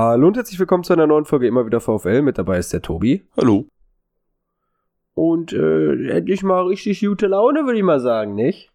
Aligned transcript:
Hallo 0.00 0.28
und 0.28 0.36
herzlich 0.36 0.60
willkommen 0.60 0.84
zu 0.84 0.92
einer 0.92 1.08
neuen 1.08 1.24
Folge 1.24 1.48
immer 1.48 1.66
wieder 1.66 1.80
VfL. 1.80 2.22
Mit 2.22 2.38
dabei 2.38 2.58
ist 2.58 2.72
der 2.72 2.82
Tobi. 2.82 3.26
Hallo. 3.36 3.66
Und 5.14 5.52
äh, 5.52 6.10
endlich 6.10 6.44
mal 6.44 6.68
richtig 6.68 7.00
gute 7.00 7.26
Laune, 7.26 7.64
würde 7.64 7.78
ich 7.78 7.84
mal 7.84 7.98
sagen, 7.98 8.36
nicht? 8.36 8.70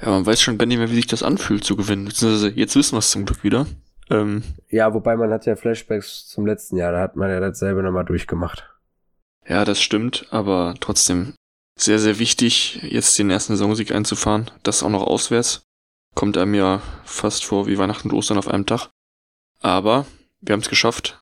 Ja, 0.00 0.08
man 0.08 0.24
weiß 0.24 0.40
schon 0.40 0.56
gar 0.56 0.64
nicht 0.64 0.78
mehr, 0.78 0.88
wie 0.88 0.94
sich 0.94 1.06
das 1.06 1.22
anfühlt 1.22 1.62
zu 1.62 1.76
gewinnen. 1.76 2.06
Beziehungsweise 2.06 2.48
jetzt 2.52 2.74
wissen 2.74 2.94
wir 2.94 3.00
es 3.00 3.10
zum 3.10 3.26
Glück 3.26 3.44
wieder. 3.44 3.66
Ähm, 4.08 4.42
Ja, 4.70 4.94
wobei 4.94 5.14
man 5.14 5.30
hat 5.30 5.44
ja 5.44 5.56
Flashbacks 5.56 6.26
zum 6.28 6.46
letzten 6.46 6.78
Jahr, 6.78 6.92
da 6.92 7.02
hat 7.02 7.16
man 7.16 7.28
ja 7.28 7.38
dasselbe 7.38 7.82
nochmal 7.82 8.06
durchgemacht. 8.06 8.66
ja, 9.46 9.66
das 9.66 9.82
stimmt, 9.82 10.26
aber 10.30 10.74
trotzdem 10.80 11.34
sehr, 11.78 11.98
sehr 11.98 12.18
wichtig, 12.18 12.80
jetzt 12.82 13.18
den 13.18 13.28
ersten 13.28 13.56
Saisonsieg 13.56 13.92
einzufahren. 13.92 14.50
Das 14.62 14.82
auch 14.82 14.88
noch 14.88 15.06
auswärts. 15.06 15.64
Kommt 16.14 16.38
einem 16.38 16.54
ja 16.54 16.80
fast 17.04 17.44
vor 17.44 17.66
wie 17.66 17.76
Weihnachten 17.76 18.08
und 18.08 18.16
Ostern 18.16 18.38
auf 18.38 18.48
einem 18.48 18.64
Tag. 18.64 18.88
Aber 19.60 20.06
wir 20.40 20.52
haben 20.52 20.60
es 20.60 20.68
geschafft. 20.68 21.20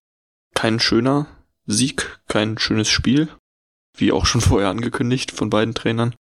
Kein 0.55 0.81
schöner 0.81 1.27
Sieg, 1.67 2.21
kein 2.29 2.59
schönes 2.59 2.89
Spiel. 2.89 3.29
Wie 3.97 4.13
auch 4.13 4.27
schon 4.27 4.41
vorher 4.43 4.69
angekündigt 4.69 5.31
von 5.33 5.51
beiden 5.51 5.75
Trainern. 5.75 6.15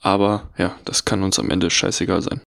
Aber 0.00 0.50
ja, 0.56 0.76
das 0.84 1.04
kann 1.04 1.22
uns 1.22 1.38
am 1.38 1.50
Ende 1.50 1.70
scheißegal 1.70 2.22
sein. 2.22 2.42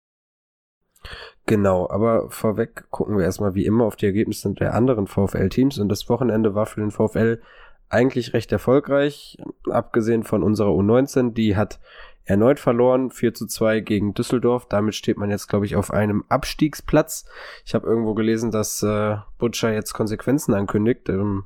Genau, 1.46 1.90
aber 1.90 2.30
vorweg 2.30 2.90
gucken 2.90 3.18
wir 3.18 3.24
erstmal 3.24 3.54
wie 3.54 3.66
immer 3.66 3.84
auf 3.84 3.96
die 3.96 4.06
Ergebnisse 4.06 4.54
der 4.54 4.72
anderen 4.72 5.06
VfL-Teams 5.06 5.78
und 5.78 5.90
das 5.90 6.08
Wochenende 6.08 6.54
war 6.54 6.64
für 6.64 6.80
den 6.80 6.90
VfL 6.90 7.42
eigentlich 7.90 8.32
recht 8.32 8.50
erfolgreich, 8.50 9.36
abgesehen 9.70 10.24
von 10.24 10.42
unserer 10.42 10.70
U19, 10.70 11.34
die 11.34 11.54
hat 11.54 11.80
erneut 12.24 12.58
verloren, 12.58 13.10
4 13.10 13.34
zu 13.34 13.46
2 13.46 13.80
gegen 13.80 14.14
Düsseldorf. 14.14 14.66
Damit 14.66 14.94
steht 14.94 15.18
man 15.18 15.30
jetzt, 15.30 15.48
glaube 15.48 15.66
ich, 15.66 15.76
auf 15.76 15.92
einem 15.92 16.24
Abstiegsplatz. 16.28 17.26
Ich 17.64 17.74
habe 17.74 17.86
irgendwo 17.86 18.14
gelesen, 18.14 18.50
dass 18.50 18.82
äh, 18.82 19.16
Butcher 19.38 19.72
jetzt 19.72 19.92
Konsequenzen 19.92 20.54
ankündigt. 20.54 21.08
Ähm, 21.08 21.44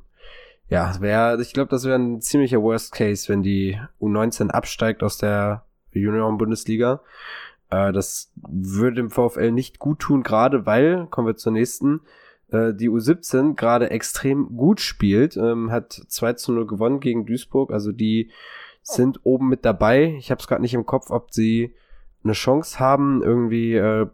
ja, 0.69 1.01
wäre, 1.01 1.41
ich 1.41 1.53
glaube, 1.53 1.71
das 1.71 1.85
wäre 1.85 1.99
ein 1.99 2.21
ziemlicher 2.21 2.63
Worst 2.63 2.93
Case, 2.93 3.29
wenn 3.29 3.43
die 3.43 3.81
U19 4.01 4.51
absteigt 4.51 5.03
aus 5.03 5.19
der 5.19 5.65
Junioren-Bundesliga. 5.93 7.01
Äh, 7.71 7.93
das 7.93 8.33
würde 8.37 8.97
dem 8.97 9.11
VfL 9.11 9.51
nicht 9.51 9.79
gut 9.79 10.01
tun, 10.01 10.23
gerade 10.23 10.67
weil, 10.67 11.07
kommen 11.11 11.27
wir 11.27 11.37
zur 11.37 11.53
nächsten, 11.53 12.01
äh, 12.51 12.73
die 12.73 12.89
U17 12.89 13.57
gerade 13.57 13.91
extrem 13.91 14.57
gut 14.57 14.81
spielt, 14.81 15.37
ähm, 15.37 15.71
hat 15.71 15.93
2 15.93 16.35
zu 16.35 16.53
0 16.53 16.67
gewonnen 16.67 17.01
gegen 17.01 17.27
Duisburg, 17.27 17.73
also 17.73 17.93
die 17.93 18.31
sind 18.89 19.21
oben 19.25 19.49
mit 19.49 19.65
dabei. 19.65 20.15
Ich 20.19 20.31
habe 20.31 20.41
es 20.41 20.47
gerade 20.47 20.63
nicht 20.63 20.75
im 20.75 20.87
Kopf, 20.87 21.11
ob 21.11 21.33
sie 21.33 21.75
eine 22.25 22.33
Chance 22.33 22.79
haben, 22.79 23.23
irgendwie 23.23 23.75
äh, 23.75 24.07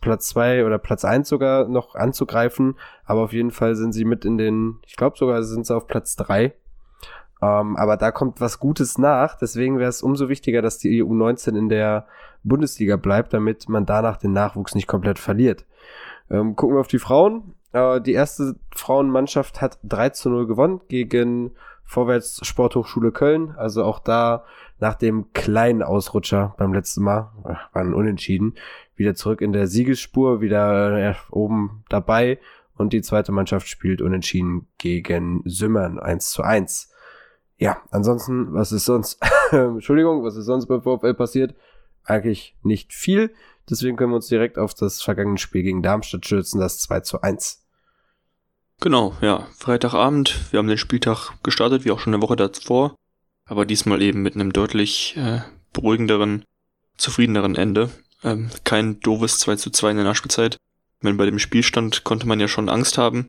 Platz 0.00 0.28
zwei 0.28 0.64
oder 0.64 0.78
Platz 0.78 1.04
eins 1.04 1.28
sogar 1.28 1.68
noch 1.68 1.94
anzugreifen, 1.94 2.76
aber 3.04 3.22
auf 3.22 3.32
jeden 3.32 3.50
Fall 3.50 3.76
sind 3.76 3.92
sie 3.92 4.04
mit 4.04 4.24
in 4.24 4.38
den, 4.38 4.78
ich 4.86 4.96
glaube 4.96 5.18
sogar 5.18 5.42
sind 5.42 5.66
sie 5.66 5.74
auf 5.74 5.86
Platz 5.86 6.16
drei. 6.16 6.54
Ähm, 7.42 7.76
aber 7.76 7.96
da 7.96 8.10
kommt 8.10 8.40
was 8.40 8.58
Gutes 8.58 8.96
nach, 8.96 9.36
deswegen 9.36 9.78
wäre 9.78 9.90
es 9.90 10.02
umso 10.02 10.28
wichtiger, 10.28 10.62
dass 10.62 10.78
die 10.78 11.02
U19 11.02 11.56
in 11.58 11.68
der 11.68 12.06
Bundesliga 12.42 12.96
bleibt, 12.96 13.32
damit 13.32 13.68
man 13.68 13.86
danach 13.86 14.16
den 14.16 14.32
Nachwuchs 14.32 14.74
nicht 14.74 14.86
komplett 14.86 15.18
verliert. 15.18 15.66
Ähm, 16.30 16.56
gucken 16.56 16.76
wir 16.76 16.80
auf 16.80 16.88
die 16.88 16.98
Frauen. 16.98 17.54
Äh, 17.72 18.00
die 18.00 18.12
erste 18.12 18.56
Frauenmannschaft 18.74 19.60
hat 19.60 19.78
3 19.82 20.10
zu 20.10 20.30
0 20.30 20.46
gewonnen 20.46 20.80
gegen 20.88 21.52
Vorwärts 21.84 22.40
Sporthochschule 22.46 23.12
Köln. 23.12 23.54
Also 23.56 23.84
auch 23.84 23.98
da 23.98 24.44
nach 24.80 24.94
dem 24.94 25.32
kleinen 25.32 25.82
Ausrutscher 25.82 26.54
beim 26.58 26.72
letzten 26.72 27.02
Mal, 27.02 27.32
äh, 27.44 27.54
waren 27.74 27.94
unentschieden, 27.94 28.54
wieder 28.96 29.14
zurück 29.14 29.40
in 29.40 29.52
der 29.52 29.66
Siegesspur, 29.66 30.40
wieder 30.40 31.10
äh, 31.10 31.14
oben 31.30 31.84
dabei. 31.88 32.38
Und 32.76 32.92
die 32.92 33.02
zweite 33.02 33.32
Mannschaft 33.32 33.68
spielt 33.68 34.02
unentschieden 34.02 34.66
gegen 34.78 35.42
Sümmern 35.44 35.98
1 36.00 36.30
zu 36.30 36.42
1. 36.42 36.90
Ja, 37.56 37.80
ansonsten, 37.90 38.52
was 38.52 38.72
ist 38.72 38.84
sonst, 38.84 39.20
Entschuldigung, 39.52 40.24
was 40.24 40.36
ist 40.36 40.46
sonst 40.46 40.66
beim 40.66 40.82
VfL 40.82 41.14
passiert? 41.14 41.54
Eigentlich 42.02 42.56
nicht 42.62 42.92
viel. 42.92 43.32
Deswegen 43.70 43.96
können 43.96 44.10
wir 44.10 44.16
uns 44.16 44.26
direkt 44.26 44.58
auf 44.58 44.74
das 44.74 45.00
vergangene 45.00 45.38
Spiel 45.38 45.62
gegen 45.62 45.82
Darmstadt 45.82 46.26
stürzen, 46.26 46.60
das 46.60 46.80
2 46.80 47.00
zu 47.00 47.22
1. 47.22 47.63
Genau, 48.80 49.16
ja. 49.20 49.46
Freitagabend. 49.56 50.38
Wir 50.50 50.58
haben 50.58 50.68
den 50.68 50.78
Spieltag 50.78 51.32
gestartet, 51.42 51.84
wie 51.84 51.90
auch 51.90 52.00
schon 52.00 52.14
eine 52.14 52.22
Woche 52.22 52.36
davor. 52.36 52.96
Aber 53.46 53.66
diesmal 53.66 54.02
eben 54.02 54.22
mit 54.22 54.34
einem 54.34 54.52
deutlich 54.52 55.16
äh, 55.16 55.40
beruhigenderen, 55.72 56.44
zufriedeneren 56.96 57.56
Ende. 57.56 57.90
Ähm, 58.22 58.50
kein 58.64 59.00
doofes 59.00 59.38
2 59.38 59.56
zu 59.56 59.70
2 59.70 59.90
in 59.90 59.96
der 59.96 60.04
Nachspielzeit. 60.04 60.56
Wenn 61.00 61.16
bei 61.16 61.26
dem 61.26 61.38
Spielstand 61.38 62.04
konnte 62.04 62.26
man 62.26 62.40
ja 62.40 62.48
schon 62.48 62.68
Angst 62.68 62.98
haben. 62.98 63.26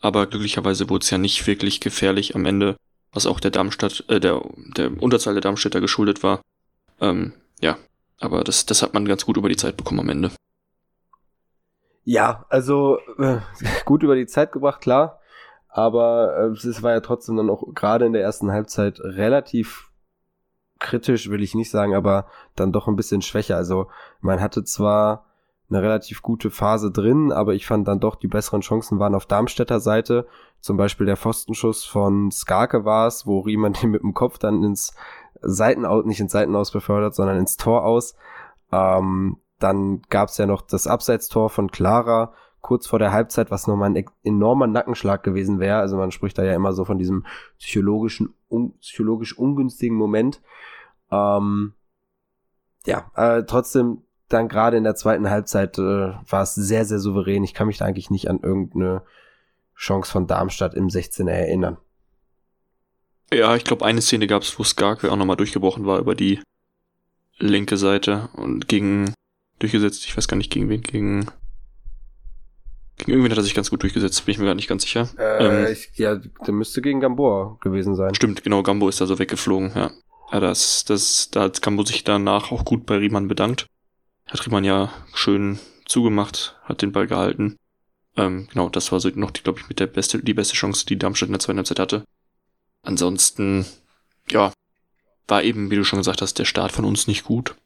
Aber 0.00 0.26
glücklicherweise 0.26 0.88
wurde 0.88 1.02
es 1.02 1.10
ja 1.10 1.18
nicht 1.18 1.46
wirklich 1.46 1.80
gefährlich 1.80 2.34
am 2.34 2.44
Ende, 2.44 2.76
was 3.12 3.26
auch 3.26 3.40
der 3.40 3.50
Darmstadt, 3.50 4.04
äh, 4.08 4.20
der, 4.20 4.42
der 4.76 5.02
Unterzahl 5.02 5.34
der 5.34 5.40
Darmstädter 5.40 5.80
geschuldet 5.80 6.22
war. 6.22 6.42
Ähm, 7.00 7.32
ja, 7.60 7.78
aber 8.20 8.44
das, 8.44 8.66
das 8.66 8.82
hat 8.82 8.94
man 8.94 9.06
ganz 9.06 9.24
gut 9.24 9.36
über 9.36 9.48
die 9.48 9.56
Zeit 9.56 9.76
bekommen 9.76 10.00
am 10.00 10.08
Ende. 10.08 10.30
Ja, 12.08 12.46
also 12.50 12.98
äh, 13.18 13.38
gut 13.84 14.04
über 14.04 14.14
die 14.14 14.26
Zeit 14.26 14.52
gebracht, 14.52 14.80
klar. 14.80 15.18
Aber 15.68 16.36
äh, 16.38 16.68
es 16.68 16.82
war 16.84 16.92
ja 16.92 17.00
trotzdem 17.00 17.36
dann 17.36 17.50
auch 17.50 17.64
gerade 17.74 18.06
in 18.06 18.12
der 18.12 18.22
ersten 18.22 18.52
Halbzeit 18.52 19.00
relativ 19.00 19.90
kritisch, 20.78 21.30
will 21.30 21.42
ich 21.42 21.56
nicht 21.56 21.68
sagen, 21.68 21.96
aber 21.96 22.26
dann 22.54 22.70
doch 22.70 22.86
ein 22.86 22.94
bisschen 22.94 23.22
schwächer. 23.22 23.56
Also 23.56 23.88
man 24.20 24.40
hatte 24.40 24.62
zwar 24.62 25.26
eine 25.68 25.82
relativ 25.82 26.22
gute 26.22 26.50
Phase 26.50 26.92
drin, 26.92 27.32
aber 27.32 27.54
ich 27.54 27.66
fand 27.66 27.88
dann 27.88 27.98
doch 27.98 28.14
die 28.14 28.28
besseren 28.28 28.60
Chancen 28.60 29.00
waren 29.00 29.16
auf 29.16 29.26
Darmstädter 29.26 29.80
Seite. 29.80 30.28
Zum 30.60 30.76
Beispiel 30.76 31.06
der 31.06 31.16
Pfostenschuss 31.16 31.84
von 31.84 32.30
Skarke 32.30 32.84
war 32.84 33.08
es, 33.08 33.26
wo 33.26 33.40
Riemann 33.40 33.72
den 33.82 33.90
mit 33.90 34.02
dem 34.02 34.14
Kopf 34.14 34.38
dann 34.38 34.62
ins 34.62 34.94
Seitenaus, 35.42 36.04
nicht 36.04 36.20
ins 36.20 36.30
Seitenaus 36.30 36.70
befördert, 36.70 37.16
sondern 37.16 37.38
ins 37.38 37.56
Tor 37.56 37.84
aus. 37.84 38.14
Ähm, 38.70 39.38
dann 39.58 40.02
gab 40.10 40.28
es 40.28 40.38
ja 40.38 40.46
noch 40.46 40.62
das 40.62 40.86
Abseitstor 40.86 41.50
von 41.50 41.70
Clara 41.70 42.32
kurz 42.60 42.88
vor 42.88 42.98
der 42.98 43.12
Halbzeit, 43.12 43.50
was 43.52 43.68
nochmal 43.68 43.94
ein 43.94 44.04
enormer 44.24 44.66
Nackenschlag 44.66 45.22
gewesen 45.22 45.60
wäre. 45.60 45.78
Also 45.78 45.96
man 45.96 46.10
spricht 46.10 46.36
da 46.36 46.42
ja 46.42 46.54
immer 46.54 46.72
so 46.72 46.84
von 46.84 46.98
diesem 46.98 47.24
psychologischen, 47.58 48.34
un 48.48 48.76
psychologisch 48.80 49.38
ungünstigen 49.38 49.96
Moment. 49.96 50.42
Ähm, 51.12 51.74
ja, 52.84 53.10
äh, 53.14 53.44
trotzdem 53.44 54.02
dann 54.28 54.48
gerade 54.48 54.76
in 54.76 54.84
der 54.84 54.96
zweiten 54.96 55.30
Halbzeit 55.30 55.78
äh, 55.78 55.82
war 56.28 56.42
es 56.42 56.56
sehr, 56.56 56.84
sehr 56.84 56.98
souverän. 56.98 57.44
Ich 57.44 57.54
kann 57.54 57.68
mich 57.68 57.78
da 57.78 57.84
eigentlich 57.84 58.10
nicht 58.10 58.28
an 58.28 58.40
irgendeine 58.42 59.02
Chance 59.76 60.10
von 60.10 60.26
Darmstadt 60.26 60.74
im 60.74 60.88
16er 60.88 61.30
erinnern. 61.30 61.76
Ja, 63.32 63.54
ich 63.54 63.64
glaube, 63.64 63.84
eine 63.84 64.02
Szene 64.02 64.26
gab 64.26 64.42
es, 64.42 64.58
wo 64.58 64.64
Skarke 64.64 65.12
auch 65.12 65.16
nochmal 65.16 65.36
durchgebrochen 65.36 65.86
war 65.86 65.98
über 65.98 66.14
die 66.14 66.40
linke 67.38 67.76
Seite 67.76 68.28
und 68.34 68.66
gegen 68.66 69.14
durchgesetzt, 69.58 70.04
ich 70.06 70.16
weiß 70.16 70.28
gar 70.28 70.36
nicht 70.36 70.52
gegen 70.52 70.68
wen, 70.68 70.82
gegen 70.82 71.30
gegen 72.98 73.10
irgendwen 73.10 73.30
hat 73.30 73.38
er 73.38 73.44
sich 73.44 73.54
ganz 73.54 73.68
gut 73.68 73.82
durchgesetzt, 73.82 74.24
bin 74.24 74.32
ich 74.32 74.38
mir 74.38 74.46
gar 74.46 74.54
nicht 74.54 74.68
ganz 74.68 74.82
sicher. 74.82 75.08
Äh, 75.18 75.66
ähm, 75.66 75.72
ich, 75.72 75.90
ja, 75.98 76.16
der 76.16 76.54
müsste 76.54 76.80
gegen 76.80 77.00
Gamboa 77.00 77.58
gewesen 77.60 77.94
sein. 77.94 78.14
Stimmt, 78.14 78.42
genau, 78.42 78.62
Gambo 78.62 78.88
ist 78.88 79.00
da 79.00 79.06
so 79.06 79.18
weggeflogen, 79.18 79.72
ja. 79.74 79.90
Ja, 80.32 80.40
das, 80.40 80.84
das, 80.84 81.30
da 81.30 81.42
hat 81.42 81.60
Gambo 81.62 81.84
sich 81.84 82.04
danach 82.04 82.50
auch 82.50 82.64
gut 82.64 82.86
bei 82.86 82.96
Riemann 82.96 83.28
bedankt. 83.28 83.66
Hat 84.26 84.44
Riemann 84.46 84.64
ja 84.64 84.92
schön 85.14 85.58
zugemacht, 85.84 86.58
hat 86.64 86.82
den 86.82 86.92
Ball 86.92 87.06
gehalten. 87.06 87.58
Ähm, 88.16 88.48
genau, 88.50 88.70
das 88.70 88.90
war 88.92 88.98
so 88.98 89.10
noch, 89.14 89.32
glaube 89.32 89.60
ich, 89.60 89.68
mit 89.68 89.78
der 89.78 89.86
beste, 89.86 90.22
die 90.22 90.34
beste 90.34 90.54
Chance, 90.54 90.86
die 90.86 90.98
Darmstadt 90.98 91.28
in 91.28 91.34
der 91.34 91.40
zweiten 91.40 91.58
Halbzeit 91.58 91.78
hatte. 91.78 92.04
Ansonsten, 92.82 93.66
ja, 94.30 94.52
war 95.28 95.42
eben, 95.42 95.70
wie 95.70 95.76
du 95.76 95.84
schon 95.84 95.98
gesagt 95.98 96.22
hast, 96.22 96.38
der 96.38 96.44
Start 96.44 96.72
von 96.72 96.86
uns 96.86 97.06
nicht 97.06 97.24
gut. 97.24 97.56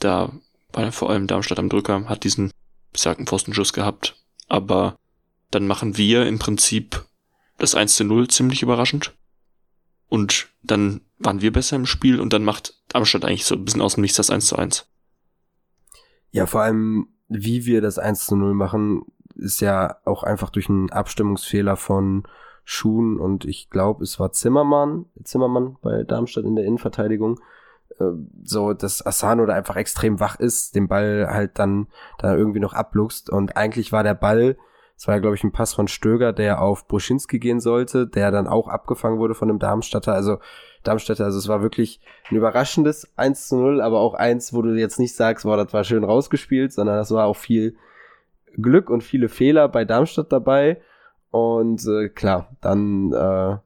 Da 0.00 0.32
war 0.72 0.92
vor 0.92 1.10
allem 1.10 1.26
Darmstadt 1.26 1.58
am 1.58 1.68
Drücker, 1.68 2.08
hat 2.08 2.24
diesen 2.24 2.50
besagten 2.92 3.26
Pfostenschuss 3.26 3.72
gehabt. 3.72 4.16
Aber 4.48 4.96
dann 5.50 5.66
machen 5.66 5.96
wir 5.96 6.26
im 6.26 6.38
Prinzip 6.38 7.04
das 7.58 7.74
1 7.74 7.96
zu 7.96 8.04
0 8.04 8.28
ziemlich 8.28 8.62
überraschend. 8.62 9.14
Und 10.08 10.48
dann 10.62 11.02
waren 11.18 11.40
wir 11.40 11.52
besser 11.52 11.76
im 11.76 11.86
Spiel 11.86 12.20
und 12.20 12.32
dann 12.32 12.44
macht 12.44 12.82
Darmstadt 12.88 13.24
eigentlich 13.24 13.44
so 13.44 13.54
ein 13.54 13.64
bisschen 13.64 13.82
aus 13.82 13.94
dem 13.94 14.02
Nichts 14.02 14.16
das 14.16 14.30
1 14.30 14.46
zu 14.46 14.56
1. 14.56 14.86
Ja, 16.32 16.46
vor 16.46 16.62
allem, 16.62 17.08
wie 17.28 17.66
wir 17.66 17.80
das 17.80 17.98
1 17.98 18.26
zu 18.26 18.36
0 18.36 18.54
machen, 18.54 19.02
ist 19.36 19.60
ja 19.60 19.96
auch 20.04 20.22
einfach 20.22 20.50
durch 20.50 20.68
einen 20.68 20.90
Abstimmungsfehler 20.90 21.76
von 21.76 22.24
Schuhen 22.64 23.18
und 23.18 23.44
ich 23.44 23.70
glaube, 23.70 24.04
es 24.04 24.20
war 24.20 24.32
Zimmermann, 24.32 25.06
Zimmermann 25.24 25.76
bei 25.80 26.04
Darmstadt 26.04 26.44
in 26.44 26.56
der 26.56 26.64
Innenverteidigung, 26.64 27.40
so, 28.42 28.72
dass 28.72 29.04
Asano 29.04 29.46
da 29.46 29.54
einfach 29.54 29.76
extrem 29.76 30.20
wach 30.20 30.38
ist, 30.38 30.74
den 30.74 30.88
Ball 30.88 31.28
halt 31.30 31.58
dann 31.58 31.88
da 32.18 32.34
irgendwie 32.34 32.60
noch 32.60 32.72
abluchst. 32.72 33.30
Und 33.30 33.56
eigentlich 33.56 33.92
war 33.92 34.02
der 34.02 34.14
Ball, 34.14 34.56
es 34.96 35.06
war 35.06 35.14
ja 35.14 35.20
glaube 35.20 35.36
ich 35.36 35.44
ein 35.44 35.52
Pass 35.52 35.74
von 35.74 35.88
Stöger, 35.88 36.32
der 36.32 36.62
auf 36.62 36.86
Bruschinski 36.86 37.38
gehen 37.38 37.60
sollte, 37.60 38.06
der 38.06 38.30
dann 38.30 38.46
auch 38.46 38.68
abgefangen 38.68 39.18
wurde 39.18 39.34
von 39.34 39.48
dem 39.48 39.58
Darmstädter, 39.58 40.14
also 40.14 40.38
Darmstädter, 40.82 41.24
also 41.24 41.38
es 41.38 41.48
war 41.48 41.62
wirklich 41.62 42.00
ein 42.30 42.36
überraschendes 42.36 43.12
1 43.16 43.48
zu 43.48 43.56
0, 43.56 43.80
aber 43.80 44.00
auch 44.00 44.14
eins, 44.14 44.52
wo 44.52 44.62
du 44.62 44.74
jetzt 44.74 44.98
nicht 44.98 45.14
sagst, 45.14 45.44
boah, 45.44 45.56
das 45.56 45.72
war 45.72 45.84
schön 45.84 46.04
rausgespielt, 46.04 46.72
sondern 46.72 46.96
das 46.96 47.10
war 47.10 47.26
auch 47.26 47.36
viel 47.36 47.76
Glück 48.56 48.90
und 48.90 49.02
viele 49.02 49.28
Fehler 49.28 49.68
bei 49.68 49.84
Darmstadt 49.84 50.32
dabei. 50.32 50.80
Und 51.30 51.86
äh, 51.86 52.08
klar, 52.08 52.56
dann 52.60 53.12
äh, 53.12 53.58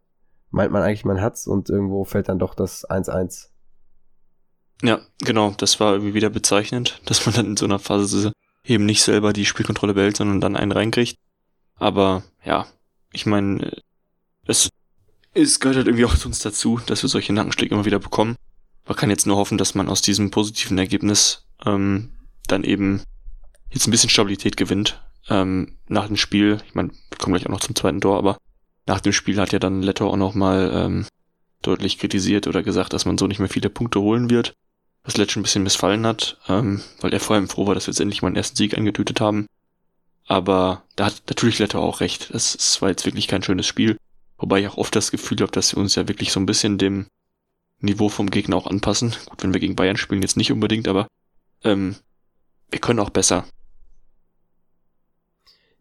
meint 0.51 0.73
man 0.73 0.83
eigentlich, 0.83 1.05
man 1.05 1.21
hat's 1.21 1.47
und 1.47 1.71
irgendwo 1.71 2.05
fällt 2.05 2.29
dann 2.29 2.39
doch 2.39 2.55
das 2.55 2.89
1-1. 2.89 3.54
Ja, 4.82 5.00
genau, 5.21 5.55
das 5.56 5.81
war 5.81 5.93
irgendwie 5.93 6.15
wieder 6.15 6.31
bezeichnend, 6.31 7.00
dass 7.05 7.26
man 7.26 7.35
dann 7.35 7.47
in 7.47 7.56
so 7.56 7.65
einer 7.65 7.79
Phase 7.79 8.32
eben 8.65 8.87
nicht 8.87 9.03
selber 9.03 9.32
die 9.32 9.47
Spielkontrolle 9.47 9.94
behält, 9.94 10.17
sondern 10.17 10.41
dann 10.41 10.56
einen 10.56 10.73
reinkriegt. 10.73 11.17
Aber 11.76 12.23
ja, 12.44 12.67
ich 13.12 13.26
meine, 13.26 13.82
es, 14.47 14.69
es 15.32 15.61
gehört 15.61 15.76
halt 15.76 15.87
irgendwie 15.87 16.05
auch 16.05 16.17
zu 16.17 16.29
uns 16.29 16.38
dazu, 16.38 16.81
dass 16.87 17.03
wir 17.03 17.09
solche 17.09 17.32
Nackenschläge 17.32 17.75
immer 17.75 17.85
wieder 17.85 17.99
bekommen. 17.99 18.37
Man 18.87 18.97
kann 18.97 19.11
jetzt 19.11 19.26
nur 19.26 19.37
hoffen, 19.37 19.59
dass 19.59 19.75
man 19.75 19.88
aus 19.88 20.03
diesem 20.03 20.31
positiven 20.31 20.79
Ergebnis 20.79 21.47
ähm, 21.65 22.11
dann 22.47 22.65
eben 22.65 23.03
jetzt 23.70 23.87
ein 23.87 23.91
bisschen 23.91 24.11
Stabilität 24.11 24.56
gewinnt. 24.56 25.03
Ähm, 25.29 25.79
nach 25.88 26.06
dem 26.06 26.17
Spiel, 26.17 26.59
ich 26.67 26.75
meine, 26.75 26.91
wir 26.91 27.19
kommen 27.19 27.35
gleich 27.35 27.47
auch 27.47 27.50
noch 27.50 27.61
zum 27.61 27.75
zweiten 27.75 28.00
Tor, 28.00 28.19
aber 28.19 28.37
nach 28.87 29.00
dem 29.00 29.12
Spiel 29.12 29.41
hat 29.41 29.53
ja 29.53 29.59
dann 29.59 29.82
Leto 29.82 30.09
auch 30.09 30.17
nochmal 30.17 30.70
ähm, 30.75 31.06
deutlich 31.62 31.99
kritisiert 31.99 32.47
oder 32.47 32.62
gesagt, 32.62 32.93
dass 32.93 33.06
man 33.06 33.17
so 33.17 33.27
nicht 33.27 33.38
mehr 33.38 33.49
viele 33.49 33.70
Punkte 33.70 34.00
holen 34.00 34.29
wird. 34.29 34.55
Was 35.05 35.17
Letsch 35.19 35.37
ein 35.37 35.43
bisschen 35.43 35.62
missfallen 35.62 36.06
hat, 36.06 36.39
ähm, 36.49 36.83
weil 37.01 37.12
er 37.12 37.21
vor 37.21 37.37
allem 37.37 37.49
froh 37.49 37.67
war, 37.67 37.75
dass 37.75 37.87
wir 37.87 37.93
jetzt 37.93 38.01
endlich 38.01 38.23
mal 38.23 38.29
einen 38.29 38.37
ersten 38.37 38.56
Sieg 38.56 38.77
eingetütet 38.77 39.21
haben. 39.21 39.47
Aber 40.27 40.83
da 40.97 41.06
hat 41.06 41.23
natürlich 41.29 41.59
Leto 41.59 41.79
auch 41.79 42.01
recht. 42.01 42.33
Das, 42.33 42.55
das 42.55 42.81
war 42.81 42.89
jetzt 42.89 43.05
wirklich 43.05 43.29
kein 43.29 43.43
schönes 43.43 43.67
Spiel. 43.67 43.99
Wobei 44.39 44.61
ich 44.61 44.69
auch 44.69 44.79
oft 44.79 44.97
das 44.97 45.11
Gefühl 45.11 45.39
habe, 45.41 45.53
dass 45.53 45.75
wir 45.77 45.81
uns 45.81 45.95
ja 45.95 46.09
wirklich 46.09 46.33
so 46.33 46.41
ein 46.41 46.47
bisschen 46.47 46.79
dem 46.79 47.06
Niveau 47.81 48.09
vom 48.09 48.31
Gegner 48.31 48.56
auch 48.56 48.67
anpassen. 48.67 49.15
Gut, 49.27 49.43
wenn 49.43 49.53
wir 49.53 49.61
gegen 49.61 49.77
Bayern 49.77 49.99
spielen, 49.99 50.23
jetzt 50.23 50.39
nicht 50.39 50.51
unbedingt, 50.51 50.89
aber 50.89 51.06
ähm, 51.62 51.97
wir 52.71 52.81
können 52.81 53.01
auch 53.01 53.11
besser. 53.11 53.45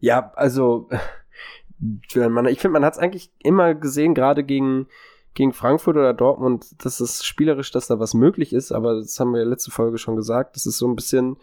Ja, 0.00 0.32
also 0.34 0.90
ich 1.80 2.12
finde, 2.12 2.68
man 2.68 2.84
hat 2.84 2.94
es 2.94 2.98
eigentlich 2.98 3.30
immer 3.38 3.74
gesehen, 3.74 4.14
gerade 4.14 4.44
gegen, 4.44 4.86
gegen 5.34 5.52
Frankfurt 5.52 5.96
oder 5.96 6.14
Dortmund, 6.14 6.84
dass 6.84 7.00
es 7.00 7.24
spielerisch, 7.24 7.70
dass 7.72 7.88
da 7.88 7.98
was 7.98 8.14
möglich 8.14 8.52
ist, 8.52 8.72
aber 8.72 8.96
das 8.96 9.18
haben 9.18 9.32
wir 9.32 9.40
ja 9.40 9.46
letzte 9.46 9.70
Folge 9.70 9.98
schon 9.98 10.16
gesagt, 10.16 10.56
das 10.56 10.66
ist 10.66 10.78
so 10.78 10.86
ein 10.86 10.96
bisschen, 10.96 11.36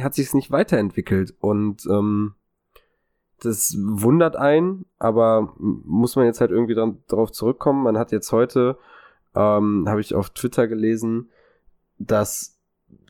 hat 0.00 0.14
sich 0.14 0.26
es 0.26 0.34
nicht 0.34 0.50
weiterentwickelt 0.50 1.34
und 1.40 1.86
ähm, 1.86 2.34
das 3.42 3.76
wundert 3.78 4.36
einen, 4.36 4.86
aber 4.98 5.54
muss 5.58 6.16
man 6.16 6.24
jetzt 6.24 6.40
halt 6.40 6.50
irgendwie 6.50 6.74
dran, 6.74 7.02
darauf 7.08 7.32
zurückkommen. 7.32 7.82
Man 7.82 7.98
hat 7.98 8.12
jetzt 8.12 8.32
heute, 8.32 8.78
ähm, 9.34 9.84
habe 9.86 10.00
ich 10.00 10.14
auf 10.14 10.30
Twitter 10.30 10.68
gelesen, 10.68 11.30
dass 11.98 12.58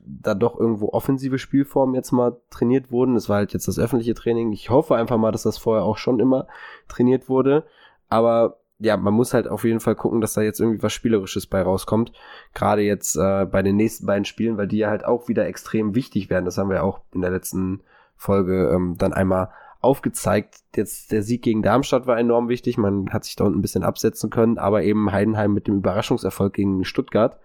da 0.05 0.35
doch 0.35 0.59
irgendwo 0.59 0.89
offensive 0.91 1.39
Spielformen 1.39 1.95
jetzt 1.95 2.13
mal 2.13 2.41
trainiert 2.51 2.91
wurden. 2.91 3.15
Das 3.15 3.29
war 3.29 3.37
halt 3.37 3.53
jetzt 3.53 3.69
das 3.69 3.79
öffentliche 3.79 4.15
Training. 4.15 4.53
Ich 4.53 4.71
hoffe 4.71 4.95
einfach 4.97 5.17
mal, 5.17 5.33
dass 5.33 5.43
das 5.43 5.59
vorher 5.59 5.85
auch 5.85 5.99
schon 5.99 6.21
immer 6.21 6.47
trainiert 6.89 7.29
wurde. 7.29 7.65
Aber 8.09 8.59
ja, 8.79 8.97
man 8.97 9.15
muss 9.15 9.33
halt 9.33 9.49
auf 9.49 9.65
jeden 9.65 9.81
Fall 9.81 9.95
gucken, 9.95 10.21
dass 10.21 10.35
da 10.35 10.43
jetzt 10.43 10.61
irgendwie 10.61 10.83
was 10.83 10.93
Spielerisches 10.93 11.47
bei 11.47 11.63
rauskommt. 11.63 12.13
Gerade 12.55 12.83
jetzt 12.83 13.17
äh, 13.17 13.47
bei 13.47 13.63
den 13.63 13.77
nächsten 13.77 14.07
beiden 14.07 14.25
Spielen, 14.25 14.59
weil 14.59 14.69
die 14.69 14.79
ja 14.79 14.91
halt 14.91 15.05
auch 15.05 15.29
wieder 15.29 15.47
extrem 15.47 15.95
wichtig 15.95 16.29
werden. 16.29 16.45
Das 16.45 16.59
haben 16.59 16.71
wir 16.71 16.85
auch 16.85 17.01
in 17.13 17.23
der 17.23 17.31
letzten 17.31 17.83
Folge 18.17 18.71
ähm, 18.75 18.97
dann 18.99 19.13
einmal 19.13 19.51
aufgezeigt. 19.81 20.57
Jetzt 20.75 21.13
der 21.13 21.23
Sieg 21.23 21.43
gegen 21.43 21.63
Darmstadt 21.63 22.07
war 22.07 22.19
enorm 22.19 22.49
wichtig. 22.49 22.77
Man 22.77 23.11
hat 23.13 23.25
sich 23.25 23.37
da 23.37 23.45
unten 23.45 23.59
ein 23.59 23.63
bisschen 23.63 23.85
absetzen 23.85 24.31
können, 24.31 24.59
aber 24.59 24.83
eben 24.83 25.13
Heidenheim 25.13 25.53
mit 25.53 25.69
dem 25.69 25.79
Überraschungserfolg 25.79 26.53
gegen 26.53 26.85
Stuttgart 26.85 27.39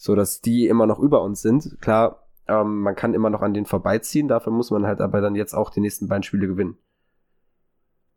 so 0.00 0.14
dass 0.14 0.40
die 0.40 0.66
immer 0.66 0.86
noch 0.86 0.98
über 0.98 1.20
uns 1.20 1.42
sind. 1.42 1.76
Klar, 1.82 2.26
ähm, 2.48 2.80
man 2.80 2.96
kann 2.96 3.12
immer 3.12 3.28
noch 3.28 3.42
an 3.42 3.52
denen 3.52 3.66
vorbeiziehen, 3.66 4.28
dafür 4.28 4.50
muss 4.50 4.70
man 4.70 4.86
halt 4.86 5.02
aber 5.02 5.20
dann 5.20 5.34
jetzt 5.34 5.52
auch 5.52 5.68
die 5.68 5.80
nächsten 5.80 6.08
beiden 6.08 6.22
Spiele 6.22 6.46
gewinnen. 6.46 6.78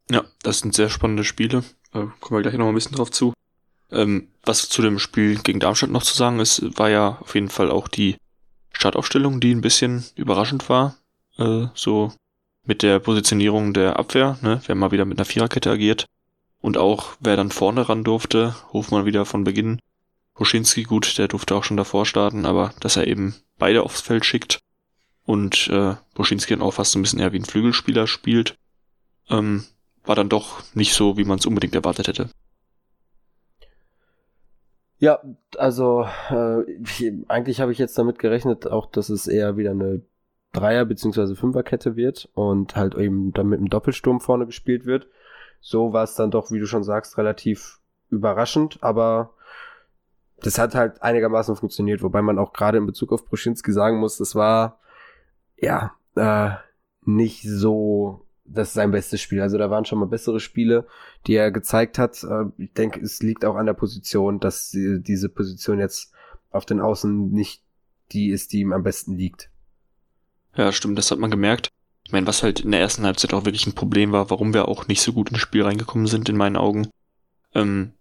Ja, 0.09 0.23
das 0.43 0.59
sind 0.59 0.73
sehr 0.73 0.87
spannende 0.87 1.25
Spiele. 1.25 1.63
Äh, 1.93 2.07
kommen 2.19 2.39
wir 2.39 2.41
gleich 2.41 2.55
noch 2.55 2.67
ein 2.67 2.75
bisschen 2.75 2.95
drauf 2.95 3.11
zu. 3.11 3.33
Ähm, 3.91 4.27
was 4.43 4.69
zu 4.69 4.81
dem 4.81 4.99
Spiel 4.99 5.37
gegen 5.39 5.59
Darmstadt 5.59 5.91
noch 5.91 6.03
zu 6.03 6.15
sagen 6.15 6.39
ist, 6.39 6.77
war 6.77 6.89
ja 6.89 7.17
auf 7.21 7.35
jeden 7.35 7.49
Fall 7.49 7.69
auch 7.69 7.87
die 7.87 8.17
Startaufstellung, 8.71 9.39
die 9.39 9.53
ein 9.53 9.61
bisschen 9.61 10.03
überraschend 10.15 10.67
war. 10.69 10.95
Äh, 11.37 11.67
so 11.75 12.11
mit 12.65 12.81
der 12.81 12.99
Positionierung 12.99 13.73
der 13.73 13.99
Abwehr, 13.99 14.37
ne? 14.41 14.61
wer 14.65 14.75
mal 14.75 14.91
wieder 14.91 15.05
mit 15.05 15.17
einer 15.17 15.25
Viererkette 15.25 15.69
agiert. 15.69 16.05
Und 16.61 16.77
auch 16.77 17.13
wer 17.19 17.35
dann 17.35 17.51
vorne 17.51 17.89
ran 17.89 18.03
durfte, 18.03 18.55
Hofmann 18.71 19.05
wieder 19.05 19.25
von 19.25 19.43
Beginn 19.43 19.79
Huschinski, 20.39 20.83
gut, 20.83 21.17
der 21.17 21.27
durfte 21.27 21.55
auch 21.55 21.63
schon 21.63 21.77
davor 21.77 22.05
starten, 22.05 22.45
aber 22.45 22.73
dass 22.79 22.95
er 22.95 23.05
eben 23.05 23.35
beide 23.57 23.83
aufs 23.83 24.01
Feld 24.01 24.25
schickt 24.25 24.59
und 25.25 25.67
äh, 25.67 25.95
Buschinski 26.15 26.53
dann 26.53 26.63
auch 26.63 26.73
fast 26.73 26.93
so 26.93 26.99
ein 26.99 27.01
bisschen 27.01 27.19
eher 27.19 27.33
wie 27.33 27.39
ein 27.39 27.45
Flügelspieler 27.45 28.07
spielt, 28.07 28.55
ähm, 29.29 29.65
war 30.05 30.15
dann 30.15 30.29
doch 30.29 30.61
nicht 30.73 30.93
so, 30.93 31.17
wie 31.17 31.23
man 31.23 31.39
es 31.39 31.45
unbedingt 31.45 31.75
erwartet 31.75 32.07
hätte. 32.07 32.29
Ja, 34.99 35.19
also 35.57 36.05
äh, 36.29 36.63
eigentlich 37.27 37.59
habe 37.59 37.71
ich 37.71 37.77
jetzt 37.77 37.97
damit 37.97 38.19
gerechnet, 38.19 38.67
auch 38.67 38.85
dass 38.85 39.09
es 39.09 39.27
eher 39.27 39.57
wieder 39.57 39.71
eine 39.71 40.01
Dreier- 40.53 40.85
bzw. 40.85 41.35
Fünferkette 41.35 41.95
wird 41.95 42.29
und 42.35 42.75
halt 42.75 42.95
eben 42.95 43.33
dann 43.33 43.47
mit 43.47 43.59
einem 43.59 43.69
Doppelsturm 43.69 44.21
vorne 44.21 44.45
gespielt 44.45 44.85
wird. 44.85 45.07
So 45.59 45.93
war 45.93 46.03
es 46.03 46.15
dann 46.15 46.31
doch, 46.31 46.51
wie 46.51 46.59
du 46.59 46.67
schon 46.67 46.83
sagst, 46.83 47.17
relativ 47.17 47.79
überraschend, 48.09 48.77
aber 48.81 49.33
das 50.37 50.57
hat 50.57 50.75
halt 50.75 51.01
einigermaßen 51.01 51.55
funktioniert, 51.55 52.03
wobei 52.03 52.21
man 52.21 52.37
auch 52.37 52.53
gerade 52.53 52.77
in 52.77 52.85
Bezug 52.85 53.11
auf 53.11 53.25
Bruschinski 53.25 53.71
sagen 53.71 53.97
muss, 53.97 54.17
das 54.17 54.35
war 54.35 54.79
ja 55.57 55.93
äh, 56.15 56.51
nicht 57.01 57.43
so 57.43 58.25
das 58.45 58.69
ist 58.69 58.73
sein 58.73 58.91
bestes 58.91 59.21
Spiel. 59.21 59.41
Also 59.41 59.57
da 59.57 59.69
waren 59.69 59.85
schon 59.85 59.99
mal 59.99 60.05
bessere 60.05 60.39
Spiele, 60.39 60.85
die 61.27 61.35
er 61.35 61.51
gezeigt 61.51 61.97
hat. 61.97 62.23
Äh, 62.23 62.45
ich 62.57 62.73
denke, 62.73 62.99
es 62.99 63.21
liegt 63.21 63.45
auch 63.45 63.55
an 63.55 63.65
der 63.65 63.73
Position, 63.73 64.39
dass 64.39 64.69
diese 64.71 65.29
Position 65.29 65.79
jetzt 65.79 66.11
auf 66.51 66.65
den 66.65 66.79
Außen 66.79 67.31
nicht 67.31 67.63
die 68.11 68.29
ist, 68.29 68.53
die 68.53 68.59
ihm 68.59 68.73
am 68.73 68.83
besten 68.83 69.15
liegt. 69.15 69.49
Ja, 70.55 70.71
stimmt, 70.71 70.97
das 70.97 71.09
hat 71.09 71.19
man 71.19 71.31
gemerkt. 71.31 71.69
Ich 72.05 72.11
meine, 72.11 72.27
was 72.27 72.43
halt 72.43 72.59
in 72.59 72.71
der 72.71 72.81
ersten 72.81 73.05
Halbzeit 73.05 73.33
auch 73.33 73.45
wirklich 73.45 73.65
ein 73.65 73.73
Problem 73.73 74.11
war, 74.11 74.29
warum 74.29 74.53
wir 74.53 74.67
auch 74.67 74.87
nicht 74.87 75.01
so 75.01 75.13
gut 75.13 75.29
ins 75.29 75.39
Spiel 75.39 75.63
reingekommen 75.63 76.05
sind, 76.07 76.29
in 76.29 76.37
meinen 76.37 76.57
Augen. 76.57 76.89
Ähm, 77.55 77.93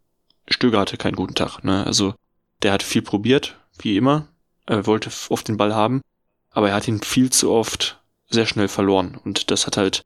Stöger 0.49 0.80
hatte 0.80 0.96
keinen 0.96 1.16
guten 1.16 1.34
Tag. 1.34 1.62
Ne? 1.62 1.87
Also 1.87 2.14
der 2.62 2.72
hat 2.72 2.82
viel 2.82 3.02
probiert, 3.02 3.58
wie 3.78 3.96
immer. 3.96 4.28
Er 4.66 4.87
wollte 4.87 5.11
oft 5.28 5.49
den 5.49 5.56
Ball 5.56 5.75
haben, 5.75 6.02
aber 6.50 6.70
er 6.70 6.75
hat 6.75 6.88
ihn 6.88 7.00
viel 7.00 7.30
zu 7.30 7.50
oft 7.50 8.02
sehr 8.28 8.46
schnell 8.46 8.68
verloren. 8.68 9.18
Und 9.25 9.50
das 9.50 9.66
hat 9.66 9.76
halt 9.76 10.02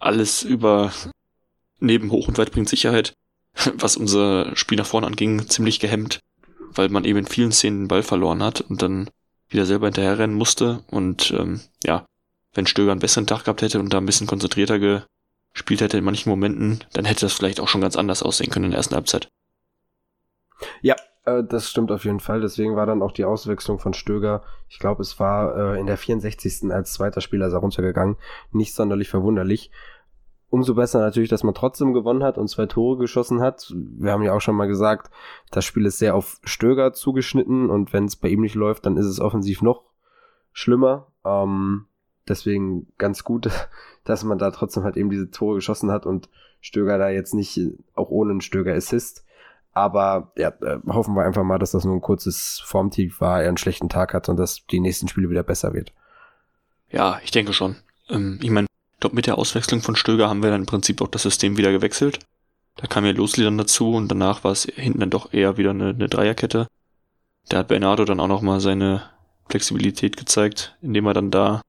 alles 0.00 0.42
über 0.42 0.92
neben 1.78 2.10
Hoch- 2.10 2.28
und 2.28 2.38
Weit 2.38 2.52
bringt 2.52 2.68
Sicherheit, 2.68 3.14
was 3.74 3.96
unser 3.96 4.54
Spiel 4.56 4.78
nach 4.78 4.86
vorne 4.86 5.06
anging, 5.06 5.48
ziemlich 5.48 5.80
gehemmt, 5.80 6.20
weil 6.74 6.88
man 6.88 7.04
eben 7.04 7.20
in 7.20 7.26
vielen 7.26 7.52
Szenen 7.52 7.82
den 7.82 7.88
Ball 7.88 8.02
verloren 8.02 8.42
hat 8.42 8.60
und 8.60 8.82
dann 8.82 9.10
wieder 9.48 9.66
selber 9.66 9.86
hinterherrennen 9.86 10.36
musste. 10.36 10.82
Und 10.88 11.32
ähm, 11.36 11.60
ja, 11.84 12.06
wenn 12.54 12.66
Stöger 12.66 12.92
einen 12.92 13.00
besseren 13.00 13.26
Tag 13.26 13.44
gehabt 13.44 13.62
hätte 13.62 13.80
und 13.80 13.92
da 13.92 13.98
ein 13.98 14.06
bisschen 14.06 14.26
konzentrierter 14.26 14.78
gespielt 15.52 15.80
hätte 15.80 15.98
in 15.98 16.04
manchen 16.04 16.30
Momenten, 16.30 16.84
dann 16.92 17.04
hätte 17.04 17.22
das 17.22 17.32
vielleicht 17.32 17.60
auch 17.60 17.68
schon 17.68 17.80
ganz 17.80 17.96
anders 17.96 18.22
aussehen 18.22 18.50
können 18.50 18.66
in 18.66 18.70
der 18.72 18.78
ersten 18.78 18.94
Halbzeit. 18.94 19.28
Ja, 20.82 20.96
äh, 21.38 21.44
das 21.44 21.68
stimmt 21.68 21.92
auf 21.92 22.04
jeden 22.04 22.20
Fall. 22.20 22.40
Deswegen 22.40 22.76
war 22.76 22.86
dann 22.86 23.02
auch 23.02 23.12
die 23.12 23.24
Auswechslung 23.24 23.78
von 23.78 23.94
Stöger, 23.94 24.42
ich 24.68 24.78
glaube, 24.78 25.02
es 25.02 25.18
war 25.18 25.56
äh, 25.74 25.80
in 25.80 25.86
der 25.86 25.96
64. 25.96 26.70
als 26.70 26.92
zweiter 26.92 27.20
Spieler 27.20 27.46
ist 27.46 27.52
er 27.52 27.60
runtergegangen. 27.60 28.16
Nicht 28.52 28.74
sonderlich 28.74 29.08
verwunderlich. 29.08 29.70
Umso 30.48 30.74
besser 30.74 30.98
natürlich, 30.98 31.28
dass 31.28 31.44
man 31.44 31.54
trotzdem 31.54 31.92
gewonnen 31.92 32.24
hat 32.24 32.36
und 32.36 32.48
zwei 32.48 32.66
Tore 32.66 32.98
geschossen 32.98 33.40
hat. 33.40 33.72
Wir 33.74 34.10
haben 34.10 34.22
ja 34.22 34.32
auch 34.32 34.40
schon 34.40 34.56
mal 34.56 34.66
gesagt, 34.66 35.10
das 35.52 35.64
Spiel 35.64 35.86
ist 35.86 35.98
sehr 35.98 36.16
auf 36.16 36.40
Stöger 36.42 36.92
zugeschnitten 36.92 37.70
und 37.70 37.92
wenn 37.92 38.06
es 38.06 38.16
bei 38.16 38.28
ihm 38.28 38.40
nicht 38.40 38.56
läuft, 38.56 38.84
dann 38.84 38.96
ist 38.96 39.06
es 39.06 39.20
offensiv 39.20 39.62
noch 39.62 39.84
schlimmer. 40.52 41.06
Ähm, 41.24 41.86
deswegen 42.28 42.88
ganz 42.98 43.22
gut, 43.22 43.48
dass 44.04 44.24
man 44.24 44.38
da 44.38 44.50
trotzdem 44.50 44.82
halt 44.82 44.96
eben 44.96 45.10
diese 45.10 45.30
Tore 45.30 45.56
geschossen 45.56 45.92
hat 45.92 46.04
und 46.04 46.28
Stöger 46.60 46.98
da 46.98 47.10
jetzt 47.10 47.32
nicht 47.32 47.60
auch 47.94 48.10
ohne 48.10 48.32
einen 48.32 48.40
Stöger 48.40 48.74
Assist 48.74 49.24
aber 49.72 50.32
ja, 50.36 50.48
äh, 50.62 50.78
hoffen 50.88 51.14
wir 51.14 51.24
einfach 51.24 51.44
mal, 51.44 51.58
dass 51.58 51.72
das 51.72 51.84
nur 51.84 51.94
ein 51.94 52.00
kurzes 52.00 52.60
Formtief 52.64 53.20
war, 53.20 53.42
er 53.42 53.48
einen 53.48 53.56
schlechten 53.56 53.88
Tag 53.88 54.14
hat 54.14 54.28
und 54.28 54.36
dass 54.36 54.66
die 54.66 54.80
nächsten 54.80 55.08
Spiele 55.08 55.30
wieder 55.30 55.42
besser 55.42 55.72
wird. 55.74 55.92
Ja, 56.90 57.20
ich 57.22 57.30
denke 57.30 57.52
schon. 57.52 57.76
Ähm, 58.08 58.38
ich 58.42 58.50
meine, 58.50 58.66
mit 59.12 59.26
der 59.26 59.38
Auswechslung 59.38 59.80
von 59.80 59.96
Stöger 59.96 60.28
haben 60.28 60.42
wir 60.42 60.50
dann 60.50 60.62
im 60.62 60.66
Prinzip 60.66 61.00
auch 61.00 61.08
das 61.08 61.22
System 61.22 61.56
wieder 61.56 61.72
gewechselt. 61.72 62.18
Da 62.76 62.86
kam 62.86 63.04
ja 63.04 63.12
Losli 63.12 63.44
dann 63.44 63.58
dazu 63.58 63.92
und 63.92 64.08
danach 64.08 64.44
war 64.44 64.52
es 64.52 64.64
hinten 64.64 65.00
dann 65.00 65.10
doch 65.10 65.32
eher 65.32 65.56
wieder 65.56 65.70
eine, 65.70 65.90
eine 65.90 66.08
Dreierkette. 66.08 66.66
Da 67.48 67.58
hat 67.58 67.68
Bernardo 67.68 68.04
dann 68.04 68.20
auch 68.20 68.28
nochmal 68.28 68.60
seine 68.60 69.02
Flexibilität 69.48 70.16
gezeigt, 70.16 70.76
indem 70.80 71.06
er 71.06 71.14
dann 71.14 71.30
da 71.30 71.62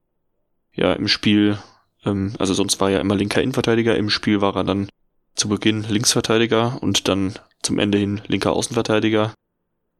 ja 0.72 0.92
im 0.92 1.08
Spiel, 1.08 1.58
ähm, 2.04 2.34
also 2.38 2.54
sonst 2.54 2.80
war 2.80 2.88
er 2.88 2.96
ja 2.96 3.00
immer 3.00 3.14
linker 3.14 3.42
Innenverteidiger, 3.42 3.96
im 3.96 4.10
Spiel 4.10 4.40
war 4.40 4.56
er 4.56 4.64
dann 4.64 4.88
zu 5.34 5.48
Beginn 5.48 5.82
Linksverteidiger 5.82 6.82
und 6.82 7.08
dann 7.08 7.34
zum 7.62 7.78
Ende 7.78 7.98
hin 7.98 8.20
linker 8.26 8.52
Außenverteidiger. 8.52 9.34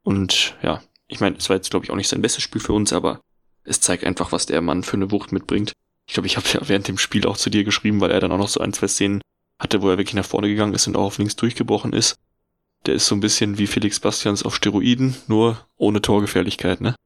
Und 0.03 0.57
ja, 0.63 0.83
ich 1.09 1.21
meine, 1.21 1.37
es 1.37 1.49
war 1.49 1.57
jetzt, 1.57 1.71
glaube 1.71 1.85
ich, 1.85 1.91
auch 1.91 1.97
nicht 1.97 2.09
sein 2.09 2.23
bestes 2.23 2.43
Spiel 2.43 2.61
für 2.61 2.73
uns, 2.73 2.93
aber 2.93 3.21
es 3.65 3.81
zeigt 3.81 4.05
einfach, 4.05 4.33
was 4.33 4.47
der 4.47 4.61
Mann 4.61 4.83
für 4.83 4.97
eine 4.97 5.11
Wucht 5.11 5.33
mitbringt. 5.33 5.73
Ich 6.07 6.15
glaube, 6.15 6.27
ich 6.27 6.37
habe 6.37 6.49
ja 6.49 6.61
während 6.69 6.89
dem 6.89 6.99
Spiel 6.99 7.27
auch 7.27 7.37
zu 7.37 7.51
dir 7.51 7.65
geschrieben, 7.65 8.01
weil 8.01 8.11
er 8.11 8.21
dann 8.21 8.33
auch 8.33 8.39
noch 8.39 8.49
so 8.49 8.61
ein, 8.61 8.73
zwei 8.73 8.89
Szenen 8.89 9.21
hatte, 9.59 9.83
wo 9.83 9.91
er 9.91 9.99
wirklich 9.99 10.15
nach 10.15 10.25
vorne 10.25 10.49
gegangen 10.49 10.75
ist 10.75 10.87
und 10.87 10.97
auch 10.97 11.05
auf 11.05 11.19
links 11.19 11.37
durchgebrochen 11.37 11.93
ist. 11.93 12.17
Der 12.87 12.95
ist 12.95 13.07
so 13.07 13.15
ein 13.15 13.21
bisschen 13.21 13.59
wie 13.59 13.69
Felix 13.69 14.01
Bastians 14.01 14.43
auf 14.43 14.57
Steroiden, 14.57 15.17
nur 15.29 15.65
ohne 15.77 16.03
Torgefährlichkeit, 16.03 16.81
ne? 16.81 16.97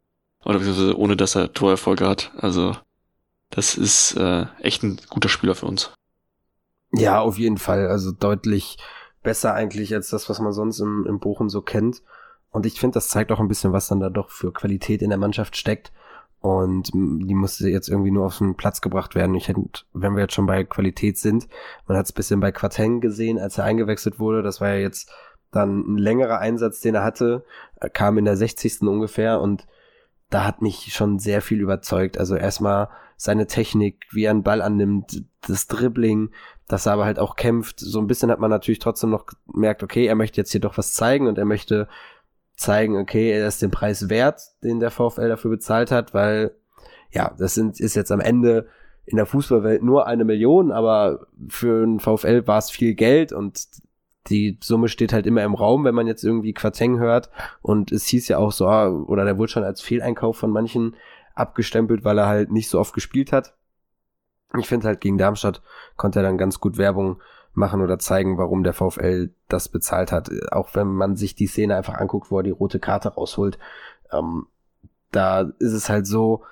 Oder 0.45 0.59
beziehungsweise 0.59 0.97
ohne, 0.97 1.17
dass 1.17 1.35
er 1.35 1.53
Torerfolge 1.53 2.09
hat. 2.09 2.31
Also, 2.39 2.77
das 3.51 3.75
ist 3.75 4.17
äh, 4.17 4.47
echt 4.61 4.83
ein 4.83 4.99
guter 5.11 5.29
Spieler 5.29 5.55
für 5.55 5.67
uns. 5.67 5.91
Ja, 6.93 7.21
auf 7.21 7.39
jeden 7.39 7.59
Fall. 7.59 7.89
Also 7.89 8.13
deutlich 8.13 8.79
besser 9.23 9.55
eigentlich 9.55 9.93
als 9.95 10.11
das, 10.11 10.29
was 10.29 10.41
man 10.41 10.53
sonst 10.53 10.81
im, 10.81 11.05
im 11.07 11.19
Bochum 11.19 11.49
so 11.49 11.63
kennt. 11.63 12.03
Und 12.51 12.65
ich 12.65 12.81
finde, 12.81 12.95
das 12.95 13.09
zeigt 13.09 13.33
auch 13.33 13.41
ein 13.41 13.49
bisschen, 13.49 13.73
was 13.73 13.89
dann 13.89 14.01
da 14.01 14.09
doch 14.09 14.31
für 14.31 14.53
Qualität 14.53 15.03
in 15.03 15.11
der 15.11 15.19
Mannschaft 15.19 15.57
steckt. 15.57 15.93
Und 16.41 16.91
die 16.95 17.35
musste 17.35 17.69
jetzt 17.69 17.89
irgendwie 17.89 18.11
nur 18.11 18.27
auf 18.27 18.39
den 18.39 18.57
Platz 18.57 18.81
gebracht 18.81 19.15
werden. 19.15 19.35
Ich 19.35 19.49
hätte, 19.49 19.63
wenn 19.93 20.15
wir 20.15 20.23
jetzt 20.23 20.35
schon 20.35 20.47
bei 20.47 20.65
Qualität 20.65 21.19
sind, 21.19 21.49
man 21.87 21.97
hat 21.97 22.07
es 22.07 22.13
bisschen 22.13 22.41
bei 22.41 22.53
Quateng 22.53 23.01
gesehen, 23.01 23.39
als 23.39 23.59
er 23.59 23.65
eingewechselt 23.65 24.21
wurde. 24.21 24.43
Das 24.43 24.61
war 24.61 24.69
ja 24.69 24.81
jetzt 24.81 25.11
dann 25.51 25.81
ein 25.81 25.99
längerer 25.99 26.39
Einsatz, 26.39 26.81
den 26.81 26.95
er 26.95 27.05
hatte, 27.05 27.45
er 27.77 27.91
kam 27.91 28.19
in 28.19 28.25
der 28.25 28.37
60. 28.37 28.83
ungefähr 28.83 29.41
und 29.41 29.67
da 30.31 30.45
hat 30.45 30.61
mich 30.61 30.93
schon 30.93 31.19
sehr 31.19 31.41
viel 31.41 31.61
überzeugt. 31.61 32.19
Also 32.19 32.37
erstmal 32.37 32.89
seine 33.17 33.47
Technik, 33.47 34.07
wie 34.11 34.25
er 34.25 34.33
einen 34.33 34.43
Ball 34.43 34.61
annimmt, 34.61 35.25
das 35.47 35.67
Dribbling, 35.67 36.31
dass 36.69 36.87
er 36.87 36.95
aber 36.95 37.05
halt 37.05 37.19
auch 37.19 37.37
kämpft. 37.37 37.81
So 37.81 38.01
ein 38.01 38.07
bisschen 38.07 38.31
hat 38.31 38.41
man 38.41 38.51
natürlich 38.51 38.79
trotzdem 38.79 39.11
noch 39.11 39.27
gemerkt, 39.53 39.83
okay, 39.83 40.07
er 40.07 40.15
möchte 40.15 40.41
jetzt 40.41 40.53
hier 40.53 40.61
doch 40.61 40.79
was 40.79 40.95
zeigen 40.95 41.27
und 41.27 41.39
er 41.39 41.45
möchte 41.45 41.89
zeigen, 42.57 42.97
okay, 42.97 43.31
er 43.31 43.47
ist 43.47 43.63
den 43.63 43.71
Preis 43.71 44.09
wert, 44.09 44.41
den 44.63 44.81
der 44.81 44.91
VfL 44.91 45.29
dafür 45.29 45.51
bezahlt 45.51 45.91
hat, 45.91 46.15
weil 46.15 46.55
ja, 47.11 47.35
das 47.39 47.55
sind, 47.55 47.81
ist 47.81 47.95
jetzt 47.95 48.11
am 48.11 48.21
Ende 48.21 48.69
in 49.05 49.17
der 49.17 49.27
Fußballwelt 49.27 49.83
nur 49.83 50.07
eine 50.07 50.25
Million, 50.25 50.73
aber 50.73 51.27
für 51.49 51.83
einen 51.83 52.01
VfL 52.01 52.47
war 52.47 52.59
es 52.59 52.71
viel 52.71 52.95
Geld 52.95 53.33
und 53.33 53.69
die 54.29 54.59
Summe 54.61 54.89
steht 54.89 55.13
halt 55.13 55.27
immer 55.27 55.45
im 55.45 55.55
Raum, 55.55 55.85
wenn 55.85 55.95
man 55.95 56.07
jetzt 56.07 56.25
irgendwie 56.25 56.53
Quateng 56.53 56.99
hört. 56.99 57.31
Und 57.63 57.93
es 57.93 58.07
hieß 58.07 58.29
ja 58.29 58.39
auch 58.39 58.51
so, 58.51 58.67
ah, 58.67 58.89
oder 58.89 59.25
der 59.25 59.39
wurde 59.39 59.53
schon 59.53 59.65
als 59.65 59.81
Fehleinkauf 59.81 60.37
von 60.37 60.51
manchen 60.51 60.97
abgestempelt, 61.35 62.05
weil 62.05 62.19
er 62.19 62.27
halt 62.27 62.51
nicht 62.51 62.69
so 62.69 62.81
oft 62.81 62.95
gespielt 62.95 63.33
hat. 63.33 63.55
Ich 64.59 64.69
finde 64.69 64.87
halt 64.87 65.01
gegen 65.01 65.19
Darmstadt 65.19 65.63
konnte 65.97 66.21
er 66.21 66.23
dann 66.23 66.39
ganz 66.39 66.61
gut 66.61 66.79
Werbung 66.79 67.21
machen 67.53 67.81
oder 67.81 67.99
zeigen, 67.99 68.39
warum 68.39 68.63
der 68.63 68.75
VfL 68.75 69.31
das 69.49 69.69
bezahlt 69.69 70.13
hat. 70.13 70.31
Auch 70.53 70.75
wenn 70.75 70.89
man 70.89 71.17
sich 71.17 71.35
die 71.35 71.47
Szene 71.47 71.77
einfach 71.77 71.95
anguckt, 71.95 72.31
wo 72.31 72.39
er 72.39 72.43
die 72.43 72.51
rote 72.51 72.79
Karte 72.79 73.09
rausholt. 73.09 73.59
Ähm, 74.13 74.47
da 75.11 75.41
ist 75.59 75.73
es 75.73 75.89
halt 75.89 76.07
so, 76.07 76.45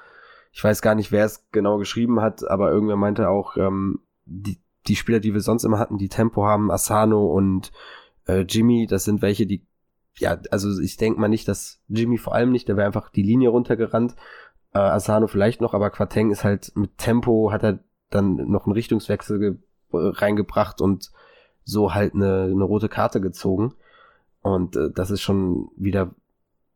ich 0.52 0.62
weiß 0.62 0.82
gar 0.82 0.94
nicht, 0.94 1.12
wer 1.12 1.24
es 1.24 1.44
genau 1.52 1.78
geschrieben 1.78 2.20
hat, 2.20 2.48
aber 2.48 2.70
irgendwer 2.70 2.96
meinte 2.96 3.28
auch, 3.28 3.56
ähm, 3.56 4.00
die, 4.24 4.58
die 4.86 4.96
Spieler, 4.96 5.20
die 5.20 5.34
wir 5.34 5.40
sonst 5.40 5.64
immer 5.64 5.78
hatten, 5.78 5.98
die 5.98 6.08
Tempo 6.08 6.44
haben, 6.44 6.70
Asano 6.70 7.26
und 7.26 7.72
äh, 8.26 8.40
Jimmy, 8.40 8.86
das 8.86 9.04
sind 9.04 9.20
welche, 9.20 9.46
die, 9.46 9.66
ja, 10.16 10.38
also 10.50 10.80
ich 10.80 10.96
denke 10.96 11.20
mal 11.20 11.28
nicht, 11.28 11.48
dass 11.48 11.82
Jimmy 11.88 12.18
vor 12.18 12.34
allem 12.34 12.52
nicht, 12.52 12.68
der 12.68 12.76
wäre 12.76 12.86
einfach 12.86 13.10
die 13.10 13.22
Linie 13.22 13.48
runtergerannt. 13.48 14.14
Äh, 14.75 14.78
Asano 14.78 15.26
vielleicht 15.26 15.61
noch, 15.61 15.75
aber 15.75 15.90
Quateng 15.90 16.31
ist 16.31 16.45
halt 16.45 16.73
mit 16.75 16.99
Tempo, 16.99 17.50
hat 17.52 17.62
er 17.62 17.78
dann 18.11 18.37
noch 18.37 18.66
einen 18.66 18.75
Richtungswechsel 18.75 19.59
reingebracht 19.93 20.81
und 20.81 21.11
so 21.64 21.95
halt 21.95 22.14
eine, 22.14 22.49
eine 22.50 22.64
rote 22.64 22.88
Karte 22.88 23.21
gezogen. 23.21 23.75
Und 24.43 24.76
äh, 24.76 24.90
das 24.95 25.11
ist 25.11 25.23
schon 25.23 25.71
wieder 25.76 26.14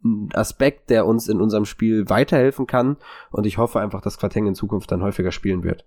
ein 0.04 0.30
Aspekt, 0.32 0.90
der 0.90 1.06
uns 1.06 1.28
in 1.28 1.40
unserem 1.40 1.64
Spiel 1.64 2.08
weiterhelfen 2.08 2.66
kann. 2.66 2.96
Und 3.30 3.46
ich 3.46 3.58
hoffe 3.58 3.80
einfach, 3.80 4.00
dass 4.00 4.18
Quateng 4.18 4.46
in 4.46 4.54
Zukunft 4.54 4.90
dann 4.90 5.02
häufiger 5.02 5.32
spielen 5.32 5.64
wird. 5.64 5.84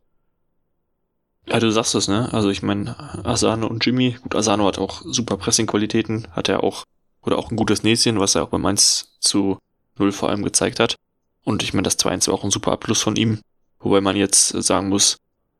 Ja, 1.47 1.59
du 1.59 1.71
sagst 1.71 1.95
es, 1.95 2.07
ne? 2.07 2.31
Also 2.33 2.49
ich 2.49 2.61
meine, 2.61 2.95
Asano 3.25 3.67
und 3.67 3.83
Jimmy, 3.83 4.17
gut, 4.21 4.35
Asano 4.35 4.67
hat 4.67 4.77
auch 4.77 5.01
super 5.05 5.37
Pressing-Qualitäten, 5.37 6.27
hat 6.31 6.49
er 6.49 6.63
auch, 6.63 6.83
oder 7.23 7.39
auch 7.39 7.49
ein 7.49 7.55
gutes 7.55 7.83
Näschen, 7.83 8.19
was 8.19 8.35
er 8.35 8.43
auch 8.43 8.49
beim 8.49 8.65
1 8.65 9.17
zu 9.19 9.57
0 9.97 10.11
vor 10.11 10.29
allem 10.29 10.43
gezeigt 10.43 10.79
hat. 10.79 10.95
Und 11.43 11.63
ich 11.63 11.73
meine, 11.73 11.83
das 11.83 11.99
2-1 11.99 12.27
war 12.27 12.35
auch 12.35 12.43
ein 12.43 12.51
super 12.51 12.71
Abschluss 12.71 13.01
von 13.01 13.15
ihm. 13.15 13.39
Wobei 13.79 14.01
man 14.01 14.15
jetzt 14.15 14.49
sagen 14.49 14.89
muss, 14.89 15.17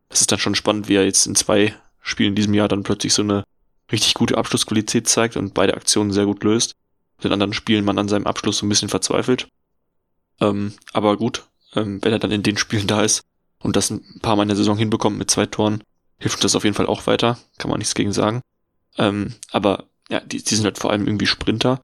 es 0.10 0.22
ist 0.22 0.32
dann 0.32 0.40
schon 0.40 0.56
spannend, 0.56 0.90
wie 0.90 0.96
er 0.96 1.06
jetzt 1.06 1.26
in 1.26 1.36
zwei 1.36 1.74
Spielen 2.02 2.30
in 2.30 2.36
diesem 2.36 2.54
Jahr 2.54 2.68
dann 2.68 2.84
plötzlich 2.84 3.14
so 3.14 3.24
eine 3.24 3.44
richtig 3.92 4.14
gute 4.14 4.38
Abschlussqualität 4.38 5.08
zeigt 5.08 5.38
und 5.38 5.54
beide 5.54 5.76
Aktionen 5.76 6.12
sehr 6.12 6.26
gut 6.26 6.44
löst. 6.44 6.76
In 7.22 7.32
anderen 7.32 7.54
Spielen 7.54 7.86
man 7.86 8.00
an 8.00 8.08
seinem 8.08 8.26
Abschluss 8.26 8.60
so 8.60 8.66
ein 8.66 8.70
bisschen 8.70 8.90
verzweifelt. 8.90 9.48
Ähm, 10.40 10.74
aber 10.92 11.18
gut, 11.18 11.46
ähm, 11.76 12.00
wenn 12.02 12.14
er 12.14 12.20
dann 12.20 12.32
in 12.32 12.44
den 12.44 12.58
Spielen 12.58 12.88
da 12.88 13.04
ist, 13.04 13.24
und 13.62 13.76
das 13.76 13.90
ein 13.90 14.20
paar 14.22 14.36
Mal 14.36 14.44
in 14.44 14.50
der 14.50 14.58
Saison 14.58 14.78
hinbekommt 14.78 15.18
mit 15.18 15.30
zwei 15.30 15.46
Toren, 15.46 15.84
hilft 16.18 16.44
das 16.44 16.56
auf 16.56 16.64
jeden 16.64 16.76
Fall 16.76 16.88
auch 16.88 17.08
weiter. 17.08 17.38
Kann 17.58 17.70
man 17.70 17.78
nichts 17.78 17.96
gegen 17.96 18.12
sagen. 18.12 18.42
Ähm, 18.98 19.36
aber 19.52 19.86
ja, 20.10 20.20
die, 20.20 20.44
die 20.44 20.56
sind 20.56 20.66
halt 20.66 20.78
vor 20.78 20.92
allem 20.92 21.06
irgendwie 21.06 21.28
Sprinter. 21.28 21.82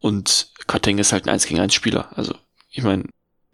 Und 0.00 0.50
Quateng 0.66 0.98
ist 0.98 1.12
halt 1.12 1.26
ein 1.26 1.30
1 1.30 1.46
gegen 1.46 1.60
1 1.60 1.72
Spieler. 1.72 2.16
Also, 2.16 2.34
ich 2.70 2.82
meine, 2.82 3.04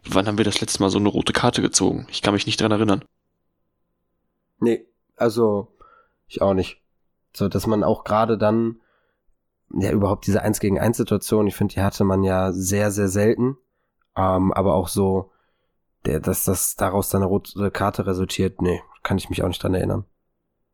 wann 0.03 0.27
haben 0.27 0.37
wir 0.37 0.45
das 0.45 0.61
letzte 0.61 0.81
Mal 0.81 0.89
so 0.89 0.99
eine 0.99 1.09
rote 1.09 1.33
Karte 1.33 1.61
gezogen? 1.61 2.07
Ich 2.09 2.21
kann 2.21 2.33
mich 2.33 2.45
nicht 2.45 2.59
dran 2.59 2.71
erinnern. 2.71 3.03
Nee, 4.59 4.85
also 5.15 5.75
ich 6.27 6.41
auch 6.41 6.53
nicht. 6.53 6.81
So, 7.35 7.47
dass 7.47 7.67
man 7.67 7.83
auch 7.83 8.03
gerade 8.03 8.37
dann, 8.37 8.81
ja, 9.73 9.91
überhaupt 9.91 10.25
diese 10.27 10.41
1 10.41 10.59
gegen 10.59 10.79
1 10.79 10.97
Situation, 10.97 11.47
ich 11.47 11.55
finde, 11.55 11.75
die 11.75 11.81
hatte 11.81 12.03
man 12.03 12.23
ja 12.23 12.51
sehr, 12.51 12.91
sehr 12.91 13.07
selten. 13.07 13.57
Ähm, 14.15 14.51
aber 14.53 14.73
auch 14.73 14.87
so, 14.87 15.31
der, 16.05 16.19
dass 16.19 16.43
das 16.43 16.75
daraus 16.75 17.09
dann 17.09 17.21
eine 17.21 17.29
rote 17.29 17.71
Karte 17.71 18.05
resultiert, 18.05 18.61
nee, 18.61 18.81
kann 19.03 19.17
ich 19.17 19.29
mich 19.29 19.43
auch 19.43 19.47
nicht 19.47 19.61
dran 19.61 19.73
erinnern. 19.73 20.05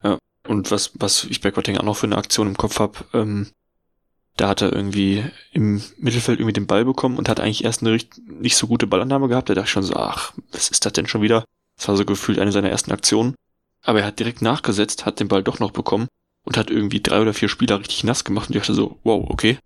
Ja, 0.03 0.17
und 0.47 0.71
was, 0.71 0.91
was 0.95 1.25
ich 1.25 1.41
bei 1.41 1.51
Quatting 1.51 1.77
auch 1.77 1.83
noch 1.83 1.97
für 1.97 2.07
eine 2.07 2.17
Aktion 2.17 2.47
im 2.47 2.57
Kopf 2.57 2.79
habe, 2.79 2.99
ähm, 3.13 3.49
da 4.37 4.49
hat 4.49 4.61
er 4.61 4.73
irgendwie 4.73 5.23
im 5.51 5.81
Mittelfeld 5.97 6.39
irgendwie 6.39 6.53
den 6.53 6.67
Ball 6.67 6.83
bekommen 6.83 7.17
und 7.17 7.29
hat 7.29 7.39
eigentlich 7.39 7.63
erst 7.63 7.81
eine 7.81 7.97
nicht 8.27 8.57
so 8.57 8.67
gute 8.67 8.87
Ballannahme 8.87 9.27
gehabt. 9.29 9.49
Da 9.49 9.53
dachte 9.53 9.67
ich 9.67 9.71
schon 9.71 9.83
so, 9.83 9.95
ach, 9.95 10.33
was 10.51 10.69
ist 10.69 10.85
das 10.85 10.93
denn 10.93 11.07
schon 11.07 11.21
wieder? 11.21 11.45
Das 11.77 11.87
war 11.87 11.95
so 11.95 12.05
gefühlt 12.05 12.39
eine 12.39 12.51
seiner 12.51 12.69
ersten 12.69 12.91
Aktionen. 12.91 13.35
Aber 13.81 13.99
er 13.99 14.07
hat 14.07 14.19
direkt 14.19 14.41
nachgesetzt, 14.41 15.05
hat 15.05 15.19
den 15.19 15.27
Ball 15.27 15.43
doch 15.43 15.59
noch 15.59 15.71
bekommen 15.71 16.07
und 16.43 16.57
hat 16.57 16.69
irgendwie 16.69 17.01
drei 17.01 17.21
oder 17.21 17.33
vier 17.33 17.49
Spieler 17.49 17.79
richtig 17.79 18.03
nass 18.03 18.23
gemacht 18.23 18.49
und 18.49 18.55
ich 18.55 18.61
dachte 18.61 18.73
so, 18.73 18.99
wow, 19.03 19.25
okay, 19.29 19.57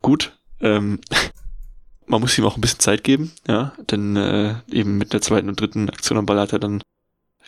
gut. 0.00 0.38
Ähm, 0.60 1.00
man 2.06 2.20
muss 2.20 2.38
ihm 2.38 2.44
auch 2.44 2.56
ein 2.56 2.60
bisschen 2.60 2.80
Zeit 2.80 3.04
geben, 3.04 3.32
ja, 3.48 3.72
denn 3.90 4.16
äh, 4.16 4.54
eben 4.70 4.96
mit 4.96 5.12
der 5.12 5.20
zweiten 5.20 5.48
und 5.48 5.60
dritten 5.60 5.90
Aktion 5.90 6.18
am 6.18 6.26
Ball 6.26 6.38
hat 6.38 6.52
er 6.52 6.60
dann 6.60 6.80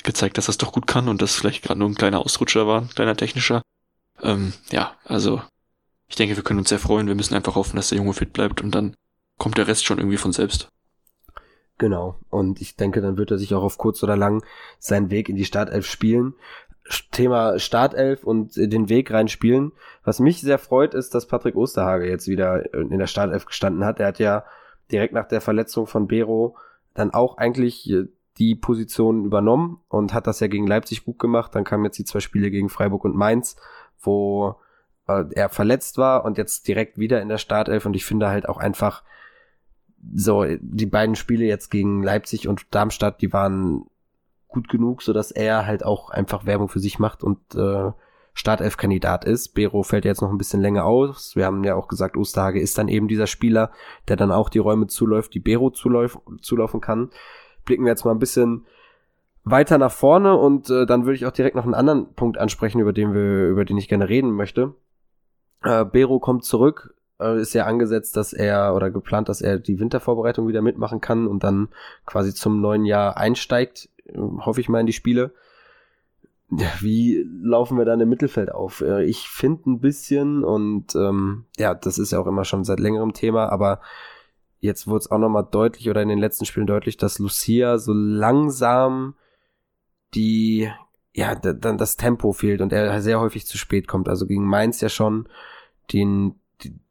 gezeigt, 0.03 0.39
dass 0.39 0.49
er 0.49 0.51
es 0.51 0.59
doch 0.59 0.73
gut 0.73 0.87
kann 0.87 1.09
und 1.09 1.23
das 1.23 1.35
vielleicht 1.35 1.63
gerade 1.63 1.79
nur 1.79 1.89
ein 1.89 1.95
kleiner 1.95 2.21
Ausrutscher 2.21 2.67
war, 2.67 2.83
ein 2.83 2.89
kleiner 2.89 3.17
technischer. 3.17 3.63
Ähm, 4.23 4.53
ja, 4.71 4.97
also 5.05 5.43
ich 6.09 6.17
denke, 6.17 6.37
wir 6.37 6.43
können 6.43 6.61
uns 6.61 6.71
sehr 6.71 6.79
freuen. 6.79 7.07
Wir 7.07 7.15
müssen 7.15 7.35
einfach 7.35 7.55
hoffen, 7.55 7.77
dass 7.77 7.91
der 7.91 7.99
Junge 7.99 8.15
fit 8.15 8.33
bleibt 8.33 8.63
und 8.63 8.75
dann 8.75 8.95
kommt 9.39 9.59
der 9.59 9.69
Rest 9.69 9.85
schon 9.85 9.99
irgendwie 9.99 10.17
von 10.17 10.33
selbst. 10.33 10.69
Genau. 11.77 12.19
Und 12.29 12.61
ich 12.61 12.77
denke, 12.77 13.01
dann 13.01 13.17
wird 13.17 13.31
er 13.31 13.39
sich 13.39 13.55
auch 13.55 13.63
auf 13.63 13.79
kurz 13.79 14.03
oder 14.03 14.17
lang 14.17 14.43
seinen 14.79 15.11
Weg 15.11 15.29
in 15.29 15.37
die 15.37 15.45
Startelf 15.45 15.87
spielen. 15.87 16.35
Thema 17.13 17.59
Startelf 17.59 18.25
und 18.25 18.57
den 18.57 18.89
Weg 18.89 19.13
reinspielen. 19.13 19.73
Was 20.03 20.19
mich 20.19 20.41
sehr 20.41 20.59
freut, 20.59 20.95
ist, 20.95 21.15
dass 21.15 21.27
Patrick 21.27 21.55
Osterhage 21.55 22.09
jetzt 22.09 22.27
wieder 22.27 22.75
in 22.75 22.99
der 22.99 23.07
Startelf 23.07 23.45
gestanden 23.45 23.85
hat. 23.85 24.01
Er 24.01 24.09
hat 24.09 24.19
ja 24.19 24.45
direkt 24.91 25.13
nach 25.13 25.29
der 25.29 25.43
Verletzung 25.43 25.87
von 25.87 26.09
Bero 26.09 26.57
dann 26.95 27.13
auch 27.13 27.37
eigentlich 27.37 27.95
die 28.39 28.55
Position 28.55 29.25
übernommen 29.25 29.81
und 29.89 30.15
hat 30.15 30.27
das 30.27 30.41
ja 30.41 30.47
gegen 30.47 30.67
Leipzig 30.67 31.05
gut 31.05 31.19
gemacht. 31.19 31.55
Dann 31.55 31.65
kamen 31.65 31.85
jetzt 31.85 31.99
die 31.99 32.05
zwei 32.05 32.21
Spiele 32.21 32.51
gegen 32.51 32.71
Freiburg 32.71 33.05
und 33.05 33.15
Mainz, 33.15 33.57
wo 34.01 34.57
er 35.09 35.49
verletzt 35.49 35.99
war 35.99 36.25
und 36.25 36.39
jetzt 36.39 36.69
direkt 36.69 36.99
wieder 36.99 37.21
in 37.21 37.29
der 37.29 37.39
Startelf. 37.39 37.87
Und 37.87 37.95
ich 37.95 38.05
finde 38.05 38.29
halt 38.29 38.49
auch 38.49 38.59
einfach 38.59 39.03
so, 40.15 40.45
die 40.61 40.87
beiden 40.87 41.17
Spiele 41.17 41.45
jetzt 41.45 41.71
gegen 41.71 42.03
Leipzig 42.03 42.47
und 42.49 42.67
Darmstadt, 42.75 43.21
die 43.21 43.33
waren 43.33 43.87
gut 44.47 44.69
genug, 44.69 45.03
so 45.03 45.13
dass 45.13 45.31
er 45.31 45.67
halt 45.67 45.85
auch 45.85 46.11
einfach 46.11 46.47
Werbung 46.47 46.69
für 46.69 46.81
sich 46.81 46.99
macht 46.99 47.23
und 47.23 47.39
äh, 47.55 47.91
Startelf-Kandidat 48.35 49.25
ist. 49.25 49.49
Bero 49.49 49.83
fällt 49.83 50.05
jetzt 50.05 50.23
noch 50.23 50.31
ein 50.31 50.39
bisschen 50.39 50.61
länger 50.61 50.85
aus. 50.85 51.35
Wir 51.35 51.45
haben 51.45 51.65
ja 51.65 51.75
auch 51.75 51.89
gesagt, 51.89 52.17
Osterhage 52.17 52.61
ist 52.61 52.79
dann 52.79 52.89
eben 52.89 53.09
dieser 53.09 53.27
Spieler, 53.27 53.73
der 54.07 54.17
dann 54.17 54.31
auch 54.31 54.49
die 54.49 54.61
Räume 54.61 54.87
zuläuft, 54.87 55.35
die 55.35 55.41
Bero 55.41 55.71
zuläuf 55.71 56.19
zulaufen 56.41 56.81
kann. 56.81 57.11
Blicken 57.65 57.85
wir 57.85 57.91
jetzt 57.91 58.05
mal 58.05 58.13
ein 58.13 58.21
bisschen 58.21 58.65
weiter 59.45 59.79
nach 59.79 59.91
vorne 59.91 60.37
und 60.37 60.71
äh, 60.71 60.87
dann 60.87 61.05
würde 61.05 61.17
ich 61.17 61.27
auch 61.27 61.33
direkt 61.33 61.57
noch 61.57 61.65
einen 61.65 61.75
anderen 61.75 62.15
Punkt 62.15 62.39
ansprechen, 62.39 62.81
über 62.81 62.93
den 62.93 63.13
wir, 63.13 63.49
über 63.49 63.65
den 63.65 63.77
ich 63.77 63.89
gerne 63.89 64.09
reden 64.09 64.31
möchte. 64.31 64.75
Äh, 65.63 65.85
Bero 65.85 66.21
kommt 66.21 66.45
zurück, 66.45 66.95
äh, 67.21 67.41
ist 67.41 67.55
ja 67.55 67.67
angesetzt, 67.67 68.17
dass 68.17 68.33
er 68.33 68.75
oder 68.75 68.91
geplant, 68.91 69.29
dass 69.29 69.41
er 69.41 69.59
die 69.59 69.81
Wintervorbereitung 69.81 70.49
wieder 70.49 70.63
mitmachen 70.63 71.01
kann 71.01 71.27
und 71.27 71.45
dann 71.45 71.69
quasi 72.07 72.35
zum 72.35 72.61
neuen 72.61 72.85
Jahr 72.85 73.17
einsteigt 73.17 73.89
hoffe 74.17 74.61
ich 74.61 74.69
mal, 74.69 74.81
in 74.81 74.87
die 74.87 74.93
Spiele. 74.93 75.33
Wie 76.81 77.27
laufen 77.43 77.77
wir 77.77 77.85
dann 77.85 78.01
im 78.01 78.09
Mittelfeld 78.09 78.51
auf? 78.51 78.81
Äh, 78.81 79.05
ich 79.05 79.29
finde 79.29 79.71
ein 79.71 79.81
bisschen 79.81 80.45
und 80.45 80.95
ähm, 80.95 81.45
ja, 81.59 81.75
das 81.75 81.99
ist 81.99 82.13
ja 82.13 82.19
auch 82.19 82.27
immer 82.27 82.45
schon 82.45 82.65
seit 82.65 82.81
längerem 82.81 83.13
Thema, 83.13 83.51
aber 83.51 83.81
jetzt 84.61 84.87
wurde 84.87 85.01
es 85.01 85.11
auch 85.11 85.19
nochmal 85.19 85.47
deutlich 85.51 85.91
oder 85.91 86.01
in 86.03 86.09
den 86.09 86.19
letzten 86.19 86.47
Spielen 86.47 86.67
deutlich, 86.67 86.97
dass 86.97 87.19
Lucia 87.19 87.77
so 87.79 87.93
langsam 87.93 89.15
die 90.15 90.71
ja, 91.19 91.35
dann 91.35 91.79
das 91.79 91.97
Tempo 91.97 92.33
fehlt 92.33 92.61
und 92.61 92.73
er 92.73 93.03
sehr 93.03 93.19
häufig 93.19 93.45
zu 93.45 93.59
spät 93.59 93.89
kommt. 93.89 94.09
Also 94.09 94.25
gegen 94.25 94.45
Mainz 94.45 94.81
ja 94.81 94.89
schon 94.89 95.29
den, 95.93 96.41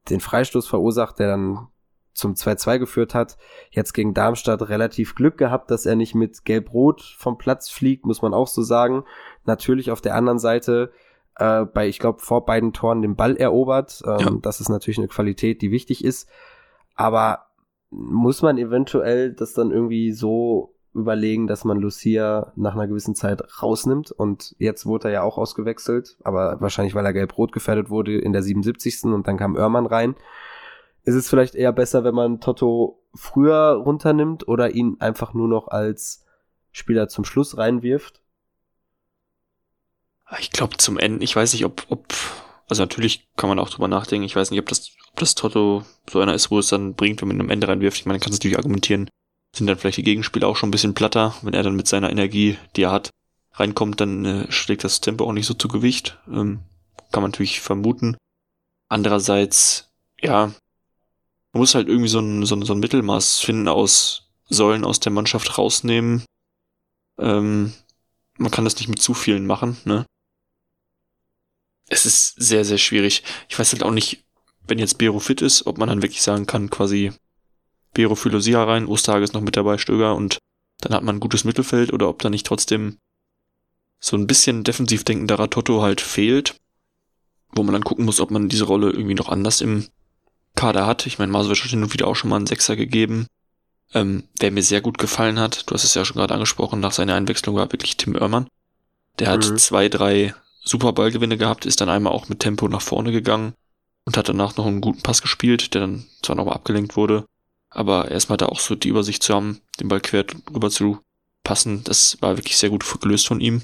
den 0.10 0.19
Freistoß 0.19 0.67
verursacht, 0.67 1.19
der 1.19 1.29
dann 1.29 1.67
zum 2.13 2.34
2-2 2.34 2.79
geführt 2.79 3.15
hat. 3.15 3.38
Jetzt 3.69 3.93
gegen 3.93 4.13
Darmstadt 4.13 4.67
relativ 4.67 5.15
Glück 5.15 5.38
gehabt, 5.38 5.72
dass 5.72 5.86
er 5.86 5.96
nicht 5.96 6.13
mit 6.13 6.43
Gelb-Rot 6.43 7.15
vom 7.17 7.38
Platz 7.38 7.69
fliegt, 7.69 8.05
muss 8.05 8.22
man 8.22 8.34
auch 8.34 8.48
so 8.48 8.63
sagen. 8.63 9.05
Natürlich 9.46 9.91
auf 9.91 10.01
der 10.01 10.15
anderen 10.15 10.39
Seite 10.39 10.91
äh, 11.38 11.63
bei, 11.63 11.88
ich 11.88 12.00
glaube, 12.00 12.19
vor 12.19 12.46
beiden 12.46 12.74
Toren 12.74 13.01
den 13.01 13.15
Ball 13.15 13.38
erobert. 13.38 14.03
Ähm, 14.05 14.19
ja. 14.19 14.31
Das 14.41 14.60
ist 14.60 14.67
natürlich 14.67 14.98
eine 14.98 15.07
Qualität, 15.07 15.62
die 15.62 15.72
wichtig 15.72 16.03
ist. 16.03 16.27
Aber 16.96 17.46
muss 17.91 18.41
man 18.41 18.57
eventuell 18.57 19.31
das 19.31 19.53
dann 19.53 19.72
irgendwie 19.72 20.12
so 20.12 20.74
überlegen, 20.97 21.47
dass 21.47 21.63
man 21.63 21.77
Lucia 21.79 22.51
nach 22.55 22.73
einer 22.73 22.87
gewissen 22.87 23.15
Zeit 23.15 23.41
rausnimmt 23.61 24.11
und 24.11 24.55
jetzt 24.59 24.85
wurde 24.85 25.07
er 25.07 25.13
ja 25.13 25.23
auch 25.23 25.37
ausgewechselt, 25.37 26.17
aber 26.23 26.59
wahrscheinlich, 26.59 26.95
weil 26.95 27.05
er 27.05 27.13
gelb-rot 27.13 27.51
gefährdet 27.51 27.89
wurde 27.89 28.19
in 28.19 28.33
der 28.33 28.43
77. 28.43 29.05
und 29.05 29.27
dann 29.27 29.37
kam 29.37 29.55
Oermann 29.55 29.85
rein 29.85 30.15
ist 31.07 31.15
es 31.15 31.29
vielleicht 31.29 31.55
eher 31.55 31.71
besser, 31.71 32.03
wenn 32.03 32.13
man 32.13 32.41
Toto 32.41 33.01
früher 33.15 33.81
runternimmt 33.81 34.45
oder 34.45 34.71
ihn 34.71 34.97
einfach 34.99 35.33
nur 35.33 35.47
noch 35.47 35.69
als 35.69 36.25
Spieler 36.73 37.07
zum 37.07 37.23
Schluss 37.23 37.57
reinwirft? 37.57 38.21
Ich 40.39 40.51
glaube 40.51 40.75
zum 40.75 40.99
Ende, 40.99 41.23
ich 41.23 41.33
weiß 41.33 41.53
nicht, 41.53 41.63
ob, 41.63 41.85
ob, 41.87 42.13
also 42.67 42.83
natürlich 42.83 43.25
kann 43.37 43.47
man 43.47 43.57
auch 43.57 43.69
drüber 43.69 43.87
nachdenken, 43.87 44.25
ich 44.25 44.35
weiß 44.35 44.51
nicht, 44.51 44.59
ob 44.59 44.67
das, 44.67 44.91
ob 45.13 45.19
das 45.19 45.33
Toto 45.33 45.83
so 46.09 46.19
einer 46.19 46.33
ist, 46.33 46.51
wo 46.51 46.59
es 46.59 46.67
dann 46.67 46.93
bringt, 46.95 47.21
wenn 47.21 47.29
man 47.29 47.37
ihn 47.37 47.41
am 47.41 47.51
Ende 47.51 47.69
reinwirft. 47.69 47.99
Ich 47.99 48.05
meine, 48.05 48.15
man 48.15 48.19
kann 48.19 48.33
es 48.33 48.39
natürlich 48.39 48.57
argumentieren, 48.57 49.09
sind 49.57 49.67
dann 49.67 49.77
vielleicht 49.77 49.97
die 49.97 50.03
Gegenspieler 50.03 50.47
auch 50.47 50.55
schon 50.55 50.69
ein 50.69 50.71
bisschen 50.71 50.93
platter, 50.93 51.35
wenn 51.41 51.53
er 51.53 51.63
dann 51.63 51.75
mit 51.75 51.87
seiner 51.87 52.09
Energie, 52.09 52.57
die 52.75 52.83
er 52.83 52.91
hat, 52.91 53.09
reinkommt, 53.53 53.99
dann 53.99 54.25
äh, 54.25 54.51
schlägt 54.51 54.83
das 54.83 55.01
Tempo 55.01 55.25
auch 55.25 55.33
nicht 55.33 55.47
so 55.47 55.53
zu 55.53 55.67
Gewicht. 55.67 56.17
Ähm, 56.27 56.61
kann 57.11 57.23
man 57.23 57.31
natürlich 57.31 57.59
vermuten. 57.59 58.17
Andererseits, 58.89 59.91
ja, 60.21 60.51
man 61.53 61.59
muss 61.61 61.75
halt 61.75 61.87
irgendwie 61.87 62.09
so 62.09 62.19
ein, 62.19 62.45
so 62.45 62.55
ein, 62.55 62.63
so 62.63 62.73
ein 62.73 62.79
Mittelmaß 62.79 63.39
finden 63.39 63.67
aus 63.67 64.29
Säulen 64.49 64.85
aus 64.85 64.99
der 64.99 65.11
Mannschaft 65.11 65.57
rausnehmen. 65.57 66.23
Ähm, 67.17 67.73
man 68.37 68.51
kann 68.51 68.63
das 68.63 68.77
nicht 68.77 68.87
mit 68.87 69.01
zu 69.01 69.13
vielen 69.13 69.45
machen, 69.45 69.77
ne? 69.85 70.05
Es 71.89 72.05
ist 72.05 72.35
sehr, 72.37 72.65
sehr 72.65 72.77
schwierig. 72.77 73.23
Ich 73.49 73.57
weiß 73.57 73.71
halt 73.71 73.83
auch 73.83 73.91
nicht, 73.91 74.25
wenn 74.67 74.77
jetzt 74.77 74.97
Bero 74.97 75.19
fit 75.19 75.41
ist, 75.41 75.65
ob 75.67 75.77
man 75.77 75.87
dann 75.87 76.01
wirklich 76.01 76.21
sagen 76.21 76.45
kann, 76.45 76.69
quasi 76.69 77.13
Bero 77.94 78.17
Lucia 78.29 78.63
rein, 78.63 78.86
Osterhage 78.86 79.24
ist 79.24 79.34
noch 79.34 79.41
mit 79.41 79.58
dabei, 79.58 79.77
Stöger 79.77 80.15
und 80.15 80.38
dann 80.82 80.94
hat 80.94 81.03
man 81.03 81.17
ein 81.17 81.20
gutes 81.20 81.44
Mittelfeld 81.44 81.91
oder 81.91 82.08
ob 82.10 82.22
da 82.22 82.29
nicht 82.29 82.46
trotzdem 82.46 82.98
so 84.00 84.15
ein 84.15 84.27
bisschen 84.27 84.63
defensiv 84.63 85.03
denkenderer 85.03 85.50
Toto 85.50 85.82
halt 85.82 86.01
fehlt, 86.01 86.56
wo 87.51 87.63
man 87.63 87.74
dann 87.74 87.84
gucken 87.84 88.06
muss, 88.06 88.20
ob 88.20 88.32
man 88.32 88.50
diese 88.50 88.65
Rolle 88.65 88.91
irgendwie 88.91 89.15
noch 89.15 89.29
anders 89.29 89.62
im 89.62 89.88
Kader 90.56 90.86
hat. 90.86 91.06
Ich 91.08 91.20
meine, 91.20 91.32
Masovic 91.32 91.63
hat 91.63 91.70
hin 91.70 91.84
und 91.84 91.94
wieder 91.94 92.08
auch 92.08 92.15
schon 92.15 92.29
mal 92.29 92.36
einen 92.36 92.48
Sechser 92.48 92.75
gegeben. 92.75 93.27
Ähm, 93.94 94.24
wer 94.39 94.51
mir 94.51 94.63
sehr 94.63 94.82
gut 94.82 94.98
gefallen 94.98 95.39
hat, 95.39 95.70
du 95.70 95.74
hast 95.74 95.84
es 95.84 95.94
ja 95.94 96.03
schon 96.03 96.17
gerade 96.17 96.34
angesprochen, 96.34 96.79
nach 96.79 96.91
seiner 96.91 97.15
Einwechslung 97.15 97.56
war 97.56 97.72
wirklich 97.72 97.98
Tim 97.98 98.15
Oermann. 98.15 98.48
Der 99.20 99.29
hat 99.29 99.50
mhm. 99.50 99.58
zwei, 99.58 99.89
drei 99.89 100.36
super 100.63 100.94
Ballgewinne 100.94 101.38
gehabt, 101.38 101.65
ist 101.65 101.82
dann 101.82 101.89
einmal 101.89 102.13
auch 102.13 102.27
mit 102.27 102.39
Tempo 102.39 102.67
nach 102.67 102.82
vorne 102.82 103.12
gegangen 103.12 103.53
und 104.06 104.17
hat 104.17 104.29
danach 104.29 104.58
noch 104.58 104.65
einen 104.65 104.82
guten 104.82 105.02
Pass 105.02 105.21
gespielt, 105.21 105.73
der 105.73 105.82
dann 105.82 106.06
zwar 106.21 106.36
nochmal 106.36 106.56
abgelenkt 106.56 106.97
wurde, 106.97 107.26
aber 107.69 108.12
erstmal 108.12 108.38
da 108.38 108.47
auch 108.47 108.60
so 108.60 108.75
die 108.75 108.89
Übersicht 108.89 109.23
zu 109.23 109.34
haben, 109.34 109.62
den 109.80 109.88
Ball 109.88 110.01
quer 110.01 110.25
rüber 110.53 110.69
zu 110.69 110.99
passen, 111.43 111.84
das 111.84 112.17
war 112.21 112.38
wirklich 112.38 112.58
sehr 112.58 112.69
gut 112.69 112.86
gelöst 113.01 113.27
von 113.27 113.39
ihm. 113.39 113.62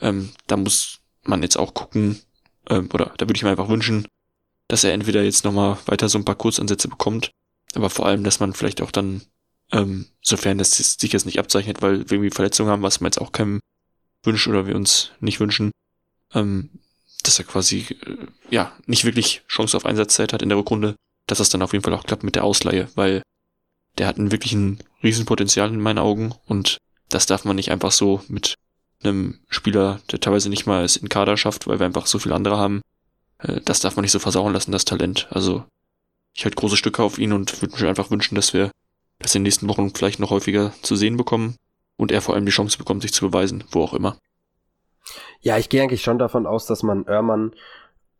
Ähm, 0.00 0.30
da 0.46 0.56
muss 0.56 1.00
man 1.24 1.42
jetzt 1.42 1.56
auch 1.56 1.74
gucken, 1.74 2.20
ähm, 2.68 2.88
oder 2.92 3.14
da 3.18 3.26
würde 3.26 3.36
ich 3.36 3.42
mir 3.42 3.50
einfach 3.50 3.68
wünschen, 3.68 4.06
dass 4.68 4.84
er 4.84 4.92
entweder 4.92 5.22
jetzt 5.22 5.44
nochmal 5.44 5.78
weiter 5.86 6.08
so 6.08 6.18
ein 6.18 6.24
paar 6.24 6.34
Kurzansätze 6.34 6.88
bekommt, 6.88 7.30
aber 7.74 7.90
vor 7.90 8.06
allem, 8.06 8.24
dass 8.24 8.40
man 8.40 8.54
vielleicht 8.54 8.80
auch 8.80 8.90
dann, 8.90 9.22
ähm, 9.70 10.06
sofern 10.22 10.58
das 10.58 10.76
sich 10.76 11.12
jetzt 11.12 11.26
nicht 11.26 11.38
abzeichnet, 11.38 11.82
weil 11.82 11.98
wir 12.08 12.12
irgendwie 12.12 12.30
Verletzungen 12.30 12.70
haben, 12.70 12.82
was 12.82 13.00
man 13.00 13.08
jetzt 13.08 13.20
auch 13.20 13.32
keinem 13.32 13.60
wünscht 14.22 14.48
oder 14.48 14.66
wir 14.66 14.76
uns 14.76 15.10
nicht 15.20 15.40
wünschen, 15.40 15.72
ähm, 16.34 16.70
dass 17.22 17.38
er 17.38 17.44
quasi, 17.44 17.86
äh, 18.06 18.26
ja, 18.50 18.72
nicht 18.86 19.04
wirklich 19.04 19.42
Chance 19.48 19.76
auf 19.76 19.86
Einsatzzeit 19.86 20.32
hat 20.32 20.42
in 20.42 20.48
der 20.48 20.58
Rückrunde, 20.58 20.96
dass 21.26 21.38
das 21.38 21.50
dann 21.50 21.62
auf 21.62 21.72
jeden 21.72 21.84
Fall 21.84 21.94
auch 21.94 22.04
klappt 22.04 22.24
mit 22.24 22.34
der 22.34 22.44
Ausleihe, 22.44 22.88
weil 22.94 23.22
der 23.98 24.06
hat 24.06 24.18
einen 24.18 24.32
wirklichen 24.32 24.82
Riesenpotenzial 25.02 25.68
in 25.68 25.80
meinen 25.80 25.98
Augen 25.98 26.34
und 26.46 26.78
das 27.08 27.26
darf 27.26 27.44
man 27.44 27.56
nicht 27.56 27.70
einfach 27.70 27.92
so 27.92 28.22
mit 28.28 28.54
einem 29.02 29.40
Spieler, 29.48 30.00
der 30.10 30.20
teilweise 30.20 30.48
nicht 30.48 30.66
mal 30.66 30.84
es 30.84 30.96
in 30.96 31.08
Kader 31.08 31.36
schafft, 31.36 31.66
weil 31.66 31.78
wir 31.78 31.86
einfach 31.86 32.06
so 32.06 32.18
viele 32.18 32.34
andere 32.34 32.56
haben, 32.56 32.82
äh, 33.38 33.60
das 33.64 33.80
darf 33.80 33.96
man 33.96 34.02
nicht 34.02 34.12
so 34.12 34.18
versauen 34.18 34.52
lassen, 34.52 34.72
das 34.72 34.84
Talent. 34.84 35.28
Also 35.30 35.64
ich 36.34 36.44
halte 36.44 36.56
große 36.56 36.76
Stücke 36.76 37.02
auf 37.02 37.18
ihn 37.18 37.32
und 37.32 37.60
würde 37.60 37.82
mir 37.82 37.88
einfach 37.88 38.10
wünschen, 38.10 38.34
dass 38.34 38.54
wir 38.54 38.70
das 39.18 39.34
in 39.34 39.40
den 39.40 39.44
nächsten 39.44 39.68
Wochen 39.68 39.94
vielleicht 39.94 40.20
noch 40.20 40.30
häufiger 40.30 40.72
zu 40.82 40.96
sehen 40.96 41.16
bekommen 41.16 41.56
und 41.96 42.10
er 42.10 42.22
vor 42.22 42.34
allem 42.34 42.46
die 42.46 42.52
Chance 42.52 42.78
bekommt, 42.78 43.02
sich 43.02 43.12
zu 43.12 43.28
beweisen, 43.28 43.64
wo 43.70 43.82
auch 43.82 43.94
immer. 43.94 44.16
Ja, 45.40 45.58
ich 45.58 45.68
gehe 45.68 45.82
eigentlich 45.82 46.02
schon 46.02 46.18
davon 46.18 46.46
aus, 46.46 46.66
dass 46.66 46.82
man 46.82 47.04
Oermann 47.04 47.52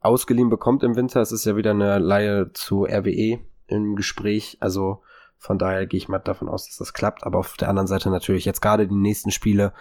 ausgeliehen 0.03 0.51
bekommt 0.51 0.83
im 0.83 0.97
Winter. 0.97 1.21
Es 1.21 1.33
ist 1.33 1.45
ja 1.45 1.57
wieder 1.57 1.71
eine 1.71 1.99
Laie 1.99 2.53
zu 2.53 2.85
RWE 2.85 3.39
im 3.69 3.97
Gespräch. 3.97 4.59
Also 4.61 5.03
von 5.39 5.59
daher 5.59 5.87
gehe 5.87 5.99
ich 5.99 6.09
mal 6.09 6.19
davon 6.19 6.49
aus, 6.49 6.67
dass 6.67 6.77
das 6.77 6.93
klappt. 6.93 7.25
Aber 7.25 7.39
auf 7.39 7.57
der 7.57 7.69
anderen 7.69 7.87
Seite 7.87 8.11
natürlich 8.11 8.45
jetzt 8.45 8.61
gerade 8.61 8.87
die 8.87 8.95
nächsten 8.95 9.31
Spiele, 9.31 9.73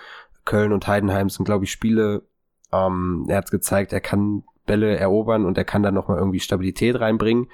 Köln 0.46 0.74
und 0.74 0.88
Heidenheim 0.88 1.30
sind, 1.30 1.46
glaube 1.46 1.66
ich, 1.66 1.72
Spiele. 1.72 2.24
Ähm, 2.72 3.26
er 3.28 3.38
hat 3.38 3.52
gezeigt, 3.52 3.94
er 3.94 4.02
kann 4.02 4.44
Bälle 4.66 4.96
erobern 4.96 5.46
und 5.46 5.58
er 5.58 5.66
kann 5.66 5.84
dann 5.84 5.94
nochmal 5.94 6.18
irgendwie 6.18 6.40
Stabilität 6.40 7.00
reinbringen, 7.00 7.48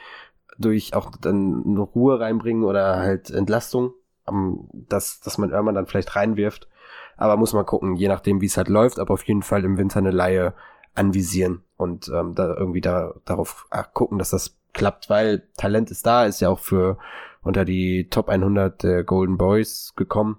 durch 0.58 0.94
auch 0.94 1.12
dann 1.20 1.64
eine 1.66 1.80
Ruhe 1.80 2.20
reinbringen 2.20 2.64
oder 2.64 2.98
halt 2.98 3.30
Entlastung, 3.30 3.94
um, 4.26 4.70
dass, 4.74 5.20
dass 5.22 5.38
man 5.38 5.52
irgendwann 5.52 5.76
dann 5.76 5.88
vielleicht 5.88 6.16
reinwirft. 6.16 6.68
Aber 7.16 7.38
muss 7.38 7.54
man 7.54 7.66
gucken, 7.66 7.96
je 7.96 8.08
nachdem, 8.08 8.42
wie 8.42 8.46
es 8.46 8.58
halt 8.58 8.70
läuft, 8.70 9.00
aber 9.00 9.14
auf 9.14 9.24
jeden 9.24 9.42
Fall 9.42 9.66
im 9.66 9.78
Winter 9.78 9.98
eine 9.98 10.12
Laie 10.12 10.54
anvisieren 10.98 11.64
und 11.78 12.10
ähm, 12.10 12.36
da 12.36 12.56
irgendwie 12.56 12.82
da, 12.82 13.14
darauf 13.26 13.68
gucken, 13.94 14.18
dass 14.18 14.32
das 14.32 14.58
klappt, 14.74 15.10
weil 15.10 15.48
Talent 15.58 15.92
ist 15.92 16.06
da, 16.06 16.26
ist 16.26 16.40
ja 16.40 16.50
auch 16.50 16.60
für 16.60 16.98
unter 17.42 17.66
die 17.66 18.10
Top 18.10 18.30
100 18.30 18.84
der 18.84 19.04
Golden 19.04 19.38
Boys 19.38 19.94
gekommen. 19.96 20.38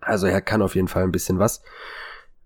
Also 0.00 0.26
er 0.26 0.40
kann 0.40 0.62
auf 0.62 0.74
jeden 0.74 0.88
Fall 0.88 1.02
ein 1.02 1.12
bisschen 1.12 1.38
was. 1.38 1.62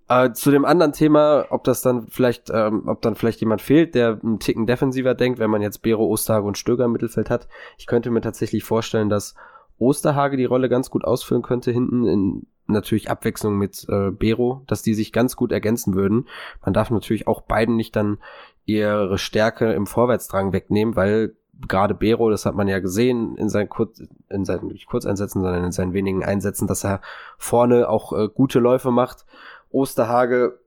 Äh, 0.09 0.33
zu 0.33 0.51
dem 0.51 0.65
anderen 0.65 0.93
Thema, 0.93 1.47
ob 1.51 1.65
das 1.65 1.81
dann 1.81 2.09
vielleicht, 2.09 2.51
ähm, 2.51 2.89
ob 2.89 3.01
dann 3.03 3.15
vielleicht 3.15 3.41
jemand 3.41 3.63
fehlt, 3.63 3.95
der 3.95 4.21
einen 4.23 4.39
Ticken 4.39 4.67
defensiver 4.67 5.15
denkt, 5.15 5.39
wenn 5.39 5.51
man 5.51 5.63
jetzt 5.63 5.79
Bero, 5.79 6.07
Osterhage 6.07 6.47
und 6.47 6.59
Stöger 6.59 6.85
im 6.85 6.93
Mittelfeld 6.93 7.31
hat. 7.31 7.49
Ich 7.79 7.87
könnte 7.87 8.11
mir 8.11 8.21
tatsächlich 8.21 8.65
vorstellen, 8.65 9.09
dass 9.09 9.35
Osterhage 9.79 10.37
die 10.37 10.45
Rolle 10.45 10.69
ganz 10.69 10.91
gut 10.91 11.05
ausfüllen 11.05 11.43
könnte, 11.43 11.71
hinten 11.71 12.07
in 12.07 12.47
natürlich 12.67 13.11
Abwechslung 13.11 13.57
mit 13.57 13.87
äh, 13.89 14.11
Bero, 14.11 14.63
dass 14.67 14.83
die 14.83 14.95
sich 14.95 15.13
ganz 15.13 15.37
gut 15.37 15.53
ergänzen 15.53 15.95
würden. 15.95 16.29
Man 16.65 16.75
darf 16.75 16.91
natürlich 16.91 17.27
auch 17.27 17.43
beiden 17.43 17.77
nicht 17.77 17.95
dann 17.97 18.19
ihre 18.65 19.19
Stärke 19.19 19.73
im 19.73 19.87
Vorwärtsdrang 19.87 20.53
wegnehmen, 20.53 20.97
weil 20.97 21.37
gerade 21.69 21.95
Bero, 21.95 22.31
das 22.31 22.47
hat 22.47 22.55
man 22.55 22.69
ja 22.69 22.81
gesehen 22.81 23.37
in 23.37 23.49
seinen, 23.49 23.69
Kurz, 23.69 24.03
in 24.29 24.45
seinen 24.45 24.69
nicht 24.69 24.87
Kurzeinsätzen, 24.87 25.43
sondern 25.43 25.65
in 25.65 25.73
seinen 25.73 25.93
wenigen 25.93 26.25
Einsätzen, 26.25 26.67
dass 26.67 26.85
er 26.85 27.01
vorne 27.39 27.89
auch 27.89 28.13
äh, 28.13 28.29
gute 28.29 28.59
Läufe 28.59 28.91
macht 28.91 29.27
Osterhage, 29.75 30.61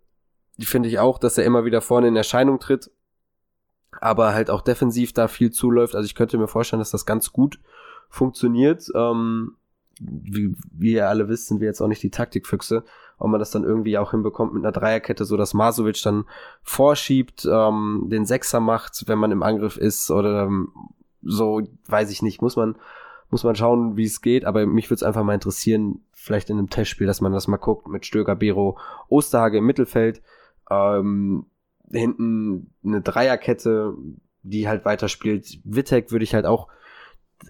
die 0.57 0.65
finde 0.65 0.89
ich 0.89 0.99
auch, 0.99 1.17
dass 1.17 1.37
er 1.37 1.45
immer 1.45 1.65
wieder 1.65 1.81
vorne 1.81 2.09
in 2.09 2.15
Erscheinung 2.15 2.59
tritt, 2.59 2.91
aber 3.91 4.33
halt 4.33 4.49
auch 4.49 4.61
defensiv 4.61 5.13
da 5.13 5.27
viel 5.27 5.51
zuläuft. 5.51 5.95
Also 5.95 6.05
ich 6.05 6.13
könnte 6.13 6.37
mir 6.37 6.47
vorstellen, 6.47 6.81
dass 6.81 6.91
das 6.91 7.05
ganz 7.05 7.31
gut 7.31 7.59
funktioniert. 8.09 8.87
Ähm, 8.93 9.55
wie, 9.99 10.55
wie 10.71 10.93
ihr 10.93 11.09
alle 11.09 11.27
wisst, 11.29 11.47
sind 11.47 11.59
wir 11.59 11.67
jetzt 11.67 11.81
auch 11.81 11.87
nicht 11.87 12.03
die 12.03 12.11
Taktikfüchse, 12.11 12.83
ob 13.17 13.29
man 13.29 13.39
das 13.39 13.51
dann 13.51 13.63
irgendwie 13.63 13.97
auch 13.97 14.11
hinbekommt 14.11 14.53
mit 14.53 14.63
einer 14.63 14.71
Dreierkette, 14.71 15.25
so 15.25 15.37
dass 15.37 15.53
Masovic 15.53 16.01
dann 16.03 16.25
vorschiebt, 16.61 17.47
ähm, 17.51 18.07
den 18.09 18.25
Sechser 18.25 18.59
macht, 18.59 19.07
wenn 19.07 19.19
man 19.19 19.31
im 19.31 19.43
Angriff 19.43 19.77
ist 19.77 20.11
oder 20.11 20.43
ähm, 20.43 20.71
so, 21.21 21.61
weiß 21.87 22.11
ich 22.11 22.21
nicht, 22.21 22.41
muss 22.41 22.55
man 22.55 22.75
muss 23.29 23.43
man 23.43 23.55
schauen, 23.55 23.97
wie 23.97 24.05
es 24.05 24.21
geht, 24.21 24.45
aber 24.45 24.65
mich 24.65 24.89
würde 24.89 24.95
es 24.95 25.03
einfach 25.03 25.23
mal 25.23 25.33
interessieren, 25.33 26.05
vielleicht 26.13 26.49
in 26.49 26.57
einem 26.57 26.69
Testspiel, 26.69 27.07
dass 27.07 27.21
man 27.21 27.33
das 27.33 27.47
mal 27.47 27.57
guckt 27.57 27.87
mit 27.87 28.05
Stöger, 28.05 28.35
Bero, 28.35 28.77
Osterhage 29.09 29.57
im 29.57 29.65
Mittelfeld, 29.65 30.21
ähm, 30.69 31.45
hinten 31.91 32.73
eine 32.83 33.01
Dreierkette, 33.01 33.93
die 34.43 34.67
halt 34.67 34.85
weiterspielt. 34.85 35.59
Wittek 35.63 36.11
würde 36.11 36.23
ich 36.23 36.33
halt 36.33 36.45
auch 36.45 36.67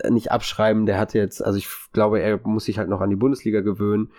nicht 0.09 0.31
abschreiben, 0.31 0.85
der 0.85 0.99
hat 0.99 1.13
jetzt, 1.13 1.43
also 1.43 1.57
ich 1.57 1.67
glaube, 1.93 2.19
er 2.19 2.39
muss 2.43 2.65
sich 2.65 2.77
halt 2.77 2.89
noch 2.89 3.01
an 3.01 3.09
die 3.09 3.15
Bundesliga 3.15 3.61
gewöhnen. 3.61 4.11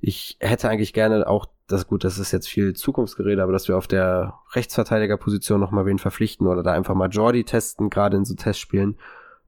Ich 0.00 0.36
hätte 0.40 0.68
eigentlich 0.68 0.92
gerne 0.92 1.26
auch, 1.26 1.46
das 1.68 1.86
gut, 1.86 2.04
das 2.04 2.18
ist 2.18 2.32
jetzt 2.32 2.48
viel 2.48 2.74
Zukunftsgerede, 2.74 3.42
aber 3.42 3.52
dass 3.52 3.68
wir 3.68 3.76
auf 3.76 3.86
der 3.86 4.34
Rechtsverteidigerposition 4.52 5.60
noch 5.60 5.70
mal 5.70 5.86
wen 5.86 5.98
verpflichten 5.98 6.46
oder 6.46 6.62
da 6.62 6.72
einfach 6.72 6.94
mal 6.94 7.08
Jordi 7.08 7.44
testen, 7.44 7.90
gerade 7.90 8.16
in 8.16 8.24
so 8.24 8.34
Testspielen 8.34 8.98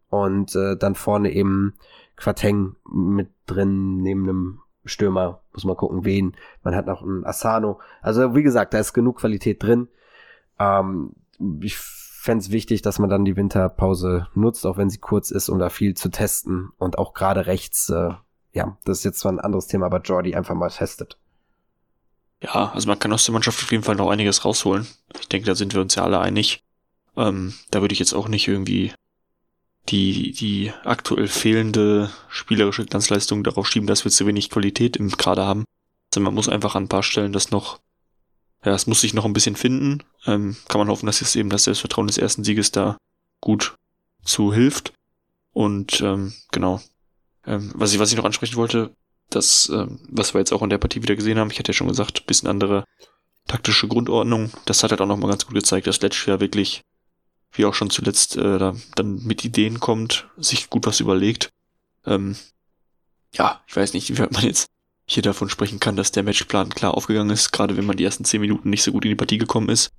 und 0.09 0.55
äh, 0.57 0.77
dann 0.77 0.95
vorne 0.95 1.33
eben 1.33 1.75
Quateng 2.17 2.77
mit 2.91 3.29
drin 3.47 3.99
neben 3.99 4.25
einem 4.25 4.61
Stürmer, 4.85 5.43
muss 5.53 5.65
man 5.65 5.77
gucken, 5.77 6.05
wen. 6.05 6.35
Man 6.63 6.75
hat 6.75 6.87
noch 6.87 7.03
einen 7.03 7.25
Asano. 7.25 7.81
Also 8.01 8.35
wie 8.35 8.43
gesagt, 8.43 8.75
da 8.75 8.79
ist 8.79 8.93
genug 8.95 9.19
Qualität 9.19 9.63
drin. 9.63 9.89
Ähm, 10.59 11.13
ich 11.61 11.77
fände 12.21 12.43
es 12.43 12.51
wichtig, 12.51 12.83
dass 12.83 12.99
man 12.99 13.09
dann 13.09 13.25
die 13.25 13.37
Winterpause 13.37 14.27
nutzt, 14.35 14.67
auch 14.67 14.77
wenn 14.77 14.91
sie 14.91 14.99
kurz 14.99 15.31
ist, 15.31 15.49
um 15.49 15.59
da 15.59 15.71
viel 15.71 15.95
zu 15.95 16.11
testen. 16.11 16.71
Und 16.77 16.99
auch 16.99 17.15
gerade 17.15 17.47
rechts, 17.47 17.89
äh, 17.91 18.11
ja, 18.53 18.77
das 18.85 18.99
ist 18.99 19.05
jetzt 19.05 19.21
zwar 19.21 19.33
ein 19.33 19.41
anderes 19.41 19.69
Thema, 19.69 19.87
aber 19.87 20.01
Jordi 20.01 20.35
einfach 20.35 20.55
mal 20.55 20.69
testet. 20.69 21.17
Ja, 22.43 22.73
also 22.73 22.89
man 22.89 22.99
kann 22.99 23.13
aus 23.13 23.25
der 23.25 23.33
Mannschaft 23.33 23.63
auf 23.63 23.71
jeden 23.71 23.85
Fall 23.85 23.95
noch 23.95 24.11
einiges 24.11 24.45
rausholen. 24.45 24.87
Ich 25.21 25.29
denke, 25.29 25.47
da 25.47 25.55
sind 25.55 25.75
wir 25.75 25.81
uns 25.81 25.95
ja 25.95 26.05
alle 26.05 26.21
einig. 26.21 26.65
Ähm, 27.17 27.55
da 27.71 27.81
würde 27.81 27.93
ich 27.93 27.99
jetzt 28.01 28.15
auch 28.15 28.29
nicht 28.29 28.49
irgendwie 28.49 28.93
die, 29.89 30.33
die 30.33 30.73
aktuell 30.85 31.29
fehlende 31.29 32.11
spielerische 32.29 32.85
Glanzleistung 32.85 33.45
darauf 33.45 33.69
schieben, 33.69 33.87
dass 33.87 34.05
wir 34.05 34.13
zu 34.13 34.27
wenig 34.27 34.51
Qualität 34.51 34.97
im 34.97 35.17
Kader 35.17 35.47
haben. 35.47 35.65
Also 36.11 36.21
man 36.21 36.35
muss 36.35 36.49
einfach 36.49 36.75
an 36.75 36.85
ein 36.85 36.89
paar 36.89 37.03
Stellen 37.03 37.33
das 37.33 37.51
noch, 37.51 37.79
ja, 38.65 38.75
es 38.75 38.87
muss 38.87 39.01
sich 39.01 39.15
noch 39.15 39.25
ein 39.25 39.33
bisschen 39.33 39.57
finden. 39.57 40.03
Ähm, 40.27 40.57
kann 40.69 40.79
man 40.79 40.89
hoffen, 40.89 41.07
dass 41.07 41.21
jetzt 41.21 41.37
eben 41.37 41.51
das 41.51 41.65
Selbstvertrauen 41.65 42.07
des 42.07 42.19
ersten 42.19 42.45
Sieges 42.45 42.73
da 42.73 42.97
gut 43.41 43.77
zu 44.25 44.53
hilft. 44.53 44.93
Und 45.53 46.01
ähm, 46.01 46.35
genau. 46.51 46.81
Ähm, 47.47 47.73
was, 47.75 47.93
ich, 47.93 47.99
was 47.99 48.11
ich 48.11 48.17
noch 48.17 48.25
ansprechen 48.25 48.57
wollte, 48.57 48.95
das, 49.31 49.71
ähm, 49.73 50.01
was 50.09 50.35
wir 50.35 50.41
jetzt 50.41 50.53
auch 50.53 50.63
in 50.63 50.71
der 50.71 50.79
Partie 50.79 51.03
wieder 51.03 51.17
gesehen 51.17 51.39
haben, 51.39 51.51
ich 51.51 51.59
hatte 51.59 51.71
ja 51.71 51.75
schon 51.75 51.89
gesagt, 51.89 52.27
bisschen 52.27 52.49
andere 52.49 52.85
taktische 53.47 53.89
Grundordnung. 53.89 54.51
Das 54.65 54.83
hat 54.83 54.91
halt 54.91 55.01
auch 55.01 55.07
nochmal 55.07 55.31
ganz 55.31 55.47
gut 55.47 55.55
gezeigt, 55.55 55.87
dass 55.87 56.01
Letsch 56.01 56.27
ja 56.27 56.41
wirklich 56.41 56.83
wie 57.53 57.65
auch 57.65 57.75
schon 57.75 57.91
zuletzt 57.91 58.37
äh, 58.37 58.59
da, 58.59 58.77
dann 58.95 59.25
mit 59.25 59.45
Ideen 59.45 59.81
kommt, 59.81 60.29
sich 60.37 60.69
gut 60.69 60.87
was 60.87 61.01
überlegt. 61.01 61.51
Ähm, 62.05 62.37
ja, 63.33 63.63
ich 63.67 63.75
weiß 63.75 63.95
nicht, 63.95 64.17
wie 64.17 64.21
man 64.21 64.45
jetzt 64.45 64.69
hier 65.11 65.23
davon 65.23 65.49
sprechen 65.49 65.81
kann, 65.81 65.97
dass 65.97 66.13
der 66.13 66.23
Matchplan 66.23 66.69
klar 66.69 66.95
aufgegangen 66.95 67.31
ist, 67.31 67.51
gerade 67.51 67.77
wenn 67.77 67.87
man 67.87 67.97
die 67.97 68.05
ersten 68.05 68.25
zehn 68.25 68.43
Minuten 68.43 68.69
nicht 68.69 68.83
so 68.83 68.93
gut 68.93 69.05
in 69.07 69.11
die 69.11 69.17
Partie 69.17 69.39
gekommen 69.39 69.71
ist. 69.71 69.91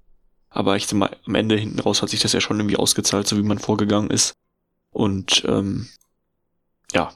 Aber 0.51 0.75
ich 0.75 0.85
sag 0.87 0.97
mal, 0.97 1.15
am 1.25 1.35
Ende 1.35 1.57
hinten 1.57 1.79
raus 1.79 2.01
hat 2.01 2.09
sich 2.09 2.19
das 2.19 2.33
ja 2.33 2.41
schon 2.41 2.59
irgendwie 2.59 2.77
ausgezahlt, 2.77 3.27
so 3.27 3.35
wie 3.35 3.43
man 3.43 3.57
vorgegangen 3.57 4.11
ist. 4.11 4.33
Und 4.91 5.43
ähm, 5.47 5.87
ja, 6.93 7.11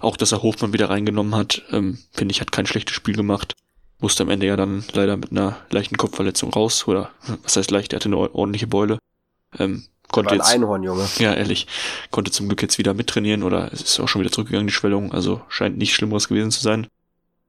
auch 0.00 0.16
dass 0.16 0.32
er 0.32 0.42
Hofmann 0.42 0.72
wieder 0.72 0.90
reingenommen 0.90 1.36
hat, 1.36 1.62
ähm, 1.70 1.98
finde 2.12 2.32
ich, 2.32 2.40
hat 2.40 2.52
kein 2.52 2.66
schlechtes 2.66 2.96
Spiel 2.96 3.14
gemacht. 3.14 3.54
Musste 4.00 4.24
am 4.24 4.30
Ende 4.30 4.46
ja 4.46 4.56
dann 4.56 4.84
leider 4.92 5.16
mit 5.16 5.30
einer 5.30 5.56
leichten 5.70 5.96
Kopfverletzung 5.96 6.52
raus, 6.52 6.88
oder 6.88 7.10
was 7.42 7.56
heißt 7.56 7.70
leicht, 7.70 7.92
er 7.92 7.96
hatte 7.96 8.08
eine 8.08 8.16
ordentliche 8.16 8.66
Beule. 8.66 8.98
Ähm, 9.58 9.84
konnte 10.10 10.34
jetzt, 10.34 10.52
Einhorn, 10.52 10.82
Junge. 10.82 11.08
Ja, 11.18 11.34
ehrlich. 11.34 11.68
Konnte 12.10 12.30
zum 12.32 12.48
Glück 12.48 12.62
jetzt 12.62 12.78
wieder 12.78 12.94
mittrainieren 12.94 13.42
oder 13.44 13.72
es 13.72 13.82
ist 13.82 14.00
auch 14.00 14.08
schon 14.08 14.20
wieder 14.20 14.32
zurückgegangen, 14.32 14.66
die 14.66 14.72
Schwellung. 14.72 15.12
Also 15.12 15.42
scheint 15.48 15.78
nicht 15.78 15.94
Schlimmeres 15.94 16.28
gewesen 16.28 16.50
zu 16.50 16.60
sein. 16.60 16.88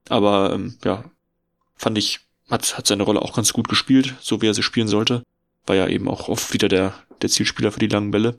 Aber 0.08 0.52
ähm, 0.52 0.76
ja, 0.84 1.04
fand 1.76 1.98
ich, 1.98 2.20
hat, 2.50 2.76
hat 2.76 2.86
seine 2.86 3.02
Rolle 3.02 3.22
auch 3.22 3.34
ganz 3.34 3.52
gut 3.52 3.68
gespielt, 3.68 4.14
so 4.20 4.42
wie 4.42 4.48
er 4.48 4.54
sie 4.54 4.62
spielen 4.62 4.88
sollte. 4.88 5.22
War 5.66 5.76
ja 5.76 5.86
eben 5.86 6.08
auch 6.08 6.28
oft 6.28 6.52
wieder 6.52 6.68
der, 6.68 6.94
der 7.22 7.30
Zielspieler 7.30 7.72
für 7.72 7.80
die 7.80 7.88
langen 7.88 8.10
Bälle. 8.10 8.36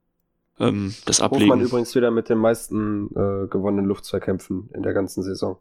Ähm, 0.60 0.94
das 1.06 1.22
Ablegen. 1.22 1.52
Hofmann 1.52 1.66
übrigens 1.66 1.96
wieder 1.96 2.12
mit 2.12 2.30
den 2.30 2.38
meisten 2.38 3.08
äh, 3.08 3.48
gewonnenen 3.48 3.86
Luftzweikämpfen 3.86 4.70
in 4.74 4.84
der 4.84 4.94
ganzen 4.94 5.24
Saison. 5.24 5.58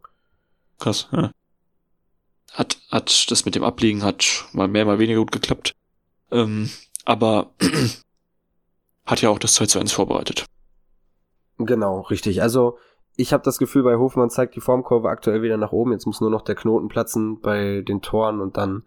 Krass, 0.79 1.09
ja. 1.13 1.31
Hat, 2.53 2.79
hat 2.91 3.31
das 3.31 3.45
mit 3.47 3.55
dem 3.55 3.65
Ablegen 3.65 4.03
hat 4.03 4.45
mal 4.53 4.69
mehr, 4.69 4.85
mal 4.85 4.99
weniger 4.99 5.21
gut 5.21 5.33
geklappt. 5.33 5.75
Ähm, 6.31 6.69
aber 7.05 7.51
hat 9.07 9.23
ja 9.23 9.31
auch 9.31 9.39
das 9.39 9.55
2 9.55 9.67
zu 9.67 9.79
1 9.79 9.93
vorbereitet. 9.93 10.45
Genau, 11.59 12.01
richtig. 12.01 12.43
Also 12.43 12.79
ich 13.17 13.33
habe 13.33 13.45
das 13.45 13.59
Gefühl, 13.59 13.83
bei 13.83 13.97
Hofmann 13.97 14.31
zeigt 14.31 14.57
die 14.57 14.61
Formkurve 14.61 15.09
aktuell 15.09 15.43
wieder 15.43 15.57
nach 15.57 15.73
oben. 15.73 15.93
Jetzt 15.93 16.07
muss 16.07 16.21
nur 16.21 16.31
noch 16.31 16.43
der 16.43 16.55
Knoten 16.55 16.89
platzen 16.89 17.41
bei 17.41 17.83
den 17.83 18.01
Toren 18.01 18.41
und 18.41 18.57
dann 18.57 18.85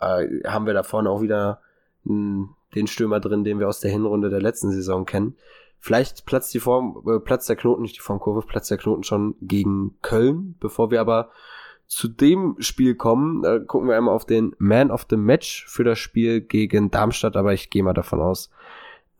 äh, 0.00 0.26
haben 0.46 0.66
wir 0.66 0.74
da 0.74 0.82
vorne 0.82 1.10
auch 1.10 1.22
wieder 1.22 1.60
mh, 2.04 2.48
den 2.74 2.86
Stürmer 2.86 3.20
drin, 3.20 3.44
den 3.44 3.58
wir 3.58 3.68
aus 3.68 3.80
der 3.80 3.90
Hinrunde 3.90 4.30
der 4.30 4.40
letzten 4.40 4.70
Saison 4.70 5.06
kennen. 5.06 5.36
Vielleicht 5.80 6.26
platzt 6.26 6.52
die 6.54 6.60
Form, 6.60 7.02
äh, 7.06 7.18
platzt 7.18 7.48
der 7.48 7.56
Knoten, 7.56 7.82
nicht 7.82 7.96
die 7.96 8.02
Formkurve, 8.02 8.42
platzt 8.42 8.70
der 8.70 8.78
Knoten 8.78 9.04
schon 9.04 9.34
gegen 9.40 9.96
Köln, 10.02 10.56
bevor 10.60 10.90
wir 10.90 11.00
aber 11.00 11.30
zu 11.86 12.06
dem 12.06 12.56
Spiel 12.58 12.94
kommen, 12.94 13.44
äh, 13.44 13.60
gucken 13.66 13.88
wir 13.88 13.96
einmal 13.96 14.14
auf 14.14 14.26
den 14.26 14.54
Man 14.58 14.90
of 14.90 15.06
the 15.08 15.16
Match 15.16 15.66
für 15.66 15.84
das 15.84 15.98
Spiel 15.98 16.42
gegen 16.42 16.90
Darmstadt, 16.90 17.36
aber 17.36 17.54
ich 17.54 17.70
gehe 17.70 17.82
mal 17.82 17.94
davon 17.94 18.20
aus, 18.20 18.50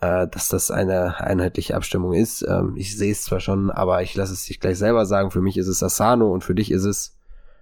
äh, 0.01 0.27
dass 0.29 0.49
das 0.49 0.71
eine 0.71 1.21
einheitliche 1.21 1.75
Abstimmung 1.75 2.15
ist. 2.15 2.43
Ähm, 2.43 2.75
ich 2.77 2.97
sehe 2.97 3.13
es 3.13 3.23
zwar 3.23 3.41
schon, 3.41 3.71
aber 3.71 4.03
ich 4.03 4.15
lasse 4.15 4.33
es 4.33 4.45
dich 4.45 4.61
gleich 4.61 4.79
selber 4.79 5.07
sagen. 5.07 5.31
Für 5.31 5.41
mich 5.41 5.57
ist 5.57 5.69
es 5.69 5.83
Asano 5.83 6.33
und 6.33 6.45
für 6.45 6.55
dich 6.55 6.71
ist 6.71 6.85
es. 6.85 7.17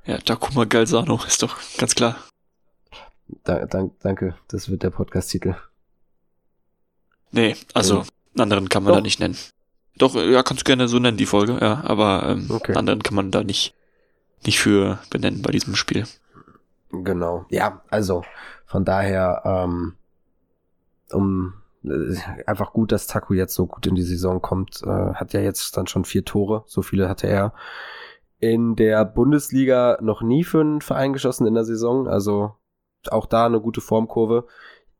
Ja, 0.04 0.18
Dakuma 0.18 0.64
Galsano 0.64 1.20
ist 1.26 1.42
doch 1.42 1.58
ganz 1.78 1.94
klar. 1.94 2.16
Da, 3.44 3.66
dank, 3.66 3.94
danke, 4.00 4.36
das 4.48 4.68
wird 4.68 4.82
der 4.82 4.90
Podcast-Titel. 4.90 5.56
Nee, 7.32 7.56
also 7.74 7.96
ja. 7.96 8.04
einen 8.34 8.42
anderen 8.42 8.68
kann 8.68 8.84
man 8.84 8.92
Doch. 8.92 8.98
da 8.98 9.02
nicht 9.02 9.18
nennen. 9.18 9.36
Doch, 9.98 10.14
ja, 10.14 10.42
kannst 10.42 10.62
du 10.62 10.64
gerne 10.64 10.86
so 10.86 10.98
nennen, 10.98 11.16
die 11.16 11.26
Folge, 11.26 11.58
ja, 11.60 11.82
aber 11.84 12.28
ähm, 12.28 12.50
okay. 12.50 12.72
einen 12.72 12.78
anderen 12.78 13.02
kann 13.02 13.16
man 13.16 13.30
da 13.30 13.42
nicht 13.42 13.74
nicht 14.44 14.60
für 14.60 14.98
benennen 15.10 15.42
bei 15.42 15.50
diesem 15.50 15.74
Spiel. 15.74 16.06
Genau. 16.90 17.46
Ja, 17.50 17.82
also 17.88 18.24
von 18.66 18.84
daher, 18.84 19.42
ähm, 19.44 19.94
um 21.10 21.54
einfach 22.46 22.72
gut, 22.72 22.92
dass 22.92 23.06
Taku 23.06 23.34
jetzt 23.34 23.54
so 23.54 23.66
gut 23.66 23.86
in 23.86 23.94
die 23.94 24.02
Saison 24.02 24.40
kommt. 24.40 24.82
Äh, 24.82 25.14
hat 25.14 25.32
ja 25.32 25.40
jetzt 25.40 25.76
dann 25.76 25.86
schon 25.86 26.04
vier 26.04 26.24
Tore. 26.24 26.64
So 26.66 26.82
viele 26.82 27.08
hatte 27.08 27.26
er 27.26 27.52
in 28.38 28.76
der 28.76 29.04
Bundesliga 29.04 29.98
noch 30.00 30.22
nie 30.22 30.44
für 30.44 30.60
einen 30.60 30.80
Verein 30.80 31.12
geschossen 31.12 31.46
in 31.46 31.54
der 31.54 31.64
Saison. 31.64 32.06
Also 32.06 32.54
auch 33.08 33.26
da 33.26 33.46
eine 33.46 33.60
gute 33.60 33.80
Formkurve. 33.80 34.46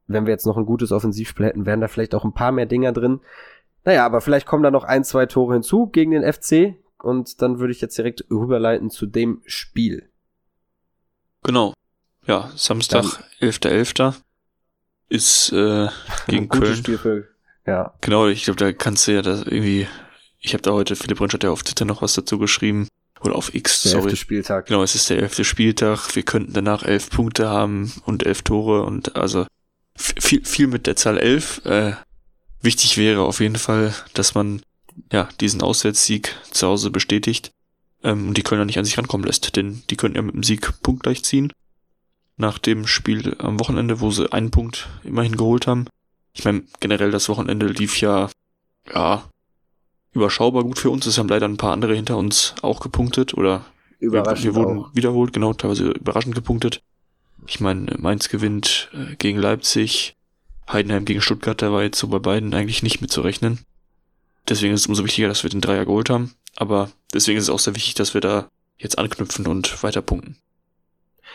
Wenn 0.07 0.27
wir 0.27 0.33
jetzt 0.33 0.47
noch 0.47 0.57
ein 0.57 0.67
gutes 0.67 0.93
Offensivspiel 0.93 1.47
hätten, 1.47 1.67
wären 1.67 1.81
da 1.81 1.89
vielleicht 1.89 2.15
auch 2.15 2.25
ein 2.25 2.35
paar 2.35 2.53
mehr 2.53 2.67
Dinger 2.67 2.93
drin. 2.93 3.21
Naja, 3.85 4.05
aber 4.05 4.21
vielleicht 4.21 4.47
kommen 4.47 4.63
da 4.63 4.71
noch 4.71 4.85
ein, 4.85 5.05
zwei 5.05 5.27
Tore 5.27 5.55
hinzu 5.55 5.87
gegen 5.87 6.13
den 6.13 6.23
FC 6.23 6.77
und 6.99 7.43
dann 7.43 7.59
würde 7.59 7.73
ich 7.73 7.81
jetzt 7.81 7.99
direkt 7.99 8.25
rüberleiten 8.31 8.91
zu 8.91 9.07
dem 9.07 9.43
Spiel. 9.47 10.11
Genau. 11.43 11.73
Ja, 12.27 12.51
Samstag, 12.57 13.05
11.11. 13.41 14.15
ist 15.09 15.53
äh, 15.53 15.89
gegen 16.27 16.49
Köln. 16.49 16.83
Für, 16.85 17.29
ja. 17.67 17.95
Genau, 18.01 18.29
ich 18.29 18.45
glaube, 18.45 18.59
da 18.59 18.73
kannst 18.73 19.07
du 19.07 19.13
ja 19.13 19.23
das 19.23 19.43
irgendwie. 19.43 19.87
Ich 20.41 20.53
habe 20.53 20.63
da 20.63 20.73
heute, 20.73 20.97
Philipp 20.97 21.21
Rönsch 21.21 21.35
hat 21.35 21.45
ja 21.45 21.51
auf 21.51 21.63
Twitter 21.63 21.85
noch 21.85 22.03
was 22.03 22.15
dazu 22.15 22.39
geschrieben. 22.39 22.89
Oder 23.21 23.35
auf 23.35 23.55
X, 23.55 23.83
der 23.83 23.93
sorry. 23.93 24.05
Elfte 24.05 24.17
Spieltag. 24.17 24.67
Genau, 24.67 24.83
es 24.83 24.95
ist 24.95 25.09
der 25.11 25.19
elfte 25.19 25.45
Spieltag. 25.45 26.15
Wir 26.15 26.23
könnten 26.23 26.53
danach 26.53 26.83
elf 26.83 27.11
Punkte 27.11 27.49
haben 27.49 27.93
und 28.05 28.27
elf 28.27 28.43
Tore 28.43 28.83
und 28.83 29.17
also 29.17 29.47
viel, 29.97 30.45
viel 30.45 30.67
mit 30.67 30.87
der 30.87 30.97
Zahl 30.97 31.19
elf. 31.19 31.65
Äh, 31.65 31.93
wichtig 32.61 32.99
wäre 32.99 33.23
auf 33.23 33.41
jeden 33.41 33.57
Fall, 33.57 33.95
dass 34.13 34.35
man 34.35 34.61
ja, 35.13 35.29
diesen 35.41 35.63
Auswärtssieg 35.63 36.37
zu 36.51 36.67
Hause 36.67 36.91
bestätigt 36.91 37.53
ähm, 38.03 38.29
und 38.29 38.37
die 38.37 38.43
Kölner 38.43 38.65
nicht 38.65 38.79
an 38.79 38.85
sich 38.85 38.99
rankommen 38.99 39.27
lässt, 39.27 39.57
denn 39.57 39.83
die 39.91 39.97
können 39.97 40.15
ja 40.15 40.23
mit 40.23 40.35
dem 40.35 40.43
Sieg 40.43 40.83
punktgleich 40.83 41.25
ziehen. 41.25 41.53
Nach 42.37 42.59
dem 42.59 42.87
Spiel 42.87 43.35
am 43.39 43.59
Wochenende, 43.61 44.01
wo 44.01 44.11
sie 44.11 44.31
einen 44.33 44.51
Punkt 44.51 44.89
immerhin 45.05 45.37
geholt 45.37 45.67
haben. 45.67 45.87
Ich 46.33 46.45
meine, 46.45 46.65
generell 46.81 47.11
das 47.11 47.29
Wochenende 47.29 47.67
lief 47.67 48.01
ja, 48.01 48.29
ja, 48.93 49.25
überschaubar 50.13 50.65
gut 50.65 50.79
für 50.79 50.91
uns. 50.91 51.07
Es 51.07 51.19
haben 51.19 51.29
leider 51.29 51.47
ein 51.47 51.57
paar 51.57 51.73
andere 51.73 51.95
hinter 51.95 52.17
uns 52.17 52.55
auch 52.63 52.81
gepunktet 52.81 53.35
oder 53.35 53.65
überraschend 53.99 54.45
wir, 54.45 54.55
wir 54.55 54.63
wurden 54.63 54.79
auch. 54.81 54.95
wiederholt, 54.95 55.33
genau, 55.33 55.55
teilweise 55.55 55.91
überraschend 55.91 56.35
gepunktet. 56.35 56.83
Ich 57.47 57.61
meine, 57.61 57.95
Mainz 57.99 58.29
gewinnt 58.29 58.91
äh, 58.93 59.15
gegen 59.17 59.39
Leipzig, 59.39 60.17
Heidenheim 60.71 61.05
gegen 61.05 61.21
Stuttgart, 61.21 61.61
da 61.63 61.73
war 61.73 61.83
jetzt 61.83 61.99
so 61.99 62.09
bei 62.09 62.19
beiden 62.19 62.55
eigentlich 62.55 62.83
nicht 62.83 63.01
mitzurechnen. 63.01 63.61
Deswegen 64.49 64.75
ist 64.75 64.81
es 64.81 64.87
umso 64.87 65.05
wichtiger, 65.05 65.29
dass 65.29 65.43
wir 65.43 65.51
den 65.51 65.61
Dreier 65.61 65.85
geholt 65.85 66.11
haben. 66.11 66.35
Aber 66.57 66.91
deswegen 67.13 67.39
ist 67.39 67.45
es 67.45 67.51
auch 67.51 67.59
sehr 67.59 67.75
wichtig, 67.75 67.95
dass 67.95 68.15
wir 68.15 68.21
da 68.21 68.49
jetzt 68.79 68.99
anknüpfen 68.99 69.47
und 69.47 69.83
weiter 69.83 70.03
punkten. 70.03 70.37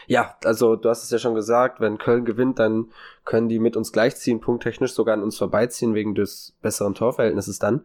Ja, 0.07 0.35
also 0.43 0.75
du 0.75 0.89
hast 0.89 1.03
es 1.03 1.11
ja 1.11 1.19
schon 1.19 1.35
gesagt, 1.35 1.79
wenn 1.79 1.97
Köln 1.97 2.25
gewinnt, 2.25 2.59
dann 2.59 2.91
können 3.25 3.49
die 3.49 3.59
mit 3.59 3.77
uns 3.77 3.91
gleichziehen, 3.91 4.41
punkttechnisch 4.41 4.93
sogar 4.93 5.13
an 5.13 5.23
uns 5.23 5.37
vorbeiziehen, 5.37 5.93
wegen 5.93 6.15
des 6.15 6.57
besseren 6.61 6.95
Torverhältnisses 6.95 7.59
dann. 7.59 7.83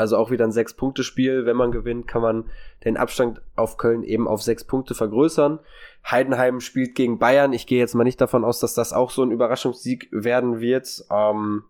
Also 0.00 0.16
auch 0.16 0.30
wieder 0.30 0.46
ein 0.46 0.52
Sechs-Punkte-Spiel. 0.52 1.44
Wenn 1.44 1.56
man 1.56 1.72
gewinnt, 1.72 2.08
kann 2.08 2.22
man 2.22 2.50
den 2.84 2.96
Abstand 2.96 3.42
auf 3.54 3.76
Köln 3.76 4.02
eben 4.02 4.28
auf 4.28 4.42
sechs 4.42 4.64
Punkte 4.64 4.94
vergrößern. 4.94 5.58
Heidenheim 6.10 6.60
spielt 6.60 6.94
gegen 6.94 7.18
Bayern. 7.18 7.52
Ich 7.52 7.66
gehe 7.66 7.78
jetzt 7.78 7.94
mal 7.94 8.04
nicht 8.04 8.20
davon 8.20 8.42
aus, 8.42 8.60
dass 8.60 8.72
das 8.72 8.94
auch 8.94 9.10
so 9.10 9.22
ein 9.22 9.30
Überraschungssieg 9.30 10.08
werden 10.10 10.60
wird. 10.60 11.04
Ähm, 11.10 11.64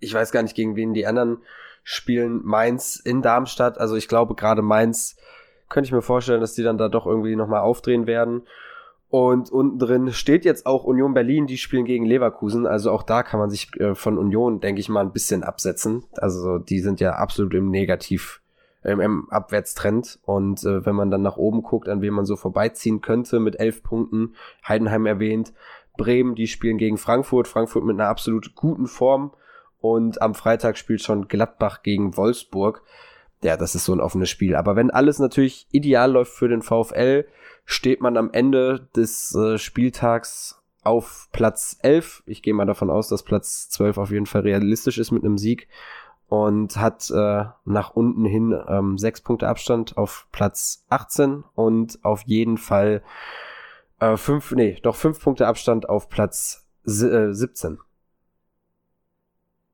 ich 0.00 0.12
weiß 0.12 0.32
gar 0.32 0.42
nicht, 0.42 0.54
gegen 0.54 0.76
wen 0.76 0.92
die 0.92 1.06
anderen 1.06 1.38
spielen. 1.82 2.42
Mainz 2.44 2.96
in 2.96 3.22
Darmstadt. 3.22 3.78
Also 3.78 3.96
ich 3.96 4.06
glaube, 4.06 4.34
gerade 4.34 4.60
Mainz 4.60 5.16
könnte 5.72 5.88
ich 5.88 5.92
mir 5.92 6.02
vorstellen, 6.02 6.40
dass 6.40 6.54
die 6.54 6.62
dann 6.62 6.78
da 6.78 6.88
doch 6.88 7.06
irgendwie 7.06 7.34
nochmal 7.34 7.62
aufdrehen 7.62 8.06
werden. 8.06 8.42
Und 9.08 9.50
unten 9.50 9.78
drin 9.78 10.12
steht 10.12 10.44
jetzt 10.44 10.64
auch 10.64 10.84
Union 10.84 11.12
Berlin, 11.12 11.46
die 11.46 11.58
spielen 11.58 11.84
gegen 11.84 12.06
Leverkusen. 12.06 12.66
Also 12.66 12.90
auch 12.90 13.02
da 13.02 13.22
kann 13.22 13.40
man 13.40 13.50
sich 13.50 13.68
äh, 13.78 13.94
von 13.94 14.16
Union, 14.16 14.60
denke 14.60 14.80
ich 14.80 14.88
mal, 14.88 15.00
ein 15.00 15.12
bisschen 15.12 15.42
absetzen. 15.42 16.04
Also 16.16 16.58
die 16.58 16.80
sind 16.80 17.00
ja 17.00 17.16
absolut 17.16 17.52
im 17.52 17.70
Negativ 17.70 18.40
im, 18.84 19.30
Abwärtstrend. 19.30 20.18
Und 20.24 20.64
äh, 20.64 20.86
wenn 20.86 20.94
man 20.94 21.10
dann 21.10 21.22
nach 21.22 21.36
oben 21.36 21.62
guckt, 21.62 21.88
an 21.88 22.00
wem 22.00 22.14
man 22.14 22.24
so 22.24 22.36
vorbeiziehen 22.36 23.00
könnte 23.00 23.40
mit 23.40 23.60
elf 23.60 23.82
Punkten, 23.82 24.34
Heidenheim 24.66 25.06
erwähnt, 25.06 25.52
Bremen, 25.96 26.34
die 26.34 26.46
spielen 26.46 26.78
gegen 26.78 26.96
Frankfurt, 26.96 27.48
Frankfurt 27.48 27.84
mit 27.84 28.00
einer 28.00 28.08
absolut 28.08 28.54
guten 28.54 28.86
Form. 28.86 29.32
Und 29.80 30.22
am 30.22 30.34
Freitag 30.34 30.78
spielt 30.78 31.02
schon 31.02 31.28
Gladbach 31.28 31.82
gegen 31.82 32.16
Wolfsburg. 32.16 32.82
Ja, 33.42 33.56
das 33.56 33.74
ist 33.74 33.84
so 33.84 33.92
ein 33.92 34.00
offenes 34.00 34.30
Spiel. 34.30 34.54
Aber 34.54 34.76
wenn 34.76 34.90
alles 34.90 35.18
natürlich 35.18 35.66
ideal 35.72 36.12
läuft 36.12 36.32
für 36.32 36.48
den 36.48 36.62
VfL, 36.62 37.26
steht 37.64 38.00
man 38.00 38.16
am 38.16 38.30
Ende 38.32 38.88
des 38.94 39.34
äh, 39.34 39.58
Spieltags 39.58 40.62
auf 40.82 41.28
Platz 41.32 41.76
11. 41.82 42.22
Ich 42.26 42.42
gehe 42.42 42.54
mal 42.54 42.66
davon 42.66 42.90
aus, 42.90 43.08
dass 43.08 43.22
Platz 43.22 43.68
12 43.70 43.98
auf 43.98 44.10
jeden 44.10 44.26
Fall 44.26 44.42
realistisch 44.42 44.98
ist 44.98 45.10
mit 45.10 45.24
einem 45.24 45.38
Sieg 45.38 45.68
und 46.28 46.76
hat 46.76 47.10
äh, 47.10 47.44
nach 47.64 47.90
unten 47.90 48.24
hin 48.24 48.58
ähm, 48.66 48.96
sechs 48.96 49.20
Punkte 49.20 49.48
Abstand 49.48 49.96
auf 49.96 50.26
Platz 50.32 50.84
18 50.88 51.44
und 51.54 52.02
auf 52.04 52.22
jeden 52.22 52.58
Fall 52.58 53.02
äh, 54.00 54.16
fünf, 54.16 54.52
nee, 54.52 54.78
doch 54.82 54.96
fünf 54.96 55.20
Punkte 55.20 55.46
Abstand 55.46 55.88
auf 55.88 56.08
Platz 56.08 56.66
äh, 56.86 57.32
17. 57.32 57.78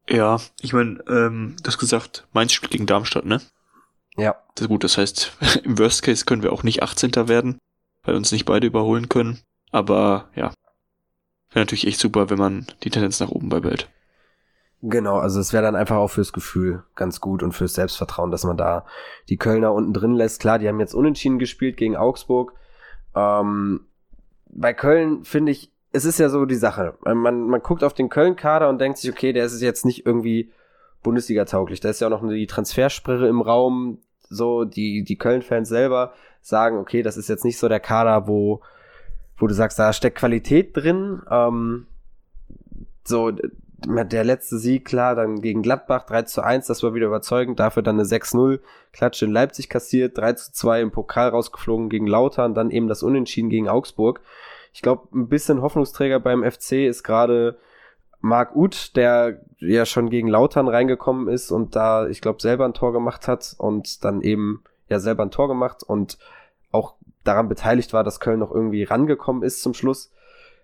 Ja, 0.09 0.39
ich 0.61 0.73
meine, 0.73 0.99
ähm, 1.09 1.57
du 1.63 1.69
hast 1.69 1.79
gesagt, 1.79 2.27
Mainz 2.33 2.53
spielt 2.53 2.73
gegen 2.73 2.87
Darmstadt, 2.87 3.25
ne? 3.25 3.41
Ja. 4.19 4.37
Das 4.55 4.63
ist 4.63 4.69
gut, 4.69 4.85
das 4.85 4.99
heißt, 4.99 5.33
im 5.65 5.79
Worst 5.79 6.03
Case 6.03 6.25
können 6.25 6.43
wir 6.43 6.53
auch 6.53 6.63
nicht 6.63 6.83
18. 6.83 7.13
werden, 7.29 7.59
weil 8.03 8.17
uns 8.17 8.33
nicht 8.33 8.45
beide 8.45 8.67
überholen 8.67 9.09
können. 9.09 9.41
Aber 9.71 10.29
ja, 10.35 10.53
wäre 11.51 11.61
natürlich 11.61 11.87
echt 11.87 12.01
super, 12.01 12.31
wenn 12.31 12.39
man 12.39 12.67
die 12.83 12.91
Tendenz 12.91 13.21
nach 13.21 13.31
oben 13.31 13.49
beibehält. 13.49 13.89
Genau, 14.81 15.19
also 15.19 15.41
es 15.41 15.53
wäre 15.53 15.65
dann 15.65 15.75
einfach 15.75 15.97
auch 15.97 16.09
fürs 16.09 16.33
Gefühl 16.33 16.85
ganz 16.95 17.21
gut 17.21 17.43
und 17.43 17.53
fürs 17.53 17.75
Selbstvertrauen, 17.75 18.31
dass 18.31 18.45
man 18.45 18.57
da 18.57 18.87
die 19.29 19.37
Kölner 19.37 19.73
unten 19.73 19.93
drin 19.93 20.15
lässt. 20.15 20.41
Klar, 20.41 20.61
die 20.61 20.69
haben 20.69 20.79
jetzt 20.79 20.95
unentschieden 20.95 21.41
gespielt 21.41 21.77
gegen 21.77 21.97
Augsburg. 21.97 22.53
Ähm, 23.17 23.87
bei 24.47 24.73
Köln 24.73 25.25
finde 25.25 25.53
ich, 25.53 25.73
es 25.91 26.05
ist 26.05 26.19
ja 26.19 26.29
so 26.29 26.45
die 26.45 26.55
Sache. 26.55 26.97
Man, 27.05 27.49
man 27.49 27.63
guckt 27.63 27.83
auf 27.83 27.95
den 27.95 28.09
Köln-Kader 28.09 28.69
und 28.69 28.81
denkt 28.81 28.99
sich, 28.99 29.11
okay, 29.11 29.33
der 29.33 29.47
ist 29.47 29.61
jetzt 29.61 29.85
nicht 29.85 30.07
irgendwie 30.07 30.53
Bundesliga-tauglich. 31.03 31.81
Da 31.81 31.89
ist 31.89 32.01
ja 32.01 32.07
auch 32.07 32.23
noch 32.23 32.29
die 32.29 32.47
Transfersperre 32.47 33.27
im 33.27 33.41
Raum. 33.41 33.99
So, 34.29 34.65
die, 34.65 35.05
die 35.05 35.17
Köln-Fans 35.17 35.69
selber 35.69 36.13
sagen, 36.41 36.79
okay, 36.79 37.03
das 37.03 37.17
ist 37.17 37.29
jetzt 37.29 37.45
nicht 37.45 37.59
so 37.59 37.69
der 37.69 37.81
Kader, 37.81 38.29
wo, 38.29 38.61
wo 39.37 39.47
du 39.47 39.55
sagst, 39.55 39.79
da 39.79 39.93
steckt 39.93 40.19
Qualität 40.19 40.77
drin. 40.77 41.23
Ähm, 41.31 41.87
so, 43.05 43.33
der 43.87 44.25
letzte 44.25 44.59
Sieg, 44.59 44.85
klar, 44.85 45.15
dann 45.15 45.41
gegen 45.41 45.63
Gladbach 45.63 46.05
3 46.07 46.23
zu 46.23 46.43
1, 46.43 46.67
das 46.67 46.83
war 46.83 46.95
wieder 46.95 47.07
überzeugend, 47.07 47.61
dafür 47.61 47.83
dann 47.83 47.97
eine 47.97 48.05
6-0 48.05 48.61
Klatsche 48.93 49.25
in 49.25 49.33
Leipzig 49.33 49.69
kassiert, 49.69 50.19
3 50.19 50.33
zu 50.35 50.53
2 50.53 50.81
im 50.83 50.91
Pokal 50.91 51.29
rausgeflogen 51.29 51.89
gegen 51.89 52.07
Lautern, 52.07 52.55
dann 52.55 52.71
eben 52.71 52.89
das 52.89 53.03
Unentschieden 53.03 53.51
gegen 53.51 53.69
Augsburg. 53.69 54.21
Ich 54.73 54.83
glaube, 54.83 55.09
ein 55.17 55.29
bisschen 55.29 55.63
Hoffnungsträger 55.63 56.19
beim 56.21 56.43
FC 56.43 56.73
ist 56.87 57.05
gerade 57.05 57.59
Marc 58.21 58.57
Uth, 58.57 58.97
der 58.97 59.41
ja 59.59 59.87
schon 59.87 60.11
gegen 60.11 60.29
Lautern 60.29 60.69
reingekommen 60.69 61.29
ist 61.29 61.51
und 61.51 61.77
da, 61.77 62.09
ich 62.09 62.21
glaube, 62.21 62.41
selber 62.41 62.65
ein 62.65 62.75
Tor 62.75 62.93
gemacht 62.93 63.29
hat 63.29 63.55
und 63.59 64.05
dann 64.05 64.23
eben 64.23 64.65
ja 64.89 64.99
selber 64.99 65.23
ein 65.23 65.31
Tor 65.31 65.49
gemacht 65.49 65.83
und 65.83 66.19
auch 66.73 66.95
daran 67.25 67.49
beteiligt 67.49 67.93
war, 67.93 68.05
dass 68.05 68.21
Köln 68.21 68.41
noch 68.41 68.53
irgendwie 68.53 68.85
rangekommen 68.85 69.43
ist 69.43 69.63
zum 69.63 69.75
Schluss, 69.75 70.11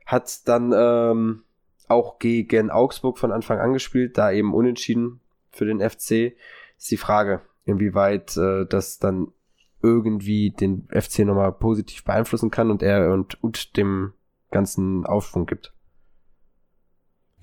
hat 0.06 0.48
dann 0.48 0.72
ähm, 0.74 1.42
auch 1.88 2.18
gegen 2.18 2.70
Augsburg 2.70 3.18
von 3.18 3.32
Anfang 3.32 3.58
an 3.58 3.72
gespielt, 3.72 4.18
da 4.18 4.32
eben 4.32 4.54
unentschieden 4.54 5.20
für 5.50 5.66
den 5.66 5.78
FC. 5.80 6.34
Ist 6.78 6.90
die 6.90 6.96
Frage, 6.96 7.40
inwieweit 7.64 8.36
äh, 8.36 8.66
das 8.66 8.98
dann 8.98 9.28
irgendwie 9.82 10.50
den 10.50 10.88
FC 10.90 11.20
nochmal 11.20 11.52
positiv 11.52 12.04
beeinflussen 12.04 12.50
kann 12.50 12.70
und 12.70 12.82
er 12.82 13.12
und 13.12 13.42
Ut 13.44 13.76
dem 13.76 14.14
ganzen 14.50 15.04
Aufschwung 15.04 15.44
gibt. 15.44 15.73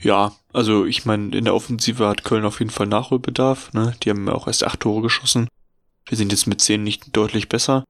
Ja, 0.01 0.33
also 0.51 0.85
ich 0.85 1.05
meine, 1.05 1.35
in 1.35 1.45
der 1.45 1.55
Offensive 1.55 2.07
hat 2.07 2.23
Köln 2.23 2.45
auf 2.45 2.59
jeden 2.59 2.71
Fall 2.71 2.87
Nachholbedarf. 2.87 3.71
Ne? 3.73 3.93
Die 4.03 4.09
haben 4.09 4.27
auch 4.29 4.47
erst 4.47 4.63
acht 4.63 4.79
Tore 4.81 5.01
geschossen. 5.01 5.47
Wir 6.07 6.17
sind 6.17 6.31
jetzt 6.31 6.47
mit 6.47 6.61
zehn 6.61 6.83
nicht 6.83 7.15
deutlich 7.15 7.49
besser. 7.49 7.83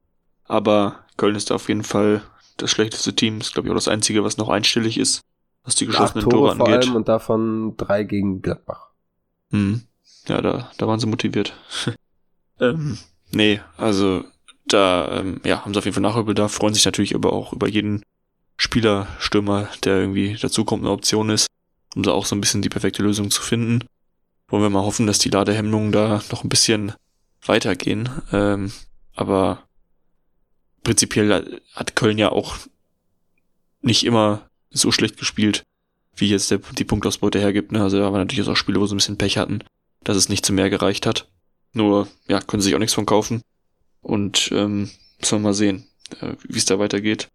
Aber 0.46 1.00
Köln 1.18 1.36
ist 1.36 1.52
auf 1.52 1.70
jeden 1.70 1.84
Fall 1.84 2.22
das 2.58 2.70
schlechteste 2.70 3.16
Team. 3.16 3.40
Ist, 3.40 3.54
glaube 3.54 3.68
ich, 3.68 3.72
auch 3.72 3.78
das 3.78 3.88
Einzige, 3.88 4.24
was 4.24 4.38
noch 4.38 4.50
einstellig 4.50 4.98
ist 4.98 5.22
was 5.64 5.76
die 5.76 5.86
geschossenen 5.86 6.24
Tore, 6.24 6.36
Tore 6.36 6.52
angeht. 6.52 6.66
Vor 6.68 6.74
allem 6.74 6.96
und 6.96 7.08
davon 7.08 7.78
drei 7.78 8.04
gegen 8.04 8.42
Gladbach. 8.42 8.90
Hm. 9.52 9.82
Ja, 10.28 10.42
da, 10.42 10.72
da 10.78 10.88
waren 10.88 11.00
sie 11.00 11.08
motiviert. 11.08 11.54
ähm, 12.60 12.98
nee, 13.32 13.62
also 13.78 14.24
da 14.66 15.20
ähm, 15.20 15.42
ja, 15.44 15.64
haben 15.64 15.74
sie 15.74 15.80
auf 15.80 15.86
jeden 15.86 15.96
Fall 15.96 16.04
Nachholbedarf, 16.04 16.52
freuen 16.52 16.74
sich 16.74 16.86
natürlich 16.86 17.16
aber 17.16 17.34
auch 17.34 17.54
über 17.54 17.68
jeden 17.68 18.04
Spieler, 18.58 19.08
Stürmer, 19.20 19.68
der 19.84 20.00
irgendwie 20.00 20.36
dazukommt, 20.36 20.84
eine 20.84 20.92
Option 20.92 21.30
ist, 21.30 21.48
um 21.96 22.04
da 22.04 22.12
auch 22.12 22.26
so 22.26 22.36
ein 22.36 22.42
bisschen 22.42 22.62
die 22.62 22.70
perfekte 22.70 23.04
Lösung 23.04 23.32
zu 23.32 23.42
finden. 23.42 23.86
Wollen 24.48 24.64
wir 24.64 24.70
mal 24.70 24.84
hoffen, 24.84 25.08
dass 25.08 25.20
die 25.20 25.30
Ladehemmungen 25.30 25.92
da 25.92 26.22
noch 26.32 26.44
ein 26.44 26.50
bisschen 26.50 26.94
weitergehen. 27.46 28.10
Ähm, 28.32 28.72
aber 29.16 29.64
prinzipiell 30.84 31.62
hat 31.74 31.96
Köln 31.96 32.18
ja 32.18 32.32
auch 32.32 32.58
nicht 33.82 34.06
immer 34.06 34.50
so 34.70 34.92
schlecht 34.92 35.18
gespielt, 35.18 35.64
wie 36.16 36.30
jetzt 36.30 36.52
der, 36.52 36.60
die 36.60 36.84
Punktausbeute 36.84 37.40
hergibt. 37.40 37.72
Ne? 37.72 37.82
Also 37.82 37.98
da 37.98 38.12
waren 38.12 38.22
natürlich 38.22 38.48
auch 38.48 38.56
Spiele, 38.56 38.80
wo 38.80 38.86
sie 38.86 38.96
ein 38.96 38.98
bisschen 38.98 39.18
Pech 39.18 39.38
hatten, 39.38 39.64
dass 40.04 40.18
es 40.18 40.30
nicht 40.30 40.46
zu 40.46 40.54
mehr 40.54 40.70
gereicht 40.70 41.06
hat. 41.06 41.28
Nur, 41.74 42.08
ja, 42.28 42.42
können 42.42 42.62
sie 42.62 42.66
sich 42.66 42.76
auch 42.76 42.80
nichts 42.80 42.94
von 42.94 43.06
kaufen. 43.06 43.42
Und 44.02 44.50
ähm, 44.52 44.90
sollen 45.22 45.42
wir 45.42 45.50
mal 45.50 45.54
sehen, 45.54 45.88
äh, 46.20 46.36
wie 46.44 46.58
es 46.58 46.66
da 46.66 46.80
weitergeht. 46.80 47.30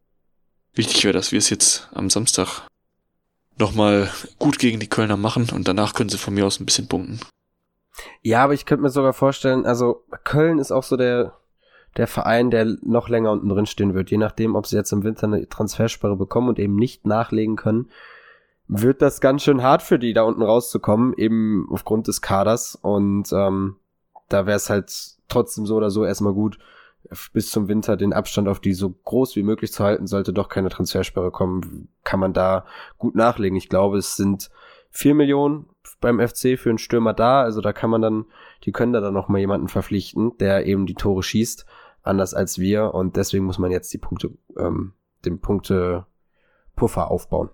Wichtig 0.75 1.05
wäre, 1.05 1.15
dass 1.15 1.33
wir 1.33 1.39
es 1.39 1.49
jetzt 1.49 1.89
am 1.93 2.11
Samstag 2.11 2.69
nochmal 3.59 4.11
gut 4.39 4.59
gegen 4.59 4.81
die 4.81 4.89
Kölner 4.89 5.17
machen 5.17 5.49
und 5.55 5.69
danach 5.69 5.95
können 5.95 6.11
sie 6.11 6.19
von 6.19 6.35
mir 6.35 6.47
aus 6.47 6.61
ein 6.61 6.67
bisschen 6.67 6.89
punkten. 6.89 7.21
Ja, 8.23 8.45
aber 8.45 8.55
ich 8.55 8.67
könnte 8.67 8.83
mir 8.83 8.91
sogar 8.91 9.13
vorstellen, 9.13 9.65
also 9.65 10.05
Köln 10.25 10.59
ist 10.59 10.73
auch 10.73 10.83
so 10.83 10.97
der, 10.97 11.35
der 11.97 12.07
Verein, 12.07 12.51
der 12.51 12.77
noch 12.83 13.09
länger 13.09 13.33
unten 13.33 13.49
drin 13.49 13.67
stehen 13.67 13.95
wird. 13.95 14.11
Je 14.11 14.19
nachdem, 14.19 14.55
ob 14.55 14.67
sie 14.67 14.77
jetzt 14.77 14.93
im 14.93 15.05
Winter 15.05 15.27
eine 15.27 15.49
Transfersperre 15.49 16.17
bekommen 16.17 16.49
und 16.49 16.59
eben 16.59 16.77
nicht 16.77 17.07
nachlegen 17.07 17.57
können, 17.57 17.91
wird 18.69 19.01
das 19.01 19.21
ganz 19.21 19.43
schön 19.43 19.63
hart 19.63 19.83
für 19.83 19.99
die, 19.99 20.13
da 20.13 20.23
unten 20.23 20.43
rauszukommen, 20.43 21.15
eben 21.17 21.69
aufgrund 21.71 22.09
des 22.09 22.21
Kaders. 22.21 22.75
Und 22.75 23.33
ähm, 23.33 23.77
da 24.29 24.47
wäre 24.47 24.57
es 24.57 24.69
halt 24.69 24.93
trotzdem 25.29 25.67
so 25.67 25.77
oder 25.77 25.91
so 25.91 26.05
erstmal 26.05 26.35
gut, 26.35 26.59
bis 27.33 27.51
zum 27.51 27.69
Winter 27.69 27.97
den 27.97 28.13
Abstand 28.13 28.49
auf 28.49 28.61
die 28.61 28.75
so 28.75 28.91
groß 28.91 29.37
wie 29.37 29.43
möglich 29.43 29.73
zu 29.73 29.85
halten, 29.85 30.07
sollte 30.07 30.33
doch 30.33 30.49
keine 30.49 30.69
Transfersperre 30.69 31.31
kommen, 31.31 31.89
kann 32.05 32.21
man 32.21 32.33
da 32.33 32.65
gut 32.99 33.15
nachlegen. 33.15 33.57
Ich 33.57 33.69
glaube, 33.69 33.99
es 33.99 34.17
sind 34.17 34.51
vier 34.91 35.15
Millionen 35.15 35.67
beim 36.01 36.21
FC 36.21 36.59
für 36.59 36.69
einen 36.69 36.79
Stürmer 36.79 37.15
da, 37.15 37.43
also 37.43 37.61
da 37.61 37.73
kann 37.73 37.91
man 37.91 38.03
dann, 38.03 38.25
die 38.65 38.73
können 38.73 38.93
da 38.93 39.01
dann 39.01 39.15
noch 39.15 39.29
mal 39.29 39.39
jemanden 39.39 39.69
verpflichten, 39.69 40.37
der 40.39 40.67
eben 40.67 40.87
die 40.87 40.95
Tore 40.95 41.23
schießt 41.23 41.67
anders 42.03 42.35
als 42.35 42.59
wir 42.59 42.95
und 42.95 43.17
deswegen 43.17 43.45
muss 43.45 43.59
man 43.59 43.71
jetzt 43.71 43.93
die 43.93 43.99
Punkte, 43.99 44.31
ähm, 44.57 44.93
den 45.25 45.41
Punkte 45.41 46.07
Puffer 46.77 47.11
aufbauen. 47.11 47.51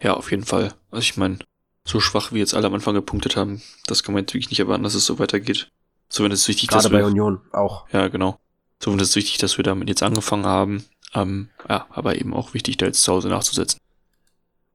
Ja, 0.00 0.14
auf 0.14 0.30
jeden 0.30 0.44
Fall. 0.44 0.72
Also 0.90 1.02
ich 1.02 1.16
meine, 1.16 1.38
so 1.84 2.00
schwach 2.00 2.32
wie 2.32 2.38
jetzt 2.38 2.54
alle 2.54 2.66
am 2.66 2.74
Anfang 2.74 2.94
gepunktet 2.94 3.36
haben, 3.36 3.62
das 3.86 4.02
kann 4.02 4.14
man 4.14 4.24
jetzt 4.24 4.34
wirklich 4.34 4.50
nicht 4.50 4.60
erwarten, 4.60 4.82
dass 4.82 4.94
es 4.94 5.06
so 5.06 5.18
weitergeht. 5.18 5.70
Es 6.08 6.48
wichtig, 6.48 6.68
Gerade 6.68 6.84
dass 6.84 6.92
bei 6.92 6.98
wir, 6.98 7.06
Union 7.06 7.40
auch. 7.52 7.88
Ja, 7.90 8.08
genau. 8.08 8.38
Es 8.80 9.16
wichtig, 9.16 9.38
dass 9.38 9.56
wir 9.56 9.64
damit 9.64 9.88
jetzt 9.88 10.02
angefangen 10.02 10.46
haben. 10.46 10.84
Ähm, 11.14 11.48
ja, 11.68 11.86
aber 11.90 12.16
eben 12.16 12.34
auch 12.34 12.54
wichtig, 12.54 12.76
da 12.76 12.86
jetzt 12.86 13.02
zu 13.02 13.12
Hause 13.12 13.28
nachzusetzen. 13.28 13.80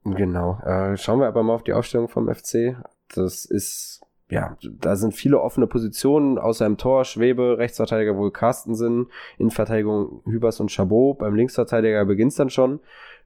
Genau. 0.04 0.58
Äh, 0.64 0.96
schauen 0.96 1.20
wir 1.20 1.28
aber 1.28 1.42
mal 1.42 1.54
auf 1.54 1.62
die 1.62 1.72
Aufstellung 1.72 2.08
vom 2.08 2.32
FC. 2.32 2.76
Das 3.14 3.44
ist 3.44 4.00
ja, 4.32 4.56
da 4.62 4.96
sind 4.96 5.12
viele 5.12 5.42
offene 5.42 5.66
Positionen, 5.66 6.38
außer 6.38 6.64
im 6.64 6.78
Tor, 6.78 7.04
Schwebe, 7.04 7.58
Rechtsverteidiger 7.58 8.16
wohl 8.16 8.30
Carstensen, 8.30 9.08
Innenverteidigung 9.36 10.22
Hübers 10.24 10.58
und 10.58 10.72
Chabot, 10.72 11.18
beim 11.18 11.34
Linksverteidiger 11.34 12.06
beginnt's 12.06 12.36
dann 12.36 12.48
schon. 12.48 12.80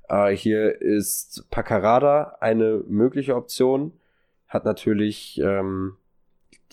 Äh, 0.08 0.32
hier 0.34 0.80
ist 0.82 1.46
Paccarada 1.50 2.38
eine 2.40 2.82
mögliche 2.88 3.36
Option, 3.36 3.92
hat 4.48 4.64
natürlich, 4.64 5.40
ähm, 5.40 5.96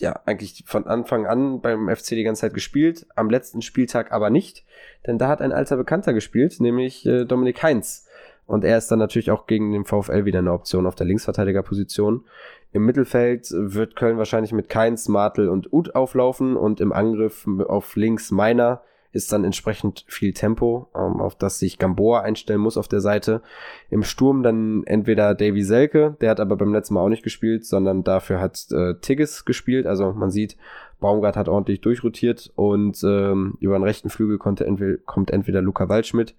ja, 0.00 0.20
eigentlich 0.26 0.64
von 0.66 0.86
Anfang 0.86 1.26
an 1.26 1.60
beim 1.60 1.88
FC 1.88 2.10
die 2.10 2.24
ganze 2.24 2.42
Zeit 2.42 2.54
gespielt, 2.54 3.06
am 3.14 3.30
letzten 3.30 3.62
Spieltag 3.62 4.12
aber 4.12 4.30
nicht, 4.30 4.64
denn 5.06 5.18
da 5.18 5.28
hat 5.28 5.40
ein 5.40 5.52
alter 5.52 5.76
Bekannter 5.76 6.12
gespielt, 6.12 6.60
nämlich 6.60 7.06
äh, 7.06 7.24
Dominik 7.24 7.62
Heinz. 7.62 8.06
Und 8.46 8.64
er 8.64 8.76
ist 8.76 8.90
dann 8.90 8.98
natürlich 8.98 9.30
auch 9.30 9.46
gegen 9.46 9.72
den 9.72 9.84
VfL 9.84 10.26
wieder 10.26 10.40
eine 10.40 10.52
Option 10.52 10.86
auf 10.86 10.94
der 10.94 11.06
Linksverteidigerposition. 11.06 12.24
Im 12.72 12.84
Mittelfeld 12.84 13.48
wird 13.52 13.96
Köln 13.96 14.18
wahrscheinlich 14.18 14.52
mit 14.52 14.68
Keins, 14.68 15.08
Martel 15.08 15.48
und 15.48 15.72
Uth 15.72 15.94
auflaufen 15.94 16.56
und 16.56 16.80
im 16.80 16.92
Angriff 16.92 17.46
auf 17.66 17.96
links 17.96 18.30
Meiner 18.30 18.82
ist 19.14 19.32
dann 19.32 19.44
entsprechend 19.44 20.04
viel 20.08 20.32
Tempo, 20.32 20.88
ähm, 20.94 21.20
auf 21.20 21.36
das 21.36 21.58
sich 21.58 21.78
Gamboa 21.78 22.20
einstellen 22.20 22.60
muss 22.60 22.76
auf 22.76 22.88
der 22.88 23.00
Seite. 23.00 23.42
Im 23.90 24.02
Sturm 24.02 24.42
dann 24.42 24.84
entweder 24.84 25.34
Davy 25.34 25.62
Selke, 25.62 26.16
der 26.20 26.30
hat 26.30 26.40
aber 26.40 26.56
beim 26.56 26.72
letzten 26.72 26.94
Mal 26.94 27.00
auch 27.00 27.08
nicht 27.08 27.22
gespielt, 27.22 27.64
sondern 27.64 28.04
dafür 28.04 28.40
hat 28.40 28.66
äh, 28.72 28.94
Tigges 29.00 29.44
gespielt. 29.44 29.86
Also 29.86 30.12
man 30.12 30.30
sieht, 30.30 30.56
Baumgart 31.00 31.36
hat 31.36 31.48
ordentlich 31.48 31.80
durchrotiert 31.80 32.52
und 32.56 33.02
ähm, 33.04 33.56
über 33.60 33.78
den 33.78 33.84
rechten 33.84 34.10
Flügel 34.10 34.38
konnte 34.38 34.66
entweder, 34.66 34.98
kommt 35.06 35.30
entweder 35.30 35.62
Luca 35.62 35.88
Waldschmidt 35.88 36.34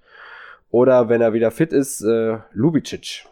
oder 0.69 1.07
wenn 1.07 1.21
er 1.21 1.33
wieder 1.33 1.51
fit 1.51 1.71
ist, 1.71 2.01
äh, 2.01 2.39
Lubicic. 2.51 3.25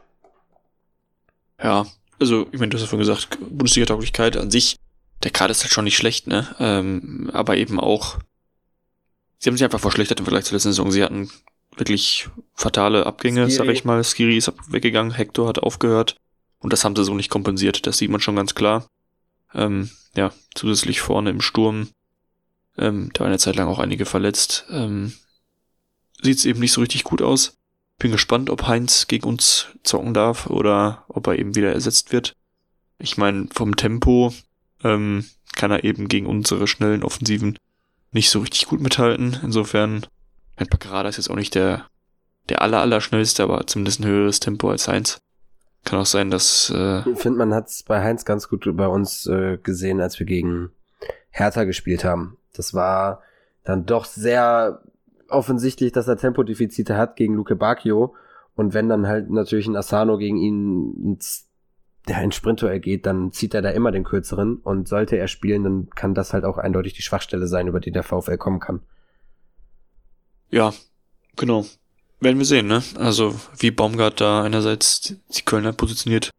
Ja, 1.61 1.85
also 2.19 2.47
ich 2.51 2.59
meine, 2.59 2.69
du 2.69 2.77
hast 2.77 2.83
ja 2.83 2.87
vorhin 2.87 3.05
gesagt, 3.05 3.37
Bundesliga-Tauglichkeit 3.41 4.37
an 4.37 4.51
sich, 4.51 4.77
der 5.23 5.31
Kader 5.31 5.51
ist 5.51 5.63
halt 5.63 5.73
schon 5.73 5.83
nicht 5.83 5.97
schlecht, 5.97 6.27
ne? 6.27 6.47
Ähm, 6.59 7.29
aber 7.33 7.57
eben 7.57 7.79
auch, 7.79 8.19
sie 9.43 9.49
haben 9.49 9.57
sich 9.57 9.65
einfach 9.65 9.79
verschlechtert 9.79 10.19
im 10.19 10.25
Vergleich 10.25 10.45
zur 10.45 10.55
letzten 10.55 10.69
Saison. 10.69 10.89
Sie 10.89 11.03
hatten 11.03 11.29
wirklich 11.75 12.29
fatale 12.53 13.05
Abgänge, 13.05 13.49
Skiri. 13.49 13.57
sag 13.57 13.67
ich 13.67 13.83
mal. 13.83 14.01
Skiri 14.03 14.37
ist 14.37 14.53
weggegangen, 14.69 15.11
Hector 15.11 15.49
hat 15.49 15.59
aufgehört 15.59 16.15
und 16.59 16.71
das 16.71 16.85
haben 16.85 16.95
sie 16.95 17.03
so 17.03 17.13
nicht 17.13 17.29
kompensiert. 17.29 17.85
Das 17.85 17.97
sieht 17.97 18.09
man 18.09 18.21
schon 18.21 18.37
ganz 18.37 18.55
klar. 18.55 18.87
Ähm, 19.53 19.89
ja, 20.15 20.31
zusätzlich 20.55 21.01
vorne 21.01 21.29
im 21.29 21.41
Sturm, 21.41 21.89
ähm, 22.77 23.09
da 23.13 23.21
war 23.21 23.27
eine 23.27 23.37
Zeit 23.37 23.57
lang 23.57 23.67
auch 23.67 23.79
einige 23.79 24.05
verletzt. 24.05 24.65
Ähm, 24.69 25.13
sieht 26.21 26.37
es 26.37 26.45
eben 26.45 26.61
nicht 26.61 26.71
so 26.71 26.79
richtig 26.79 27.03
gut 27.03 27.21
aus. 27.21 27.57
Bin 27.99 28.13
gespannt, 28.13 28.49
ob 28.49 28.65
Heinz 28.65 29.07
gegen 29.07 29.27
uns 29.27 29.67
zocken 29.83 30.13
darf 30.13 30.47
oder 30.47 31.03
ob 31.09 31.27
er 31.27 31.37
eben 31.37 31.55
wieder 31.55 31.73
ersetzt 31.73 32.13
wird. 32.13 32.33
Ich 32.97 33.17
meine, 33.17 33.47
vom 33.53 33.75
Tempo 33.75 34.33
ähm, 34.85 35.25
kann 35.53 35.71
er 35.71 35.83
eben 35.83 36.07
gegen 36.07 36.27
unsere 36.27 36.65
schnellen 36.65 37.03
Offensiven 37.03 37.57
nicht 38.13 38.29
so 38.29 38.39
richtig 38.39 38.67
gut 38.67 38.81
mithalten. 38.81 39.37
Insofern, 39.43 40.05
mein 40.57 40.67
Paccarada 40.67 41.09
ist 41.09 41.17
jetzt 41.17 41.29
auch 41.29 41.35
nicht 41.35 41.55
der, 41.55 41.87
der 42.49 42.61
aller, 42.61 42.79
aller 42.79 43.01
schnellste, 43.01 43.43
aber 43.43 43.65
zumindest 43.67 43.99
ein 43.99 44.07
höheres 44.07 44.39
Tempo 44.39 44.69
als 44.69 44.87
Heinz. 44.87 45.19
Kann 45.85 45.99
auch 45.99 46.05
sein, 46.05 46.31
dass. 46.31 46.71
Äh 46.73 47.09
ich 47.09 47.19
finde, 47.19 47.39
man 47.39 47.53
hat 47.53 47.67
es 47.67 47.83
bei 47.83 48.01
Heinz 48.01 48.23
ganz 48.23 48.47
gut 48.47 48.65
bei 48.77 48.87
uns 48.87 49.25
äh, 49.27 49.57
gesehen, 49.57 49.99
als 49.99 50.17
wir 50.19 50.25
gegen 50.25 50.71
Hertha 51.29 51.65
gespielt 51.65 52.05
haben. 52.05 52.37
Das 52.53 52.73
war 52.73 53.21
dann 53.63 53.85
doch 53.85 54.05
sehr 54.05 54.81
offensichtlich, 55.27 55.91
dass 55.91 56.07
er 56.07 56.17
Tempodefizite 56.17 56.95
hat 56.95 57.15
gegen 57.15 57.35
Luke 57.35 57.55
Bacchio. 57.55 58.15
Und 58.55 58.73
wenn 58.73 58.87
dann 58.87 59.07
halt 59.07 59.29
natürlich 59.29 59.67
ein 59.67 59.75
Asano 59.75 60.17
gegen 60.17 60.37
ihn 60.37 61.17
der 62.07 62.17
ein 62.17 62.31
Sprinter 62.31 62.77
geht, 62.79 63.05
dann 63.05 63.31
zieht 63.31 63.53
er 63.53 63.61
da 63.61 63.69
immer 63.69 63.91
den 63.91 64.03
kürzeren. 64.03 64.57
Und 64.57 64.87
sollte 64.87 65.17
er 65.17 65.27
spielen, 65.27 65.63
dann 65.63 65.89
kann 65.91 66.13
das 66.13 66.33
halt 66.33 66.43
auch 66.43 66.57
eindeutig 66.57 66.93
die 66.93 67.01
Schwachstelle 67.01 67.47
sein, 67.47 67.67
über 67.67 67.79
die 67.79 67.91
der 67.91 68.03
VfL 68.03 68.37
kommen 68.37 68.59
kann. 68.59 68.81
Ja, 70.49 70.73
genau. 71.35 71.65
Werden 72.19 72.37
wir 72.37 72.45
sehen, 72.45 72.67
ne? 72.67 72.83
Also, 72.97 73.39
wie 73.57 73.71
Baumgart 73.71 74.21
da 74.21 74.43
einerseits 74.43 75.15
die 75.35 75.41
Kölner 75.41 75.73
positioniert, 75.73 76.29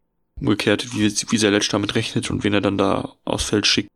umgekehrt, 0.41 0.95
wie, 0.95 1.11
wie 1.11 1.37
sehr 1.37 1.51
Letsch 1.51 1.73
damit 1.73 1.95
rechnet 1.95 2.31
und 2.31 2.45
wen 2.45 2.55
er 2.55 2.61
dann 2.61 2.79
da 2.79 3.17
aufs 3.25 3.45
Feld 3.45 3.67
schickt, 3.67 3.91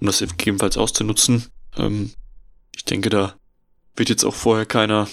um 0.00 0.06
das 0.06 0.20
gegebenenfalls 0.20 0.76
auszunutzen. 0.76 1.46
Ähm, 1.76 2.12
ich 2.74 2.84
denke, 2.84 3.10
da 3.10 3.34
wird 3.96 4.08
jetzt 4.08 4.24
auch 4.24 4.34
vorher 4.34 4.66
keiner 4.66 5.08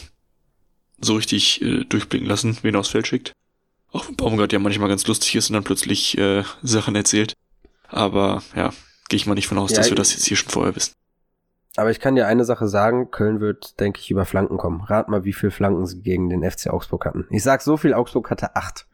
so 1.00 1.16
richtig 1.16 1.62
äh, 1.62 1.84
durchblicken 1.86 2.28
lassen, 2.28 2.58
wen 2.62 2.76
er 2.76 2.80
aufs 2.80 2.90
Feld 2.90 3.08
schickt. 3.08 3.34
Auch 3.92 4.08
wenn 4.08 4.16
Baumgart 4.16 4.54
ja 4.54 4.60
manchmal 4.60 4.90
ganz 4.90 5.08
lustig 5.08 5.36
ist 5.36 5.50
und 5.50 5.54
dann 5.54 5.64
plötzlich 5.64 6.18
äh, 6.18 6.44
Sachen 6.62 6.96
erzählt. 6.96 7.34
Aber 7.88 8.44
ja, 8.56 8.72
gehe 9.10 9.18
ich 9.18 9.26
mal 9.26 9.36
nicht 9.36 9.48
von 9.48 9.58
aus, 9.58 9.72
ja, 9.72 9.78
dass 9.78 9.90
wir 9.90 9.96
das 9.96 10.14
jetzt 10.14 10.26
hier 10.26 10.38
schon 10.38 10.50
vorher 10.50 10.76
wissen. 10.76 10.94
Aber 11.78 11.92
ich 11.92 12.00
kann 12.00 12.16
dir 12.16 12.28
eine 12.28 12.44
Sache 12.44 12.68
sagen, 12.68 13.12
Köln 13.12 13.40
wird, 13.40 13.80
denke 13.80 14.00
ich, 14.00 14.10
über 14.10 14.26
Flanken 14.26 14.58
kommen. 14.58 14.82
Rat 14.82 15.10
mal, 15.10 15.24
wie 15.26 15.34
viel 15.34 15.52
Flanken 15.52 15.86
sie 15.86 16.02
gegen 16.02 16.30
den 16.30 16.50
FC 16.50 16.68
Augsburg 16.68 17.06
hatten. 17.06 17.28
Ich 17.30 17.44
sag 17.44 17.62
so 17.62 17.78
viel, 17.78 17.94
Augsburg 17.94 18.32
hatte 18.32 18.56
acht. 18.56 18.88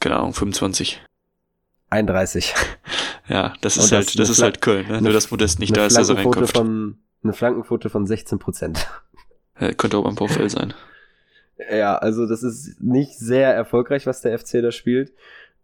Keine 0.00 0.16
Ahnung, 0.16 0.32
25. 0.32 1.02
31. 1.90 2.54
ja, 3.28 3.52
das 3.60 3.76
ist 3.76 3.84
das 3.84 3.92
halt, 3.92 4.18
das 4.18 4.30
ist 4.30 4.42
halt 4.42 4.62
Köln, 4.62 4.88
ne? 4.88 5.02
Nur 5.02 5.12
das 5.12 5.30
Modest 5.30 5.58
nicht 5.58 5.76
da 5.76 5.86
ist, 5.86 5.96
dass 5.96 6.08
er 6.08 6.16
reinkommt. 6.16 6.50
Von, 6.50 6.98
eine 7.22 7.32
Flankenquote 7.32 7.90
von 7.90 8.06
16 8.06 8.38
Prozent. 8.38 8.88
Ja, 9.60 9.72
könnte 9.72 9.98
auch 9.98 10.04
beim 10.04 10.16
VfL 10.16 10.48
sein. 10.48 10.72
Ja, 11.70 11.96
also 11.96 12.26
das 12.26 12.42
ist 12.42 12.80
nicht 12.80 13.18
sehr 13.18 13.52
erfolgreich, 13.52 14.06
was 14.06 14.20
der 14.20 14.38
FC 14.38 14.62
da 14.62 14.70
spielt. 14.70 15.12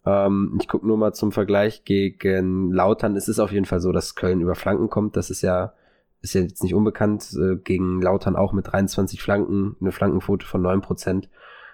Ähm, 0.05 0.59
ich 0.61 0.69
gucke 0.69 0.87
nur 0.87 0.97
mal 0.97 1.13
zum 1.13 1.33
Vergleich 1.33 1.85
gegen 1.85 2.73
Lautern. 2.73 3.17
Es 3.17 3.29
ist 3.29 3.39
auf 3.39 3.53
jeden 3.53 3.65
Fall 3.65 3.81
so, 3.81 3.93
dass 3.93 4.15
Köln 4.15 4.41
über 4.41 4.55
Flanken 4.55 4.91
kommt. 4.91 5.17
Das 5.17 5.31
ist 5.31 5.43
ja, 5.43 5.73
ist 6.21 6.35
ja 6.35 6.43
jetzt 6.43 6.63
nicht 6.63 6.75
unbekannt. 6.75 7.29
Äh, 7.39 7.57
gegen 7.57 8.03
Lautern 8.03 8.37
auch 8.37 8.53
mit 8.53 8.73
23 8.73 9.23
Flanken, 9.23 9.77
eine 9.81 9.93
Flankenquote 9.93 10.45
von 10.47 10.63
9 10.63 10.81
Prozent. 10.81 11.29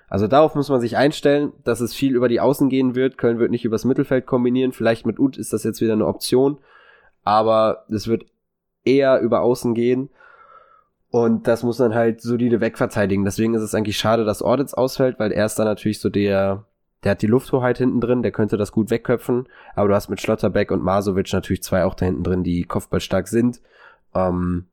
Also 0.09 0.27
darauf 0.27 0.55
muss 0.55 0.69
man 0.69 0.81
sich 0.81 0.97
einstellen, 0.97 1.53
dass 1.65 1.81
es 1.81 1.95
viel 1.95 2.15
über 2.15 2.29
die 2.29 2.41
Außen 2.41 2.69
gehen 2.69 2.95
wird. 2.95 3.17
Köln 3.17 3.39
wird 3.39 3.53
nicht 3.53 3.65
übers 3.65 3.85
Mittelfeld 3.85 4.27
kombinieren. 4.27 4.73
Vielleicht 4.73 5.07
mit 5.07 5.19
Ut 5.19 5.39
ist 5.39 5.53
das 5.53 5.65
jetzt 5.65 5.81
wieder 5.81 5.93
eine 5.93 6.07
Option. 6.07 6.59
Aber 7.23 7.85
es 7.89 8.09
wird 8.09 8.27
eher 8.85 9.21
über 9.21 9.41
Außen 9.41 9.73
gehen. 9.73 10.11
Und 11.11 11.49
das 11.49 11.63
muss 11.63 11.79
man 11.79 11.95
halt 11.95 12.21
solide 12.21 12.61
wegverteidigen. 12.61 13.25
Deswegen 13.25 13.55
ist 13.55 13.63
es 13.63 13.75
eigentlich 13.75 13.99
schade, 13.99 14.25
dass 14.25 14.43
Audits 14.43 14.75
ausfällt, 14.75 15.19
weil 15.19 15.33
er 15.33 15.47
ist 15.47 15.59
dann 15.59 15.67
natürlich 15.67 15.99
so 15.99 16.09
der, 16.09 16.65
der 17.03 17.13
hat 17.13 17.23
die 17.23 17.27
Lufthoheit 17.27 17.79
hinten 17.79 18.01
drin, 18.01 18.23
der 18.23 18.31
könnte 18.31 18.57
das 18.57 18.71
gut 18.71 18.91
wegköpfen. 18.91 19.49
Aber 19.75 19.89
du 19.89 19.95
hast 19.95 20.09
mit 20.09 20.21
Schlotterbeck 20.21 20.71
und 20.71 20.85
Masovic 20.85 21.33
natürlich 21.33 21.63
zwei 21.65 21.85
auch 21.85 21.95
da 21.95 22.07
hinten 22.07 22.23
drin, 22.23 22.45
die 22.45 22.63
kopfballstark 22.63 23.27
sind. 23.27 23.61
Ähm, 24.15 24.67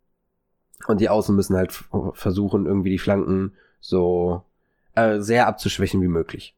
und 0.87 1.01
die 1.01 1.09
Außen 1.09 1.35
müssen 1.35 1.55
halt 1.55 1.71
versuchen, 2.13 2.67
irgendwie 2.67 2.91
die 2.91 2.99
Flanken 2.99 3.53
so 3.79 4.43
äh, 4.93 5.19
sehr 5.19 5.47
abzuschwächen 5.47 6.01
wie 6.03 6.07
möglich. 6.07 6.55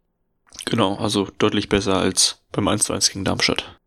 Genau, 0.65 0.95
also 0.95 1.29
deutlich 1.37 1.69
besser 1.69 1.97
als 1.97 2.41
beim 2.51 2.67
1 2.67 2.83
zu 2.83 2.93
1 2.93 3.11
gegen 3.11 3.23
Darmstadt. 3.23 3.79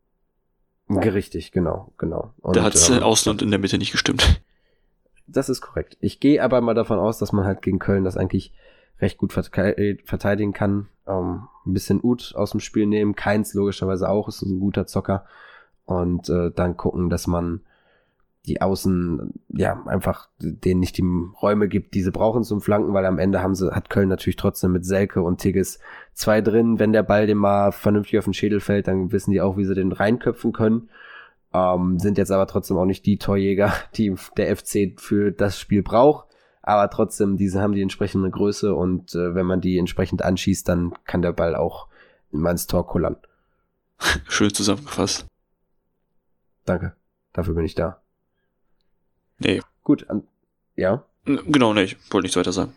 Richtig, 0.89 1.53
genau, 1.53 1.93
genau. 1.99 2.33
Und, 2.41 2.57
da 2.57 2.63
hat 2.63 2.91
ähm, 2.91 2.99
äh, 2.99 3.01
Ausland 3.01 3.43
in 3.43 3.51
der 3.51 3.59
Mitte 3.59 3.79
nicht 3.79 3.93
gestimmt. 3.93 4.41
Das 5.27 5.49
ist 5.49 5.61
korrekt. 5.61 5.97
Ich 6.01 6.21
gehe 6.21 6.43
aber 6.43 6.61
mal 6.61 6.75
davon 6.75 6.99
aus, 6.99 7.19
dass 7.19 7.33
man 7.33 7.45
halt 7.45 7.63
gegen 7.63 7.79
Köln 7.79 8.05
das 8.05 8.17
eigentlich 8.17 8.53
recht 9.01 9.19
gut 9.19 9.33
verteidigen 9.33 10.53
kann. 10.53 10.89
Ähm, 11.07 11.49
ein 11.67 11.73
bisschen 11.75 12.01
Ut 12.03 12.35
aus 12.37 12.53
dem 12.53 12.61
Spiel 12.61 12.87
nehmen, 12.87 13.17
Keins 13.17 13.55
logischerweise 13.55 14.09
auch, 14.09 14.29
ist 14.29 14.43
ein 14.43 14.61
guter 14.61 14.87
Zocker. 14.87 15.25
Und 15.85 16.29
äh, 16.29 16.51
dann 16.51 16.77
gucken, 16.77 17.11
dass 17.11 17.27
man 17.27 17.61
die 18.47 18.61
Außen, 18.61 19.35
ja, 19.51 19.81
einfach 19.87 20.29
denen 20.41 20.81
nicht 20.81 20.99
die 20.99 21.05
Räume 21.41 21.69
gibt, 21.69 21.95
die 21.95 22.03
sie 22.03 22.11
brauchen 22.11 22.43
zum 22.43 22.61
Flanken, 22.61 22.93
weil 22.93 23.07
am 23.07 23.19
Ende 23.19 23.41
haben 23.41 23.55
sie, 23.55 23.73
hat 23.73 23.89
Köln 23.89 24.09
natürlich 24.09 24.37
trotzdem 24.37 24.73
mit 24.73 24.85
Selke 24.85 25.23
und 25.23 25.41
Tigges 25.41 25.79
zwei 26.13 26.41
drin. 26.41 26.81
Wenn 26.81 26.93
der 26.93 27.05
Ball 27.05 27.29
dem 27.29 27.39
mal 27.39 27.71
vernünftig 27.71 28.19
auf 28.19 28.25
den 28.25 28.35
Schädel 28.35 28.59
fällt, 28.59 28.89
dann 28.89 29.13
wissen 29.13 29.31
die 29.31 29.41
auch, 29.41 29.57
wie 29.57 29.65
sie 29.65 29.75
den 29.75 29.93
reinköpfen 29.93 30.53
können. 30.53 30.89
Ähm, 31.55 31.99
sind 31.99 32.19
jetzt 32.19 32.31
aber 32.31 32.47
trotzdem 32.47 32.79
auch 32.79 32.85
nicht 32.85 33.05
die 33.07 33.19
Torjäger, 33.19 33.73
die 33.95 34.15
der 34.37 34.57
FC 34.57 34.99
für 34.99 35.33
das 35.33 35.59
Spiel 35.59 35.83
braucht. 35.83 36.29
Aber 36.63 36.89
trotzdem, 36.91 37.37
diese 37.37 37.61
haben 37.61 37.73
die 37.73 37.83
entsprechende 37.83 38.31
Größe 38.31 38.75
und 38.75 39.15
äh, 39.15 39.35
wenn 39.35 39.47
man 39.47 39.61
die 39.61 39.79
entsprechend 39.79 40.23
anschießt, 40.23 40.69
dann 40.69 40.93
kann 41.05 41.23
der 41.23 41.33
Ball 41.33 41.57
auch 41.57 41.89
in 42.31 42.47
ins 42.47 42.67
Tor 42.69 42.87
kullern. 42.87 43.17
Schön 44.29 44.55
zusammengefasst. 44.55 45.27
Danke. 46.65 46.95
Dafür 47.33 47.55
bin 47.55 47.65
ich 47.65 47.75
da. 47.75 48.01
Nee. 49.39 49.61
Gut, 49.83 50.09
an, 50.09 50.23
ja. 50.77 51.05
Genau, 51.25 51.75
nee, 51.75 51.83
ich 51.85 51.97
wollte 52.13 52.25
nichts 52.25 52.37
weiter 52.37 52.53
sagen. 52.53 52.73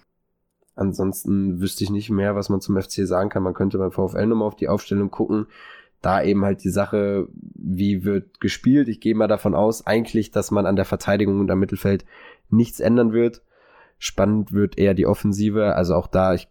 Ansonsten 0.76 1.62
wüsste 1.62 1.84
ich 1.84 1.90
nicht 1.90 2.10
mehr, 2.10 2.36
was 2.36 2.50
man 2.50 2.62
zum 2.62 2.82
FC 2.82 3.08
sagen 3.08 3.30
kann. 3.30 3.44
Man 3.44 3.54
könnte 3.54 3.78
beim 3.78 3.92
VfL 3.92 4.26
nochmal 4.26 4.48
auf 4.48 4.56
die 4.56 4.68
Aufstellung 4.68 5.10
gucken. 5.10 5.48
Da 6.06 6.22
eben 6.22 6.46
halt 6.46 6.63
die 6.63 6.70
Sache, 6.70 7.28
wie 7.34 8.04
wird 8.04 8.39
gespielt. 8.39 8.89
Ich 8.89 9.00
gehe 9.00 9.15
mal 9.15 9.28
davon 9.28 9.56
aus, 9.56 9.88
eigentlich, 9.88 10.30
dass 10.30 10.52
man 10.52 10.67
an 10.67 10.75
der 10.75 10.86
Verteidigung 10.86 11.40
und 11.40 11.50
am 11.50 11.60
Mittelfeld 11.60 12.06
nichts 12.50 12.79
ändern 12.79 13.12
wird. 13.12 13.42
Spannend 13.98 14.52
wird 14.52 14.77
eher 14.77 14.94
die 14.94 15.08
Offensive. 15.08 15.73
Also 15.75 15.96
auch 15.96 16.06
da, 16.06 16.36
ich 16.36 16.48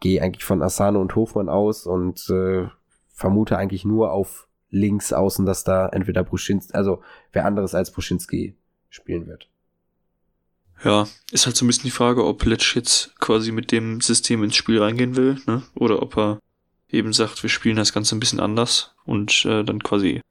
gehe 0.00 0.20
eigentlich 0.20 0.44
von 0.44 0.60
Asano 0.60 1.00
und 1.00 1.16
Hofmann 1.16 1.48
aus 1.48 1.86
und 1.86 2.28
äh, 2.28 2.66
vermute 3.08 3.56
eigentlich 3.56 3.86
nur 3.86 4.12
auf 4.12 4.46
links 4.68 5.14
außen, 5.14 5.46
dass 5.46 5.64
da 5.64 5.88
entweder 5.88 6.22
Bruschinski, 6.22 6.74
also 6.74 7.00
wer 7.32 7.46
anderes 7.46 7.74
als 7.74 7.90
Bruschinski 7.90 8.56
spielen 8.90 9.26
wird. 9.26 9.48
Ja, 10.84 11.08
ist 11.32 11.46
halt 11.46 11.56
so 11.56 11.64
ein 11.64 11.68
bisschen 11.68 11.84
die 11.84 11.92
Frage, 11.92 12.26
ob 12.26 12.44
Letsch 12.44 12.76
jetzt 12.76 13.18
quasi 13.20 13.52
mit 13.52 13.72
dem 13.72 14.02
System 14.02 14.44
ins 14.44 14.54
Spiel 14.54 14.82
reingehen 14.82 15.16
will, 15.16 15.38
ne? 15.46 15.62
Oder 15.74 16.02
ob 16.02 16.18
er 16.18 16.40
eben 16.90 17.12
sagt, 17.12 17.42
wir 17.42 17.50
spielen 17.50 17.76
das 17.76 17.92
Ganze 17.92 18.16
ein 18.16 18.20
bisschen 18.20 18.40
anders 18.40 18.94
und 19.04 19.44
äh, 19.44 19.64
dann 19.64 19.82
quasi 19.82 20.22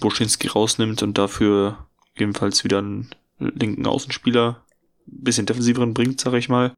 Boschinski 0.00 0.48
rausnimmt 0.48 1.02
und 1.02 1.16
dafür 1.16 1.86
ebenfalls 2.16 2.64
wieder 2.64 2.78
einen 2.78 3.10
linken 3.38 3.86
Außenspieler 3.86 4.62
ein 5.06 5.24
bisschen 5.24 5.46
defensiveren 5.46 5.94
bringt, 5.94 6.20
sag 6.20 6.34
ich 6.34 6.48
mal. 6.48 6.74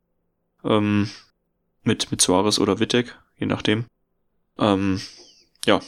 Ähm, 0.65 1.11
mit, 1.83 2.11
mit 2.11 2.21
Suarez 2.21 2.59
oder 2.59 2.81
Wittek, 2.81 3.17
je 3.39 3.47
nachdem. 3.47 3.85
Ähm, 4.59 5.01
ja, 5.65 5.81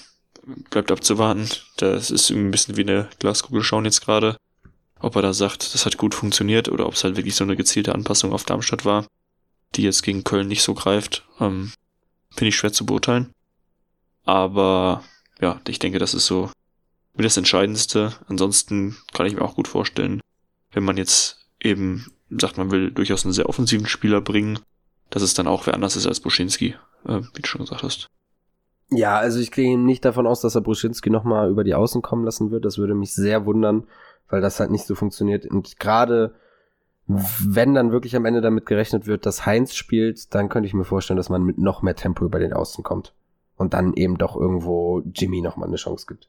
bleibt 0.71 0.93
abzuwarten. 0.93 1.49
Das 1.77 2.11
ist 2.11 2.31
ein 2.31 2.51
bisschen 2.51 2.77
wie 2.77 2.83
eine 2.83 3.09
Glaskugel 3.19 3.63
schauen 3.63 3.85
jetzt 3.85 4.05
gerade 4.05 4.37
ob 5.01 5.17
er 5.17 5.23
da 5.23 5.33
sagt, 5.33 5.75
das 5.75 5.87
hat 5.87 5.97
gut 5.97 6.15
funktioniert 6.15 6.69
oder 6.69 6.87
ob 6.87 6.95
es 6.95 7.05
halt 7.05 7.17
wirklich 7.17 7.35
so 7.35 7.45
eine 7.45 7.57
gezielte 7.57 7.95
Anpassung 7.95 8.33
auf 8.33 8.45
Darmstadt 8.45 8.85
war, 8.85 9.07
die 9.75 9.83
jetzt 9.83 10.03
gegen 10.03 10.25
Köln 10.25 10.49
nicht 10.49 10.63
so 10.63 10.75
greift, 10.75 11.25
ähm, 11.41 11.73
finde 12.31 12.49
ich 12.49 12.57
schwer 12.57 12.73
zu 12.73 12.87
beurteilen. 12.87 13.33
Aber 14.25 15.03
ja, 15.41 15.61
ich 15.67 15.79
denke, 15.79 15.99
das 15.99 16.15
ist 16.15 16.27
so 16.27 16.51
das 17.17 17.37
Entscheidendste. 17.37 18.13
Ansonsten 18.29 18.97
kann 19.13 19.27
ich 19.27 19.35
mir 19.35 19.43
auch 19.43 19.55
gut 19.55 19.69
vorstellen, 19.69 20.21
wenn 20.73 20.85
man 20.85 20.97
jetzt 20.97 21.49
eben 21.61 22.13
sagt, 22.31 22.59
man 22.59 22.71
will 22.71 22.91
durchaus 22.91 23.25
einen 23.25 23.33
sehr 23.33 23.49
offensiven 23.49 23.87
Spieler 23.87 24.21
bringen, 24.21 24.59
dass 25.11 25.23
es 25.23 25.35
dann 25.35 25.47
auch 25.47 25.67
wer 25.67 25.75
anders 25.75 25.97
ist 25.97 26.07
als 26.07 26.21
Buschinski, 26.21 26.77
äh, 27.07 27.21
wie 27.35 27.43
du 27.43 27.49
schon 27.49 27.63
gesagt 27.63 27.83
hast. 27.83 28.09
Ja, 28.91 29.19
also 29.19 29.39
ich 29.39 29.51
gehe 29.51 29.79
nicht 29.79 30.05
davon 30.05 30.27
aus, 30.27 30.41
dass 30.41 30.55
er 30.55 30.63
Bruschinski 30.63 31.11
nochmal 31.11 31.51
über 31.51 31.65
die 31.65 31.75
Außen 31.75 32.01
kommen 32.03 32.25
lassen 32.25 32.51
wird. 32.51 32.65
Das 32.65 32.79
würde 32.79 32.95
mich 32.95 33.15
sehr 33.15 33.45
wundern, 33.45 33.87
weil 34.29 34.41
das 34.41 34.61
halt 34.61 34.71
nicht 34.71 34.87
so 34.87 34.95
funktioniert. 34.95 35.47
Und 35.47 35.79
gerade 35.79 36.35
wenn 37.09 37.73
dann 37.73 37.91
wirklich 37.91 38.15
am 38.17 38.27
Ende 38.27 38.43
damit 38.43 38.67
gerechnet 38.67 39.07
wird, 39.07 39.25
dass 39.25 39.47
Heinz 39.47 39.75
spielt, 39.75 40.35
dann 40.35 40.51
könnte 40.51 40.67
ich 40.67 40.75
mir 40.75 40.85
vorstellen, 40.85 41.17
dass 41.17 41.31
man 41.31 41.43
mit 41.43 41.57
noch 41.57 41.81
mehr 41.83 41.97
Tempo 41.97 42.25
über 42.25 42.39
den 42.39 42.53
Außen 42.53 42.85
kommt. 42.85 43.15
Und 43.57 43.75
dann 43.75 43.95
eben 43.95 44.19
doch 44.19 44.37
irgendwo 44.37 45.03
Jimmy 45.15 45.41
nochmal 45.41 45.69
eine 45.69 45.77
Chance 45.77 46.07
gibt. 46.07 46.29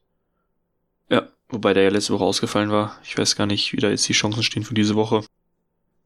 Ja, 1.09 1.27
wobei 1.49 1.73
der 1.73 1.84
ja 1.84 1.89
letzte 1.89 2.13
Woche 2.13 2.23
ausgefallen 2.23 2.71
war. 2.71 2.97
Ich 3.03 3.17
weiß 3.17 3.36
gar 3.36 3.45
nicht, 3.45 3.73
wie 3.73 3.77
da 3.77 3.89
jetzt 3.89 4.07
die 4.07 4.13
Chancen 4.13 4.41
stehen 4.41 4.63
für 4.63 4.73
diese 4.73 4.95
Woche. 4.95 5.23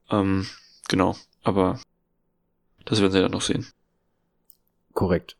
Ähm, 0.09 0.47
genau, 0.89 1.15
aber 1.43 1.79
das 2.85 2.99
werden 2.99 3.11
sie 3.11 3.21
dann 3.21 3.31
noch 3.31 3.41
sehen. 3.41 3.67
Korrekt. 4.93 5.37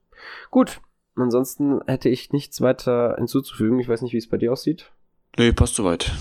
Gut, 0.52 0.80
ansonsten 1.16 1.82
hätte 1.88 2.08
ich 2.08 2.32
nichts 2.32 2.62
weiter 2.62 3.16
hinzuzufügen. 3.18 3.80
Ich 3.80 3.90
weiß 3.90 4.04
nicht, 4.04 4.14
wie 4.14 4.18
es 4.18 4.30
bei 4.30 4.38
dir 4.38 4.54
aussieht. 4.54 4.92
Nee, 5.38 5.52
passt 5.52 5.76
soweit. 5.76 6.12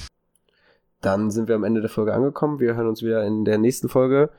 Dann 1.02 1.30
sind 1.30 1.48
wir 1.48 1.56
am 1.56 1.64
Ende 1.64 1.80
der 1.80 1.90
Folge 1.90 2.14
angekommen. 2.14 2.60
Wir 2.60 2.74
hören 2.74 2.88
uns 2.88 3.02
wieder 3.02 3.24
in 3.24 3.44
der 3.44 3.58
nächsten 3.58 3.88
Folge. 3.88 4.30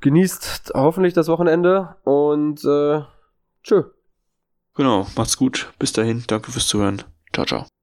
Genießt 0.00 0.72
hoffentlich 0.74 1.14
das 1.14 1.28
Wochenende 1.28 1.96
und 2.04 2.64
äh, 2.64 3.02
tschö. 3.64 3.84
Genau, 4.76 5.06
macht's 5.16 5.36
gut. 5.36 5.72
Bis 5.80 5.92
dahin. 5.92 6.22
Danke 6.28 6.52
fürs 6.52 6.68
Zuhören. 6.68 7.02
Ciao, 7.32 7.44
ciao. 7.44 7.77